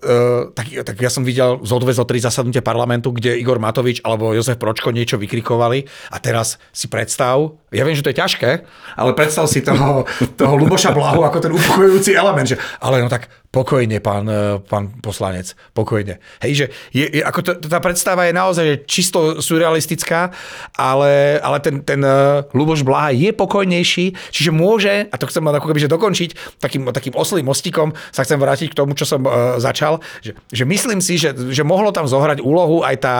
Uh, 0.02 0.50
tak, 0.56 0.66
tak 0.82 0.96
ja 0.98 1.06
som 1.06 1.22
videl 1.22 1.62
zo 1.62 1.78
dve, 1.78 1.94
zo 1.94 2.02
tri 2.02 2.18
zasadnutie 2.18 2.58
parlamentu, 2.58 3.14
kde 3.14 3.38
Igor 3.38 3.62
Matovič 3.62 4.02
alebo 4.02 4.34
Jozef 4.34 4.58
Pročko 4.58 4.90
niečo 4.90 5.14
vykrikovali 5.14 5.86
a 6.10 6.16
teraz 6.18 6.58
si 6.74 6.90
predstav, 6.90 7.54
ja 7.72 7.82
viem, 7.88 7.96
že 7.96 8.04
to 8.04 8.12
je 8.12 8.20
ťažké, 8.20 8.50
ale 8.96 9.10
predstav 9.16 9.48
si 9.48 9.64
toho, 9.64 10.04
toho 10.40 10.54
Luboša 10.56 10.92
Blahu 10.92 11.24
ako 11.24 11.38
ten 11.40 11.52
upokojujúci 11.52 12.12
element, 12.12 12.48
že 12.48 12.60
ale 12.78 13.00
no 13.00 13.08
tak 13.08 13.32
pokojne, 13.52 14.00
pán, 14.00 14.24
eh, 14.26 14.56
pán 14.64 14.96
poslanec, 15.04 15.52
pokojne. 15.76 16.16
Hej, 16.40 16.52
že 16.56 16.66
je, 16.96 17.04
je, 17.20 17.22
ako 17.22 17.40
to, 17.44 17.50
tá 17.68 17.78
predstava 17.84 18.24
je 18.24 18.34
naozaj 18.34 18.64
že 18.64 18.76
čisto 18.88 19.18
surrealistická, 19.44 20.32
ale, 20.72 21.36
ale 21.44 21.60
ten, 21.60 21.84
ten 21.84 22.00
uh, 22.00 22.40
Luboš 22.56 22.80
Blaha 22.80 23.12
je 23.12 23.28
pokojnejší, 23.36 24.32
čiže 24.32 24.48
môže, 24.54 25.10
a 25.12 25.14
to 25.20 25.28
chcem 25.28 25.44
len 25.44 25.52
ako 25.52 25.68
keby, 25.68 25.84
že 25.84 25.92
dokončiť, 25.92 26.30
takým, 26.56 26.88
takým 26.88 27.12
oslým 27.12 27.44
mostikom 27.44 27.92
sa 28.08 28.24
chcem 28.24 28.40
vrátiť 28.40 28.72
k 28.72 28.78
tomu, 28.78 28.96
čo 28.96 29.04
som 29.04 29.20
uh, 29.26 29.60
začal, 29.60 30.00
že, 30.24 30.32
že 30.48 30.64
myslím 30.64 31.04
si, 31.04 31.20
že, 31.20 31.36
že 31.36 31.60
mohlo 31.66 31.92
tam 31.92 32.08
zohrať 32.08 32.40
úlohu 32.40 32.80
aj 32.80 32.96
tá, 33.04 33.16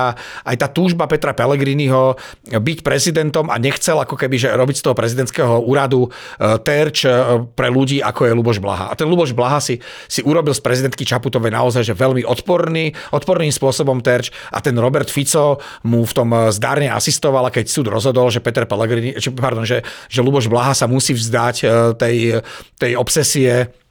aj 0.49 0.57
tá 0.57 0.69
túžba 0.73 1.05
Petra 1.05 1.37
Pellegriniho 1.37 2.17
byť 2.49 2.79
prezidentom 2.81 3.53
a 3.53 3.61
nechcel 3.61 4.01
ako 4.01 4.17
keby, 4.17 4.37
že 4.43 4.51
robiť 4.51 4.77
z 4.79 4.85
toho 4.85 4.99
prezidentského 4.99 5.63
úradu 5.63 6.11
uh, 6.11 6.59
terč 6.59 7.07
uh, 7.07 7.47
pre 7.55 7.71
ľudí, 7.71 8.03
ako 8.03 8.27
je 8.27 8.33
Luboš 8.35 8.59
Blaha. 8.59 8.91
A 8.91 8.95
ten 8.99 9.07
Luboš 9.07 9.31
Blaha 9.37 9.63
si, 9.63 9.79
si 10.11 10.21
urobil 10.27 10.51
z 10.51 10.63
prezidentky 10.65 11.07
Čaputovej 11.07 11.55
naozaj 11.55 11.87
že 11.87 11.95
veľmi 11.95 12.27
odporný, 12.27 12.91
odporným 13.15 13.55
spôsobom 13.55 14.03
terč 14.03 14.35
a 14.51 14.59
ten 14.59 14.75
Robert 14.75 15.07
Fico 15.07 15.63
mu 15.87 16.03
v 16.03 16.13
tom 16.13 16.35
uh, 16.35 16.51
zdárne 16.51 16.91
asistoval, 16.91 17.55
keď 17.55 17.71
súd 17.71 17.87
rozhodol, 17.87 18.29
že 18.35 18.43
Peter 18.43 18.67
Pellegrini, 18.67 19.15
pardon, 19.39 19.63
že, 19.63 19.87
že 20.11 20.21
Luboš 20.21 20.51
Blaha 20.51 20.75
sa 20.75 20.91
musí 20.91 21.15
vzdať 21.15 21.57
tej, 21.97 22.41
tej 22.79 22.93
obsesie 22.97 23.82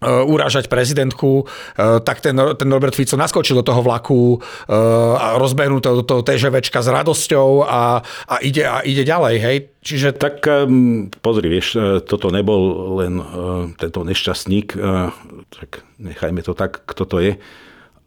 uh, 0.00 0.24
urážať 0.24 0.70
prezidentku, 0.70 1.44
uh, 1.44 1.98
tak 2.02 2.22
ten, 2.22 2.34
ten 2.34 2.68
Robert 2.70 2.94
Fico 2.94 3.18
naskočil 3.18 3.58
do 3.58 3.64
toho 3.66 3.82
vlaku 3.82 4.38
uh, 4.38 5.14
a 5.18 5.36
rozbehnul 5.38 5.82
to 5.82 6.02
toho 6.06 6.22
TŽVčka 6.22 6.82
s 6.82 6.88
radosťou 6.88 7.66
a, 7.66 8.02
a, 8.02 8.34
ide, 8.40 8.64
a 8.64 8.82
ide 8.86 9.02
ďalej, 9.02 9.34
hej. 9.38 9.56
Čiže 9.78 10.20
tak, 10.20 10.44
pozri, 11.24 11.48
vieš, 11.48 11.78
e, 11.78 12.04
toto 12.04 12.28
nebol 12.28 12.92
len 13.00 13.24
tento 13.80 14.04
nešťastník, 14.04 14.76
tak 15.48 15.86
nechajme 15.96 16.44
to 16.44 16.52
tak, 16.52 16.84
kto 16.84 17.02
to 17.08 17.16
je, 17.24 17.32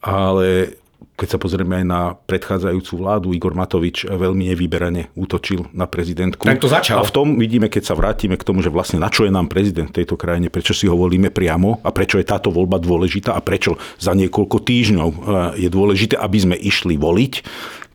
ale 0.04 0.78
keď 1.22 1.38
sa 1.38 1.38
pozrieme 1.38 1.78
aj 1.78 1.86
na 1.86 2.02
predchádzajúcu 2.26 2.94
vládu, 2.98 3.28
Igor 3.38 3.54
Matovič 3.54 4.10
veľmi 4.10 4.50
nevyberane 4.50 5.14
útočil 5.14 5.70
na 5.70 5.86
prezidentku. 5.86 6.50
Tak 6.50 6.58
to 6.58 6.66
začal. 6.66 6.98
A 6.98 7.06
v 7.06 7.14
tom 7.14 7.38
vidíme, 7.38 7.70
keď 7.70 7.94
sa 7.94 7.94
vrátime 7.94 8.42
k 8.42 8.42
tomu, 8.42 8.66
že 8.66 8.74
vlastne 8.74 8.98
na 8.98 9.14
čo 9.14 9.30
je 9.30 9.32
nám 9.32 9.46
prezident 9.46 9.86
v 9.94 10.02
tejto 10.02 10.18
krajine, 10.18 10.50
prečo 10.50 10.74
si 10.74 10.90
ho 10.90 10.98
volíme 10.98 11.30
priamo 11.30 11.78
a 11.86 11.94
prečo 11.94 12.18
je 12.18 12.26
táto 12.26 12.50
voľba 12.50 12.82
dôležitá 12.82 13.38
a 13.38 13.46
prečo 13.46 13.78
za 14.02 14.18
niekoľko 14.18 14.58
týždňov 14.66 15.10
e, 15.14 15.18
je 15.62 15.70
dôležité, 15.70 16.18
aby 16.18 16.38
sme 16.42 16.56
išli 16.58 16.98
voliť, 16.98 17.34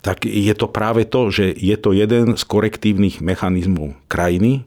tak 0.06 0.22
je 0.22 0.54
to 0.54 0.70
práve 0.70 1.02
to, 1.10 1.34
že 1.34 1.50
je 1.50 1.74
to 1.74 1.90
jeden 1.90 2.38
z 2.38 2.42
korektívnych 2.46 3.18
mechanizmov 3.18 3.98
krajiny, 4.06 4.62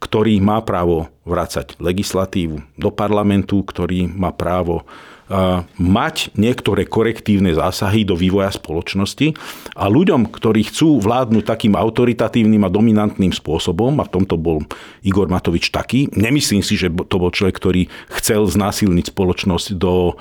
ktorý 0.00 0.40
má 0.40 0.64
právo 0.64 1.12
vrácať 1.28 1.76
legislatívu 1.76 2.64
do 2.80 2.88
parlamentu, 2.88 3.60
ktorý 3.60 4.08
má 4.08 4.32
právo 4.32 4.88
mať 5.76 6.32
niektoré 6.40 6.88
korektívne 6.88 7.52
zásahy 7.52 8.02
do 8.08 8.16
vývoja 8.16 8.48
spoločnosti 8.48 9.36
a 9.76 9.84
ľuďom, 9.86 10.32
ktorí 10.32 10.72
chcú 10.72 11.04
vládnuť 11.04 11.44
takým 11.44 11.76
autoritatívnym 11.76 12.64
a 12.64 12.72
dominantným 12.72 13.36
spôsobom, 13.36 14.00
a 14.00 14.08
v 14.08 14.12
tomto 14.12 14.40
bol 14.40 14.64
Igor 15.04 15.28
Matovič 15.28 15.68
taký, 15.68 16.08
nemyslím 16.16 16.64
si, 16.64 16.80
že 16.80 16.88
to 16.88 17.16
bol 17.20 17.28
človek, 17.28 17.60
ktorý 17.60 17.82
chcel 18.08 18.48
znásilniť 18.48 19.12
spoločnosť 19.12 19.76
do 19.76 20.16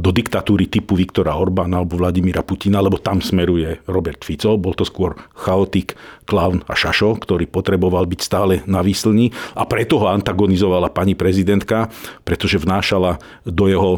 do 0.00 0.10
diktatúry 0.10 0.72
typu 0.72 0.96
Viktora 0.96 1.36
Orbána 1.36 1.84
alebo 1.84 2.00
Vladimíra 2.00 2.40
Putina, 2.40 2.80
lebo 2.80 2.96
tam 2.96 3.20
smeruje 3.20 3.84
Robert 3.84 4.24
Fico. 4.24 4.56
Bol 4.56 4.72
to 4.72 4.88
skôr 4.88 5.20
chaotik, 5.36 5.92
klaun 6.24 6.64
a 6.64 6.72
šašo, 6.72 7.20
ktorý 7.20 7.44
potreboval 7.44 8.08
byť 8.08 8.20
stále 8.24 8.54
na 8.64 8.80
výslni 8.80 9.36
a 9.52 9.68
preto 9.68 10.00
ho 10.00 10.08
antagonizovala 10.08 10.88
pani 10.88 11.12
prezidentka, 11.12 11.92
pretože 12.24 12.56
vnášala 12.56 13.20
do 13.44 13.68
jeho 13.68 13.92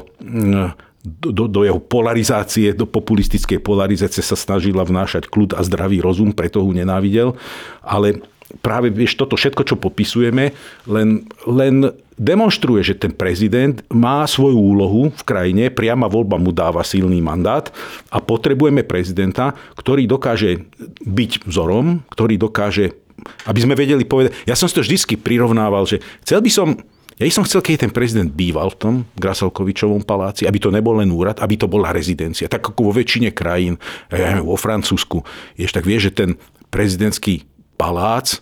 do, 1.06 1.46
do 1.46 1.62
jeho 1.62 1.78
polarizácie, 1.78 2.74
do 2.74 2.82
populistickej 2.82 3.62
polarizácie 3.62 4.26
sa 4.26 4.34
snažila 4.34 4.82
vnášať 4.82 5.30
kľud 5.30 5.54
a 5.54 5.62
zdravý 5.62 6.02
rozum, 6.02 6.34
preto 6.34 6.58
ho 6.58 6.70
nenávidel. 6.74 7.38
Ale 7.78 8.26
práve 8.62 8.90
vieš, 8.94 9.18
toto 9.18 9.34
všetko, 9.34 9.62
čo 9.66 9.76
popisujeme, 9.76 10.54
len, 10.86 11.26
len 11.46 11.74
demonstruje, 12.16 12.80
že 12.82 12.94
ten 12.96 13.12
prezident 13.12 13.82
má 13.92 14.24
svoju 14.24 14.56
úlohu 14.56 15.12
v 15.12 15.22
krajine, 15.26 15.68
priama 15.68 16.08
voľba 16.08 16.40
mu 16.40 16.54
dáva 16.54 16.86
silný 16.86 17.20
mandát 17.20 17.68
a 18.08 18.22
potrebujeme 18.22 18.86
prezidenta, 18.86 19.52
ktorý 19.76 20.08
dokáže 20.08 20.64
byť 21.04 21.44
vzorom, 21.44 22.06
ktorý 22.08 22.40
dokáže, 22.40 22.96
aby 23.44 23.60
sme 23.60 23.74
vedeli 23.76 24.06
povedať, 24.06 24.32
ja 24.48 24.56
som 24.56 24.70
si 24.70 24.76
to 24.78 24.84
vždy 24.84 25.18
prirovnával, 25.20 25.84
že 25.84 26.00
chcel 26.24 26.40
by 26.40 26.52
som 26.52 26.68
ja 27.16 27.24
som 27.32 27.48
chcel, 27.48 27.64
keď 27.64 27.88
ten 27.88 27.92
prezident 27.96 28.28
býval 28.28 28.76
v 28.76 28.76
tom 28.76 28.94
Grasalkovičovom 29.16 30.04
paláci, 30.04 30.44
aby 30.44 30.60
to 30.60 30.68
nebol 30.68 31.00
len 31.00 31.08
úrad, 31.08 31.40
aby 31.40 31.56
to 31.56 31.64
bola 31.64 31.88
rezidencia. 31.88 32.44
Tak 32.44 32.76
ako 32.76 32.80
vo 32.84 32.92
väčšine 32.92 33.32
krajín, 33.32 33.80
ja 34.12 34.36
neviem, 34.36 34.44
vo 34.44 34.60
Francúzsku, 34.60 35.24
vieš, 35.56 35.72
tak 35.72 35.88
vie, 35.88 35.96
že 35.96 36.12
ten 36.12 36.36
prezidentský 36.68 37.48
palác 37.76 38.40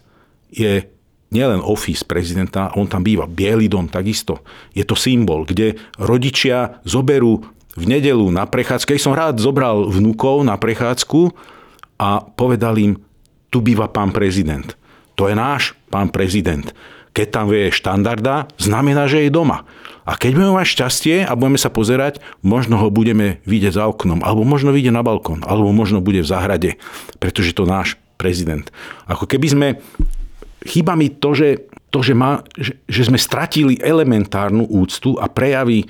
je 0.49 0.87
nielen 1.35 1.59
office 1.59 2.07
prezidenta, 2.07 2.71
on 2.79 2.87
tam 2.87 3.03
býva, 3.03 3.27
Bielý 3.27 3.67
dom 3.67 3.91
takisto. 3.91 4.47
Je 4.71 4.87
to 4.87 4.95
symbol, 4.95 5.43
kde 5.43 5.75
rodičia 5.99 6.79
zoberú 6.87 7.43
v 7.75 7.85
nedelu 7.91 8.31
na 8.31 8.47
prechádzku. 8.47 8.95
Keď 8.95 9.03
som 9.03 9.19
rád 9.19 9.43
zobral 9.43 9.91
vnúkov 9.91 10.47
na 10.47 10.55
prechádzku 10.55 11.35
a 11.99 12.23
povedal 12.23 12.79
im, 12.79 13.03
tu 13.51 13.59
býva 13.59 13.91
pán 13.91 14.15
prezident. 14.15 14.79
To 15.19 15.27
je 15.27 15.35
náš 15.35 15.75
pán 15.91 16.11
prezident. 16.11 16.71
Keď 17.15 17.27
tam 17.31 17.47
vie 17.51 17.71
štandarda, 17.71 18.51
znamená, 18.59 19.07
že 19.07 19.27
je 19.27 19.31
doma. 19.31 19.67
A 20.03 20.19
keď 20.19 20.39
budeme 20.39 20.59
mať 20.59 20.69
šťastie 20.75 21.17
a 21.23 21.33
budeme 21.39 21.59
sa 21.59 21.71
pozerať, 21.71 22.19
možno 22.43 22.77
ho 22.77 22.91
budeme 22.91 23.41
vidieť 23.47 23.79
za 23.79 23.85
oknom, 23.87 24.21
alebo 24.27 24.43
možno 24.43 24.75
vyjde 24.75 24.93
na 24.93 25.07
balkón, 25.07 25.47
alebo 25.47 25.71
možno 25.71 26.05
bude 26.05 26.21
v 26.21 26.29
záhrade, 26.29 26.71
pretože 27.23 27.57
to 27.57 27.65
náš 27.65 27.97
prezident. 28.25 28.65
Ako 29.05 29.29
keby 29.29 29.47
sme 29.53 29.69
chýba 30.65 30.97
mi 30.97 31.13
to, 31.13 31.37
že, 31.37 31.69
to, 31.93 32.01
že, 32.01 32.17
má, 32.17 32.41
že, 32.57 32.81
že 32.89 33.13
sme 33.13 33.21
stratili 33.21 33.77
elementárnu 33.77 34.65
úctu 34.65 35.21
a 35.21 35.29
prejavy 35.29 35.85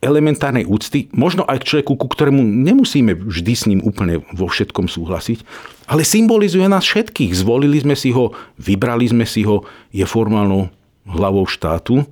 elementárnej 0.00 0.64
úcty, 0.64 1.12
možno 1.12 1.44
aj 1.44 1.60
k 1.60 1.68
človeku, 1.68 1.92
ku 1.92 2.08
ktorému 2.08 2.40
nemusíme 2.40 3.12
vždy 3.12 3.52
s 3.52 3.68
ním 3.68 3.84
úplne 3.84 4.24
vo 4.32 4.48
všetkom 4.48 4.88
súhlasiť, 4.88 5.44
ale 5.92 6.08
symbolizuje 6.08 6.64
nás 6.72 6.88
všetkých. 6.88 7.36
Zvolili 7.36 7.84
sme 7.84 7.92
si 7.92 8.08
ho, 8.08 8.32
vybrali 8.56 9.12
sme 9.12 9.28
si 9.28 9.44
ho, 9.44 9.68
je 9.92 10.02
formálnou 10.08 10.72
hlavou 11.04 11.44
štátu 11.44 12.08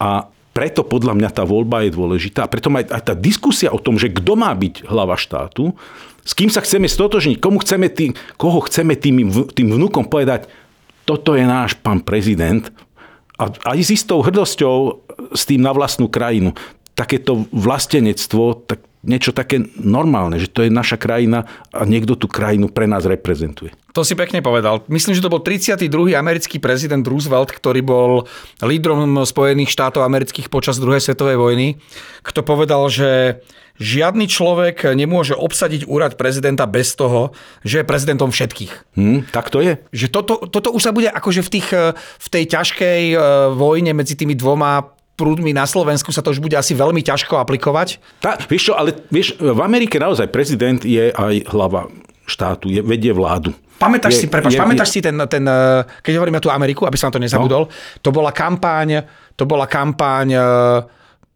a 0.00 0.32
preto 0.50 0.82
podľa 0.82 1.14
mňa 1.14 1.30
tá 1.30 1.44
voľba 1.44 1.84
je 1.86 1.94
dôležitá. 1.94 2.48
Preto 2.48 2.72
aj, 2.72 2.88
aj 2.88 3.02
tá 3.12 3.14
diskusia 3.14 3.70
o 3.70 3.78
tom, 3.78 4.00
že 4.00 4.10
kto 4.10 4.34
má 4.34 4.50
byť 4.56 4.88
hlava 4.88 5.14
štátu, 5.14 5.76
s 6.24 6.32
kým 6.36 6.52
sa 6.52 6.60
chceme 6.60 6.86
stotožniť, 6.86 7.40
komu 7.40 7.60
chceme 7.60 7.88
tým, 7.88 8.12
koho 8.36 8.60
chceme 8.64 8.96
tým, 8.96 9.30
tým 9.50 9.68
vnúkom 9.72 10.08
povedať, 10.08 10.48
toto 11.08 11.34
je 11.34 11.42
náš 11.42 11.74
pán 11.80 12.04
prezident 12.04 12.70
a 13.40 13.48
aj 13.72 13.78
s 13.80 13.90
istou 13.96 14.20
hrdosťou 14.20 14.76
s 15.32 15.42
tým 15.48 15.64
na 15.64 15.72
vlastnú 15.72 16.12
krajinu. 16.12 16.52
Takéto 16.92 17.48
vlastenectvo, 17.50 18.68
tak 18.68 18.84
niečo 19.00 19.32
také 19.32 19.64
normálne, 19.80 20.36
že 20.36 20.52
to 20.52 20.60
je 20.60 20.68
naša 20.68 21.00
krajina 21.00 21.48
a 21.72 21.88
niekto 21.88 22.20
tú 22.20 22.28
krajinu 22.28 22.68
pre 22.68 22.84
nás 22.84 23.08
reprezentuje. 23.08 23.72
To 23.96 24.04
si 24.04 24.12
pekne 24.12 24.44
povedal. 24.44 24.84
Myslím, 24.92 25.16
že 25.16 25.24
to 25.24 25.32
bol 25.32 25.40
32. 25.40 25.88
americký 26.12 26.60
prezident 26.60 27.02
Roosevelt, 27.02 27.48
ktorý 27.48 27.80
bol 27.80 28.28
lídrom 28.60 29.24
Spojených 29.24 29.72
štátov 29.72 30.04
amerických 30.04 30.52
počas 30.52 30.76
druhej 30.76 31.00
svetovej 31.00 31.40
vojny, 31.40 31.80
kto 32.20 32.44
povedal, 32.44 32.86
že 32.92 33.40
žiadny 33.80 34.28
človek 34.28 34.92
nemôže 34.92 35.32
obsadiť 35.32 35.88
úrad 35.88 36.20
prezidenta 36.20 36.68
bez 36.68 36.92
toho, 36.92 37.32
že 37.64 37.80
je 37.80 37.88
prezidentom 37.88 38.28
všetkých. 38.28 38.94
Hmm, 38.94 39.24
tak 39.32 39.48
to 39.48 39.64
je. 39.64 39.80
Že 39.90 40.06
toto, 40.12 40.34
toto 40.46 40.68
už 40.70 40.82
sa 40.84 40.92
bude 40.92 41.08
akože 41.08 41.40
v, 41.40 41.50
tých, 41.50 41.68
v 41.96 42.28
tej 42.28 42.44
ťažkej 42.44 43.02
e, 43.10 43.16
vojne 43.56 43.96
medzi 43.96 44.14
tými 44.14 44.36
dvoma 44.36 44.92
prúdmi 45.16 45.56
na 45.56 45.64
Slovensku 45.64 46.12
sa 46.12 46.20
to 46.20 46.32
už 46.32 46.40
bude 46.44 46.56
asi 46.56 46.76
veľmi 46.76 47.00
ťažko 47.00 47.40
aplikovať. 47.40 48.00
Tá, 48.20 48.36
vieš 48.48 48.72
čo, 48.72 48.74
ale 48.76 48.96
vieš, 49.08 49.36
v 49.40 49.60
Amerike 49.64 49.96
naozaj 49.96 50.28
prezident 50.28 50.80
je 50.80 51.12
aj 51.12 51.48
hlava 51.52 51.88
štátu, 52.28 52.68
je, 52.68 52.80
vedie 52.84 53.12
vládu. 53.12 53.56
Pamätáš 53.80 54.16
je, 54.16 54.20
si, 54.24 54.26
prepáč, 54.28 54.56
je, 54.56 54.60
pamätáš 54.60 54.88
je, 54.92 54.94
si 54.96 55.00
ten, 55.00 55.16
ten, 55.24 55.44
e, 55.44 55.88
keď 56.04 56.12
hovoríme 56.20 56.40
tu 56.40 56.52
Ameriku, 56.52 56.84
aby 56.84 57.00
som 57.00 57.08
to 57.08 57.20
nezabudol, 57.20 57.64
no. 57.64 57.72
to 58.04 58.12
bola 58.12 58.28
kampáň, 58.28 59.04
to 59.36 59.48
bola 59.48 59.64
kampáň 59.64 60.28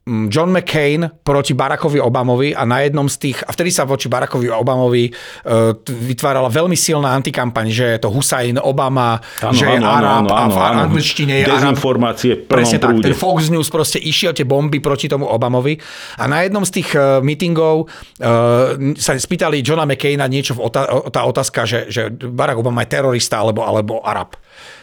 John 0.04 0.52
McCain 0.52 1.00
proti 1.24 1.56
Barackovi 1.56 1.96
Obamovi 1.96 2.52
a 2.52 2.68
na 2.68 2.84
jednom 2.84 3.08
z 3.08 3.16
tých, 3.24 3.40
a 3.40 3.56
vtedy 3.56 3.72
sa 3.72 3.88
voči 3.88 4.12
Barackovi 4.12 4.52
Obamovi 4.52 5.08
uh, 5.08 5.72
vytvárala 5.80 6.52
veľmi 6.52 6.76
silná 6.76 7.16
antikampaň, 7.16 7.72
že 7.72 7.96
je 7.96 7.98
to 8.04 8.12
Hussein 8.12 8.60
Obama, 8.60 9.16
ano, 9.40 9.56
že 9.56 9.64
je 9.64 9.80
ano, 9.80 9.88
Arab 9.88 10.28
ano, 10.28 10.28
ano, 10.28 10.36
a 10.36 10.44
v 10.52 10.58
angličtine 10.92 11.40
je 11.40 11.44
Dezinformácie 11.48 12.32
Arab. 12.36 12.52
Presne 12.52 12.76
tak, 12.84 13.00
ten 13.00 13.16
Fox 13.16 13.48
News 13.48 13.72
proste 13.72 13.96
išiel 13.96 14.36
tie 14.36 14.44
bomby 14.44 14.84
proti 14.84 15.08
tomu 15.08 15.24
Obamovi 15.24 15.80
a 16.20 16.28
na 16.28 16.44
jednom 16.44 16.68
z 16.68 16.84
tých 16.84 16.92
uh, 16.92 17.24
meetingov 17.24 17.88
uh, 17.88 18.76
sa 19.00 19.16
spýtali 19.16 19.64
Johna 19.64 19.88
McCaina 19.88 20.28
niečo, 20.28 20.52
v 20.52 20.68
otá, 20.68 20.84
tá 21.08 21.24
otázka, 21.24 21.64
že, 21.64 21.88
že 21.88 22.12
Barack 22.12 22.60
Obama 22.60 22.84
je 22.84 22.92
terorista 22.92 23.40
alebo, 23.40 23.64
alebo 23.64 24.04
Arab. 24.04 24.36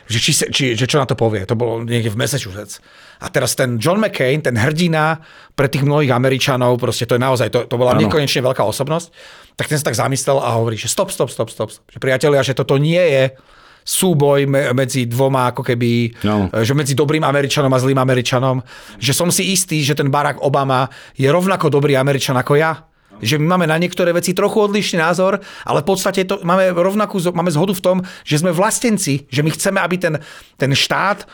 Že, 0.09 0.17
či, 0.17 0.31
či, 0.51 0.63
že 0.75 0.85
čo 0.89 0.99
na 0.99 1.07
to 1.07 1.15
povie. 1.15 1.47
To 1.47 1.55
bolo 1.55 1.87
niekde 1.87 2.11
v 2.11 2.19
Massachusetts. 2.19 2.83
A 3.21 3.29
teraz 3.29 3.53
ten 3.53 3.77
John 3.77 4.01
McCain, 4.01 4.41
ten 4.41 4.57
hrdina 4.57 5.21
pre 5.53 5.69
tých 5.69 5.85
mnohých 5.85 6.09
Američanov, 6.09 6.81
proste 6.81 7.05
to 7.05 7.15
je 7.15 7.21
naozaj, 7.21 7.53
to, 7.53 7.69
to 7.69 7.77
bola 7.77 7.93
ano. 7.93 8.01
nekonečne 8.01 8.41
veľká 8.41 8.65
osobnosť, 8.65 9.13
tak 9.53 9.69
ten 9.69 9.77
sa 9.77 9.93
tak 9.93 9.97
zamyslel 10.01 10.41
a 10.41 10.57
hovorí, 10.57 10.73
že 10.73 10.89
stop, 10.89 11.13
stop, 11.13 11.29
stop, 11.29 11.53
stop. 11.53 11.69
stop. 11.69 11.85
Že 11.93 12.01
priatelia, 12.01 12.41
že 12.41 12.57
toto 12.57 12.81
nie 12.81 12.97
je 12.97 13.37
súboj 13.81 14.45
medzi 14.73 15.09
dvoma, 15.09 15.53
ako 15.53 15.65
keby, 15.65 16.21
no. 16.25 16.49
že 16.61 16.73
medzi 16.77 16.93
dobrým 16.93 17.25
Američanom 17.25 17.73
a 17.73 17.81
zlým 17.81 17.97
Američanom, 17.97 18.61
že 19.01 19.13
som 19.13 19.33
si 19.33 19.53
istý, 19.53 19.81
že 19.81 19.97
ten 19.97 20.13
Barack 20.13 20.41
Obama 20.41 20.85
je 21.17 21.25
rovnako 21.29 21.73
dobrý 21.73 21.97
Američan 21.97 22.37
ako 22.37 22.57
ja. 22.57 22.85
Že 23.21 23.37
my 23.37 23.53
máme 23.53 23.69
na 23.69 23.77
niektoré 23.77 24.09
veci 24.17 24.33
trochu 24.33 24.65
odlišný 24.65 24.97
názor, 24.97 25.37
ale 25.65 25.85
v 25.85 25.87
podstate 25.93 26.25
to, 26.25 26.41
máme 26.41 26.73
rovnakú, 26.73 27.21
máme 27.29 27.53
zhodu 27.53 27.73
v 27.77 27.85
tom, 27.85 27.97
že 28.25 28.41
sme 28.41 28.49
vlastenci, 28.49 29.29
že 29.29 29.45
my 29.45 29.49
chceme, 29.53 29.77
aby 29.77 29.95
ten, 30.01 30.17
ten 30.57 30.73
štát 30.73 31.29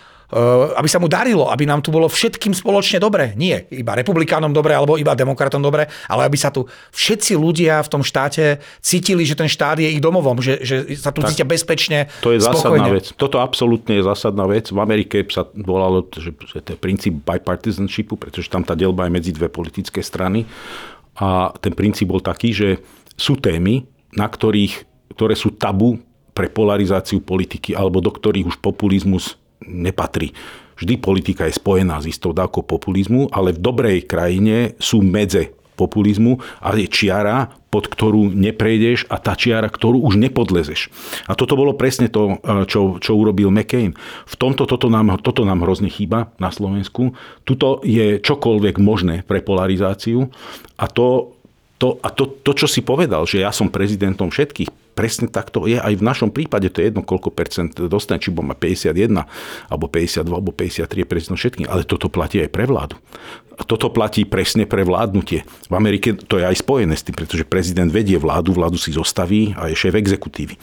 aby 0.75 0.87
sa 0.91 0.99
mu 0.99 1.07
darilo, 1.07 1.47
aby 1.47 1.63
nám 1.63 1.79
tu 1.79 1.87
bolo 1.87 2.11
všetkým 2.11 2.51
spoločne 2.51 2.99
dobre. 2.99 3.31
Nie 3.39 3.63
iba 3.71 3.95
republikánom 3.95 4.51
dobre 4.51 4.75
alebo 4.75 4.99
iba 4.99 5.15
demokratom 5.15 5.63
dobre, 5.63 5.87
ale 6.11 6.27
aby 6.27 6.35
sa 6.35 6.51
tu 6.51 6.67
všetci 6.91 7.39
ľudia 7.39 7.79
v 7.79 7.89
tom 7.91 8.03
štáte 8.03 8.59
cítili, 8.83 9.23
že 9.23 9.39
ten 9.39 9.47
štát 9.47 9.79
je 9.79 9.87
ich 9.87 10.03
domovom, 10.03 10.43
že, 10.43 10.59
že 10.67 10.99
sa 10.99 11.15
tu 11.15 11.23
tak, 11.23 11.31
cítia 11.31 11.47
bezpečne. 11.47 12.11
To 12.19 12.35
je 12.35 12.43
zásadná 12.43 12.91
vec. 12.91 13.15
Toto 13.15 13.39
absolútne 13.39 13.95
je 13.95 14.03
zásadná 14.03 14.43
vec. 14.51 14.67
V 14.67 14.79
Amerike 14.83 15.23
sa 15.31 15.47
volalo, 15.55 16.03
že, 16.11 16.35
že 16.43 16.59
to 16.59 16.75
je 16.75 16.77
princíp 16.79 17.23
bipartisanshipu, 17.23 18.19
pretože 18.19 18.51
tam 18.51 18.67
tá 18.67 18.75
delba 18.75 19.07
je 19.07 19.15
medzi 19.15 19.31
dve 19.31 19.47
politické 19.47 20.03
strany. 20.03 20.43
A 21.23 21.55
ten 21.63 21.71
princíp 21.71 22.11
bol 22.11 22.19
taký, 22.19 22.51
že 22.51 22.69
sú 23.15 23.39
témy, 23.39 23.87
na 24.11 24.27
ktorých, 24.27 24.83
ktoré 25.15 25.39
sú 25.39 25.55
tabu 25.55 26.03
pre 26.35 26.51
polarizáciu 26.51 27.23
politiky, 27.23 27.73
alebo 27.73 28.03
do 28.03 28.11
ktorých 28.13 28.53
už 28.53 28.57
populizmus 28.61 29.39
nepatrí. 29.67 30.31
Vždy 30.77 30.97
politika 31.01 31.45
je 31.45 31.57
spojená 31.57 32.01
s 32.01 32.09
istou 32.09 32.31
dávkou 32.33 32.65
populizmu, 32.65 33.29
ale 33.33 33.53
v 33.53 33.61
dobrej 33.61 33.99
krajine 34.05 34.77
sú 34.77 35.01
medze 35.01 35.57
populizmu, 35.77 36.41
ale 36.57 36.85
je 36.85 36.89
čiara, 36.89 37.53
pod 37.69 37.85
ktorú 37.85 38.33
neprejdeš 38.33 39.05
a 39.13 39.21
tá 39.21 39.37
čiara, 39.37 39.69
ktorú 39.69 40.01
už 40.01 40.17
nepodlezeš. 40.17 40.89
A 41.29 41.37
toto 41.37 41.53
bolo 41.53 41.77
presne 41.77 42.09
to, 42.09 42.41
e, 42.41 42.65
čo, 42.65 42.97
čo 42.97 43.13
urobil 43.13 43.53
McCain. 43.53 43.93
V 44.25 44.35
tomto 44.35 44.65
toto 44.65 44.89
nám, 44.89 45.21
toto 45.21 45.45
nám 45.45 45.61
hrozne 45.61 45.93
chýba 45.93 46.33
na 46.41 46.49
Slovensku. 46.49 47.13
Tuto 47.45 47.85
je 47.85 48.17
čokoľvek 48.17 48.81
možné 48.81 49.21
pre 49.21 49.45
polarizáciu 49.45 50.33
a 50.81 50.89
to, 50.89 51.36
to, 51.77 52.01
a 52.01 52.09
to, 52.09 52.25
to, 52.41 52.51
čo 52.57 52.67
si 52.69 52.81
povedal, 52.81 53.29
že 53.29 53.45
ja 53.45 53.53
som 53.53 53.69
prezidentom 53.69 54.33
všetkých, 54.33 54.97
presne 54.97 55.29
tak 55.29 55.53
to 55.53 55.69
je 55.69 55.77
aj 55.77 55.93
v 55.93 56.03
našom 56.03 56.33
prípade, 56.33 56.73
to 56.73 56.81
je 56.81 56.89
jedno, 56.89 57.05
koľko 57.05 57.29
percent 57.29 57.69
dostane, 57.85 58.17
či 58.17 58.33
má 58.33 58.57
51, 58.57 59.13
alebo 59.69 59.85
52, 59.85 60.25
alebo 60.25 60.49
53 60.49 60.89
je 60.89 61.05
prezident 61.05 61.37
všetkým, 61.37 61.69
ale 61.69 61.85
toto 61.85 62.09
platí 62.09 62.41
aj 62.41 62.49
pre 62.49 62.65
vládu. 62.65 62.97
A 63.57 63.65
toto 63.65 63.93
platí 63.93 64.25
presne 64.25 64.65
pre 64.65 64.81
vládnutie. 64.81 65.45
V 65.69 65.73
Amerike 65.77 66.17
to 66.17 66.41
je 66.41 66.45
aj 66.49 66.61
spojené 66.61 66.97
s 66.97 67.05
tým, 67.05 67.13
pretože 67.13 67.45
prezident 67.45 67.89
vedie 67.89 68.17
vládu, 68.17 68.57
vládu 68.57 68.81
si 68.81 68.89
zostaví 68.93 69.53
a 69.53 69.69
je 69.69 69.77
šéf 69.77 69.93
exekutívy. 69.93 70.57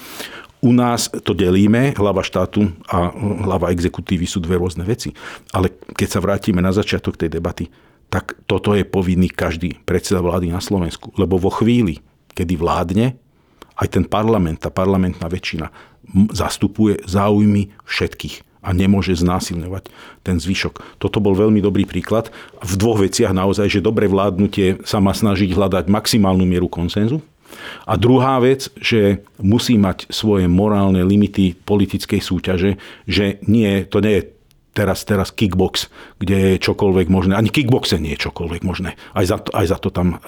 U 0.65 0.73
nás 0.73 1.13
to 1.13 1.37
delíme, 1.37 1.93
hlava 1.93 2.25
štátu 2.25 2.73
a 2.89 3.13
hlava 3.45 3.69
exekutívy 3.69 4.25
sú 4.25 4.41
dve 4.41 4.57
rôzne 4.57 4.81
veci. 4.81 5.13
Ale 5.53 5.71
keď 5.93 6.09
sa 6.09 6.23
vrátime 6.25 6.65
na 6.65 6.73
začiatok 6.73 7.21
tej 7.21 7.37
debaty, 7.37 7.69
tak 8.15 8.39
toto 8.47 8.79
je 8.79 8.87
povinný 8.87 9.27
každý 9.27 9.83
predseda 9.83 10.23
vlády 10.23 10.55
na 10.55 10.63
Slovensku. 10.63 11.11
Lebo 11.19 11.35
vo 11.35 11.51
chvíli, 11.51 11.99
kedy 12.39 12.55
vládne, 12.55 13.19
aj 13.75 13.89
ten 13.91 14.07
parlament, 14.07 14.63
tá 14.63 14.71
parlamentná 14.71 15.27
väčšina 15.27 15.75
zastupuje 16.31 17.03
záujmy 17.11 17.75
všetkých 17.83 18.63
a 18.63 18.71
nemôže 18.71 19.19
znásilňovať 19.19 19.91
ten 20.23 20.39
zvyšok. 20.39 21.03
Toto 21.03 21.19
bol 21.19 21.35
veľmi 21.35 21.59
dobrý 21.59 21.91
príklad. 21.91 22.31
V 22.63 22.79
dvoch 22.79 23.03
veciach 23.03 23.35
naozaj, 23.35 23.67
že 23.67 23.83
dobre 23.83 24.07
vládnutie 24.07 24.79
sa 24.87 25.03
má 25.03 25.11
snažiť 25.11 25.51
hľadať 25.51 25.91
maximálnu 25.91 26.47
mieru 26.47 26.71
konsenzu. 26.71 27.19
A 27.83 27.99
druhá 27.99 28.39
vec, 28.39 28.71
že 28.79 29.27
musí 29.43 29.75
mať 29.75 30.07
svoje 30.11 30.47
morálne 30.47 31.03
limity 31.03 31.59
politickej 31.67 32.21
súťaže, 32.23 32.71
že 33.11 33.43
nie, 33.51 33.83
to 33.91 33.99
nie 33.99 34.23
je 34.23 34.34
teraz, 34.75 35.07
teraz 35.07 35.31
kickbox, 35.31 35.89
kde 36.19 36.59
je 36.59 36.63
čokoľvek 36.67 37.07
možné. 37.07 37.39
Ani 37.39 37.49
kickboxe 37.49 38.03
nie 38.03 38.19
je 38.19 38.27
čokoľvek 38.27 38.67
možné. 38.67 38.99
Aj 39.15 39.23
za 39.23 39.39
to, 39.39 39.55
aj 39.55 39.67
za 39.71 39.79
to 39.79 39.89
tam 39.95 40.19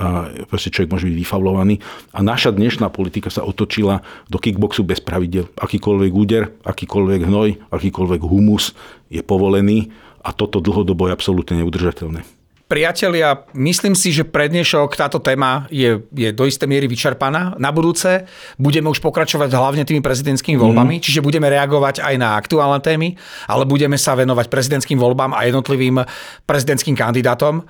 proste 0.46 0.70
človek 0.70 0.94
môže 0.94 1.10
byť 1.10 1.16
vyfavlovaný. 1.18 1.82
A 2.14 2.22
naša 2.22 2.54
dnešná 2.54 2.88
politika 2.94 3.28
sa 3.28 3.42
otočila 3.42 4.06
do 4.30 4.38
kickboxu 4.38 4.86
bez 4.86 5.02
pravidel. 5.02 5.50
Akýkoľvek 5.58 6.12
úder, 6.14 6.54
akýkoľvek 6.62 7.20
hnoj, 7.26 7.48
akýkoľvek 7.74 8.22
humus 8.22 8.72
je 9.10 9.20
povolený 9.26 9.90
a 10.22 10.30
toto 10.30 10.62
dlhodobo 10.62 11.10
je 11.10 11.14
absolútne 11.18 11.54
neudržateľné. 11.62 12.35
Priatelia, 12.66 13.46
myslím 13.54 13.94
si, 13.94 14.10
že 14.10 14.26
pre 14.26 14.50
dnešok 14.50 14.98
táto 14.98 15.22
téma 15.22 15.70
je, 15.70 16.02
je 16.10 16.34
do 16.34 16.50
istej 16.50 16.66
miery 16.66 16.90
vyčerpaná. 16.90 17.54
Na 17.62 17.70
budúce 17.70 18.26
budeme 18.58 18.90
už 18.90 18.98
pokračovať 18.98 19.54
hlavne 19.54 19.86
tými 19.86 20.02
prezidentskými 20.02 20.58
voľbami, 20.58 20.98
mm. 20.98 21.02
čiže 21.06 21.22
budeme 21.22 21.46
reagovať 21.46 22.02
aj 22.02 22.14
na 22.18 22.34
aktuálne 22.34 22.82
témy, 22.82 23.14
ale 23.46 23.70
budeme 23.70 23.94
sa 23.94 24.18
venovať 24.18 24.50
prezidentským 24.50 24.98
voľbám 24.98 25.38
a 25.38 25.46
jednotlivým 25.46 26.02
prezidentským 26.42 26.98
kandidátom. 26.98 27.62
E, 27.62 27.64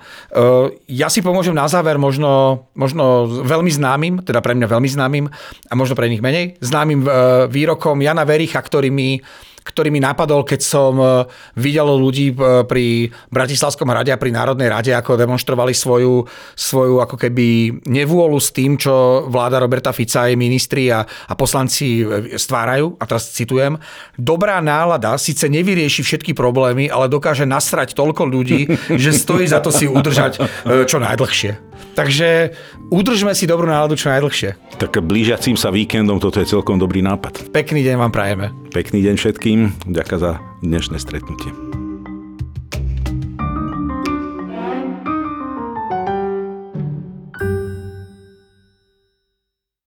ja 0.89 1.13
si 1.13 1.21
pomôžem 1.21 1.53
na 1.53 1.69
záver 1.69 2.01
možno, 2.01 2.65
možno 2.73 3.29
veľmi 3.45 3.69
známym, 3.69 4.25
teda 4.25 4.41
pre 4.41 4.57
mňa 4.57 4.65
veľmi 4.65 4.89
známym 4.89 5.25
a 5.69 5.73
možno 5.77 5.93
pre 5.93 6.09
nich 6.09 6.25
menej, 6.25 6.57
známym 6.57 7.05
e, 7.05 7.09
výrokom 7.53 8.01
Jana 8.01 8.25
Vericha, 8.25 8.57
ktorý 8.57 8.89
mi 8.89 9.21
ktorý 9.67 9.91
mi 9.91 9.99
napadol, 9.99 10.47
keď 10.47 10.61
som 10.63 10.95
e, 10.95 11.27
videl 11.59 11.91
ľudí 11.91 12.31
e, 12.31 12.35
pri 12.63 13.11
Bratislavskom 13.27 13.91
rade 13.91 14.15
a 14.15 14.17
pri 14.19 14.31
Národnej 14.31 14.71
rade, 14.71 14.95
ako 14.95 15.19
demonstrovali 15.19 15.75
svoju, 15.75 16.23
svoju 16.55 17.03
ako 17.03 17.19
keby 17.19 17.79
nevôľu 17.83 18.39
s 18.39 18.55
tým, 18.55 18.79
čo 18.79 19.27
vláda 19.27 19.59
Roberta 19.59 19.91
Fica 19.91 20.31
aj 20.31 20.39
ministri 20.39 20.87
a, 20.87 21.03
a 21.03 21.33
poslanci 21.35 22.01
e, 22.01 22.39
stvárajú. 22.39 22.95
A 22.97 23.03
teraz 23.03 23.35
citujem. 23.35 23.75
Dobrá 24.15 24.63
nálada 24.63 25.19
síce 25.19 25.51
nevyrieši 25.51 26.01
všetky 26.07 26.31
problémy, 26.31 26.87
ale 26.87 27.11
dokáže 27.11 27.43
nasrať 27.43 27.91
toľko 27.91 28.23
ľudí, 28.23 28.71
že 28.95 29.11
stojí 29.11 29.43
za 29.43 29.59
to 29.59 29.69
si 29.69 29.89
udržať 29.89 30.39
čo 30.87 30.97
najdlhšie. 31.01 31.67
Takže 31.97 32.53
udržme 32.93 33.33
si 33.33 33.49
dobrú 33.49 33.65
náladu 33.65 33.97
čo 33.97 34.13
najdlhšie. 34.13 34.77
Tak 34.77 35.01
blížiacím 35.01 35.57
sa 35.57 35.73
víkendom 35.73 36.21
toto 36.21 36.37
je 36.37 36.45
celkom 36.45 36.77
dobrý 36.77 37.01
nápad. 37.01 37.49
Pekný 37.49 37.81
deň 37.81 37.95
vám 37.97 38.13
prajeme. 38.13 38.53
Pekný 38.69 39.01
deň 39.01 39.15
všetkým. 39.17 39.56
Ďakujem 39.87 40.19
za 40.21 40.31
dnešné 40.61 40.97
stretnutie. 41.01 41.86